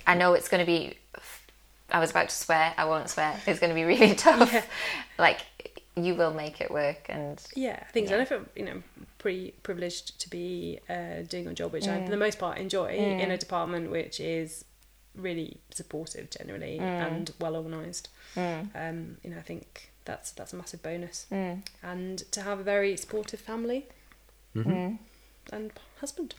I 0.07 0.15
know 0.15 0.35
it's 0.35 0.49
going 0.49 0.61
to 0.61 0.67
be, 0.67 0.99
I 1.91 2.01
was 2.01 2.11
about 2.11 2.29
to 2.29 2.35
swear, 2.35 2.75
I 2.77 2.85
won't 2.85 3.09
swear, 3.09 3.39
it's 3.47 3.61
going 3.61 3.71
to 3.71 3.75
be 3.75 3.85
really 3.85 4.15
tough. 4.15 4.53
Yeah. 4.53 4.65
Like, 5.19 5.41
you 5.97 6.15
will 6.15 6.35
make 6.35 6.61
it 6.61 6.71
work. 6.71 7.07
And 7.09 7.41
Yeah, 7.55 7.79
I 7.81 7.93
think 7.93 8.09
so. 8.09 8.15
Yeah. 8.15 8.21
And 8.21 8.23
I 8.23 8.29
feel 8.29 8.45
you 8.57 8.65
know 8.65 8.83
pretty 9.25 9.55
privileged 9.63 10.21
to 10.23 10.29
be 10.29 10.79
uh, 10.95 11.23
doing 11.35 11.47
a 11.47 11.55
job 11.61 11.73
which 11.73 11.85
Mm. 11.87 11.95
I, 11.95 12.05
for 12.05 12.11
the 12.11 12.23
most 12.27 12.39
part, 12.39 12.59
enjoy 12.59 12.89
in 13.25 13.31
a 13.31 13.39
department 13.47 13.85
which 13.91 14.17
is 14.21 14.65
really 15.27 15.51
supportive 15.81 16.27
generally 16.39 16.77
Mm. 16.79 17.07
and 17.07 17.25
well 17.43 17.57
organised. 17.57 18.07
Um, 18.37 18.99
you 19.23 19.31
know, 19.31 19.39
I 19.39 19.47
think 19.51 19.67
that's 20.09 20.29
that's 20.39 20.53
a 20.53 20.57
massive 20.57 20.83
bonus. 20.83 21.17
Mm. 21.33 21.63
And 21.83 22.19
to 22.35 22.43
have 22.49 22.59
a 22.61 22.63
very 22.75 22.93
supportive 23.05 23.41
family 23.41 23.81
Mm. 24.55 24.99
and 25.57 25.73
husband. 26.01 26.35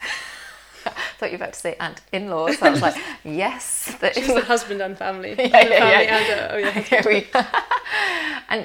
I 0.00 0.90
thought 1.18 1.30
you 1.32 1.38
were 1.38 1.44
about 1.44 1.54
to 1.54 1.62
say 1.66 1.74
and 1.80 1.96
in 2.12 2.24
laws. 2.30 2.62
I 2.62 2.70
was 2.70 2.82
like, 2.86 2.96
yes. 3.42 3.96
That 4.00 4.14
She's 4.14 4.28
a 4.28 4.40
husband 4.54 4.80
and 4.80 4.96
family. 4.96 5.30
Yeah, 5.36 5.58
And 5.60 5.68
yeah, 5.70 5.80
family 5.80 6.04
yeah. 6.06 6.18
and 6.18 6.28
a- 6.40 6.48
oh 6.54 6.58
yeah, 7.16 7.46
and 8.52 8.62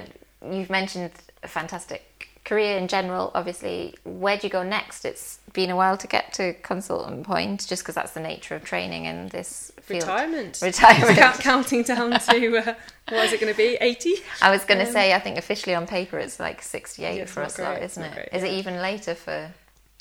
you've 0.56 0.70
mentioned 0.70 1.12
a 1.42 1.48
fantastic 1.48 2.04
career 2.46 2.78
in 2.78 2.88
general. 2.88 3.32
Obviously, 3.34 3.96
where 4.04 4.38
do 4.38 4.48
you 4.48 4.52
go 4.52 4.64
next? 4.64 5.06
It's 5.06 5.40
been 5.54 5.70
a 5.70 5.76
while 5.76 5.98
to 5.98 6.08
get 6.08 6.34
to 6.34 6.54
consultant 6.56 7.24
point, 7.26 7.66
just 7.68 7.84
because 7.84 7.96
that's 7.96 8.12
the 8.12 8.20
nature 8.20 8.56
of 8.56 8.64
training 8.64 9.06
in 9.06 9.30
this 9.30 9.72
field. 9.82 10.02
retirement. 10.04 10.60
Retirement. 10.62 11.18
Count- 11.18 11.40
counting 11.40 11.84
down 11.84 12.12
to 12.12 12.58
uh, 12.58 12.76
what 13.10 13.26
is 13.26 13.34
it 13.34 13.40
going 13.40 13.54
to 13.54 13.58
be? 13.58 13.78
Eighty. 13.82 14.16
I 14.42 14.50
was 14.52 14.66
going 14.66 14.80
to 14.80 14.86
Um, 14.88 14.92
say, 14.94 15.14
I 15.14 15.20
think 15.20 15.38
officially 15.38 15.76
on 15.76 15.88
paper 15.88 16.18
it's 16.20 16.40
like 16.40 16.62
68 16.62 17.16
Yeah, 17.16 17.22
it's 17.24 17.32
for 17.32 17.44
us 17.44 17.58
lot, 17.60 17.82
isn't 17.82 18.04
it? 18.04 18.16
not 18.16 18.34
Is 18.34 18.44
it 18.44 18.52
even 18.52 18.76
later 18.82 19.16
for. 19.16 19.50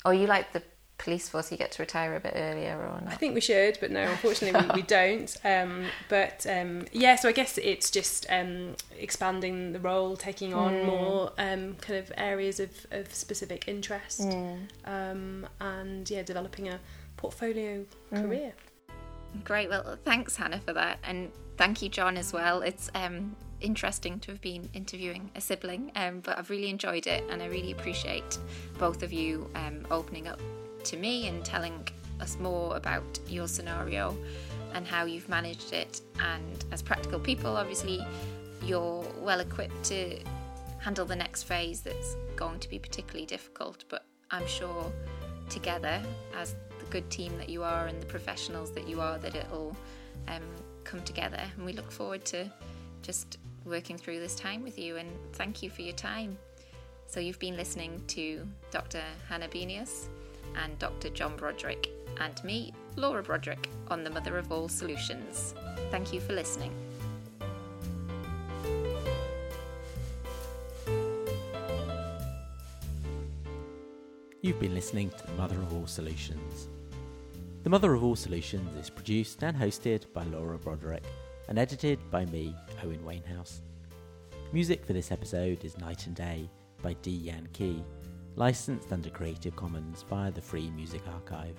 Or 0.05 0.13
you 0.13 0.27
like 0.27 0.51
the 0.51 0.61
police 0.97 1.27
force, 1.27 1.51
you 1.51 1.57
get 1.57 1.71
to 1.73 1.81
retire 1.81 2.15
a 2.15 2.19
bit 2.19 2.33
earlier 2.35 2.77
or 2.77 3.01
I 3.07 3.15
think 3.15 3.33
we 3.35 3.41
should, 3.41 3.77
but 3.81 3.91
no, 3.91 4.03
unfortunately 4.11 4.67
we, 4.67 4.73
we 4.75 4.81
don't. 4.83 5.35
Um, 5.43 5.85
but 6.07 6.45
um, 6.49 6.85
yeah, 6.91 7.15
so 7.15 7.27
I 7.27 7.31
guess 7.33 7.57
it's 7.57 7.91
just 7.91 8.25
um, 8.29 8.75
expanding 8.97 9.73
the 9.73 9.79
role, 9.79 10.15
taking 10.15 10.53
on 10.53 10.73
Mm. 10.73 10.85
more 10.85 11.31
um, 11.37 11.75
kind 11.81 11.99
of 11.99 12.11
areas 12.15 12.59
of, 12.59 12.71
of 12.91 13.13
specific 13.13 13.67
interest, 13.67 14.21
Mm. 14.21 14.59
um, 14.85 15.47
and 15.59 16.09
yeah, 16.09 16.23
developing 16.23 16.69
a 16.69 16.79
portfolio 17.17 17.85
Mm. 18.11 18.21
career. 18.21 18.53
Great. 19.43 19.69
Well, 19.69 19.97
thanks, 20.05 20.35
Hannah, 20.35 20.59
for 20.59 20.73
that. 20.73 20.99
And 21.03 21.31
thank 21.57 21.81
you, 21.81 21.89
John, 21.89 22.17
as 22.17 22.31
well. 22.31 22.61
It's 22.61 22.89
um, 22.93 23.35
interesting 23.61 24.19
to 24.19 24.31
have 24.31 24.41
been 24.41 24.69
interviewing 24.73 25.31
a 25.35 25.41
sibling, 25.41 25.91
um, 25.95 26.19
but 26.19 26.37
I've 26.37 26.49
really 26.51 26.69
enjoyed 26.69 27.07
it 27.07 27.23
and 27.29 27.41
I 27.41 27.47
really 27.47 27.71
appreciate 27.71 28.37
both 28.77 29.01
of 29.03 29.11
you 29.11 29.49
um, 29.55 29.85
opening 29.89 30.27
up 30.27 30.39
to 30.85 30.97
me 30.97 31.27
and 31.27 31.43
telling 31.43 31.87
us 32.19 32.37
more 32.39 32.75
about 32.75 33.19
your 33.27 33.47
scenario 33.47 34.15
and 34.73 34.87
how 34.87 35.05
you've 35.05 35.29
managed 35.29 35.73
it. 35.73 36.01
And 36.19 36.65
as 36.71 36.81
practical 36.81 37.19
people, 37.19 37.55
obviously, 37.57 38.05
you're 38.63 39.05
well 39.19 39.39
equipped 39.39 39.83
to 39.85 40.19
handle 40.79 41.05
the 41.05 41.15
next 41.15 41.43
phase 41.43 41.81
that's 41.81 42.15
going 42.35 42.59
to 42.59 42.69
be 42.69 42.79
particularly 42.79 43.25
difficult, 43.25 43.85
but 43.89 44.05
I'm 44.31 44.47
sure 44.47 44.91
together 45.49 46.01
as 46.35 46.55
the 46.79 46.85
good 46.89 47.09
team 47.09 47.37
that 47.37 47.49
you 47.49 47.63
are 47.63 47.87
and 47.87 48.01
the 48.01 48.05
professionals 48.05 48.71
that 48.71 48.87
you 48.87 48.99
are 48.99 49.17
that 49.19 49.35
it'll 49.35 49.75
um, 50.27 50.41
come 50.83 51.01
together. 51.03 51.41
And 51.55 51.65
we 51.65 51.73
look 51.73 51.91
forward 51.91 52.25
to 52.25 52.51
just 53.01 53.37
working 53.65 53.97
through 53.97 54.19
this 54.19 54.35
time 54.35 54.63
with 54.63 54.77
you. 54.77 54.97
And 54.97 55.09
thank 55.33 55.61
you 55.61 55.69
for 55.69 55.81
your 55.81 55.95
time. 55.95 56.37
So 57.07 57.19
you've 57.19 57.39
been 57.39 57.55
listening 57.55 58.01
to 58.07 58.47
dr 58.71 58.99
hannah 59.29 59.47
benius 59.47 60.07
and 60.55 60.77
dr 60.79 61.09
john 61.09 61.35
broderick 61.35 61.89
and 62.19 62.43
me 62.43 62.73
laura 62.95 63.23
broderick 63.23 63.69
on 63.89 64.03
the 64.03 64.09
mother 64.09 64.37
of 64.37 64.51
all 64.51 64.67
solutions 64.67 65.53
thank 65.91 66.13
you 66.13 66.19
for 66.19 66.33
listening 66.33 66.73
You've 74.43 74.59
been 74.59 74.73
listening 74.73 75.09
to 75.09 75.25
the 75.25 75.31
Mother 75.37 75.55
of 75.55 75.73
All 75.73 75.87
Solutions. 75.87 76.67
The 77.63 77.69
Mother 77.69 77.93
of 77.93 78.03
All 78.03 78.17
Solutions 78.17 78.75
is 78.75 78.89
produced 78.89 79.41
and 79.41 79.55
hosted 79.55 80.11
by 80.11 80.25
Laura 80.25 80.57
Broderick 80.57 81.05
and 81.47 81.57
edited 81.57 81.97
by 82.11 82.25
me, 82.25 82.53
Owen 82.83 83.05
Wainhouse. 83.05 83.61
Music 84.51 84.85
for 84.85 84.91
this 84.91 85.13
episode 85.13 85.63
is 85.63 85.77
Night 85.77 86.07
and 86.07 86.15
Day 86.17 86.49
by 86.81 86.91
Dee 87.01 87.11
Yan-Key, 87.11 87.81
licensed 88.35 88.91
under 88.91 89.09
Creative 89.09 89.55
Commons 89.55 90.03
via 90.09 90.31
the 90.31 90.41
Free 90.41 90.69
Music 90.71 91.01
Archive. 91.07 91.57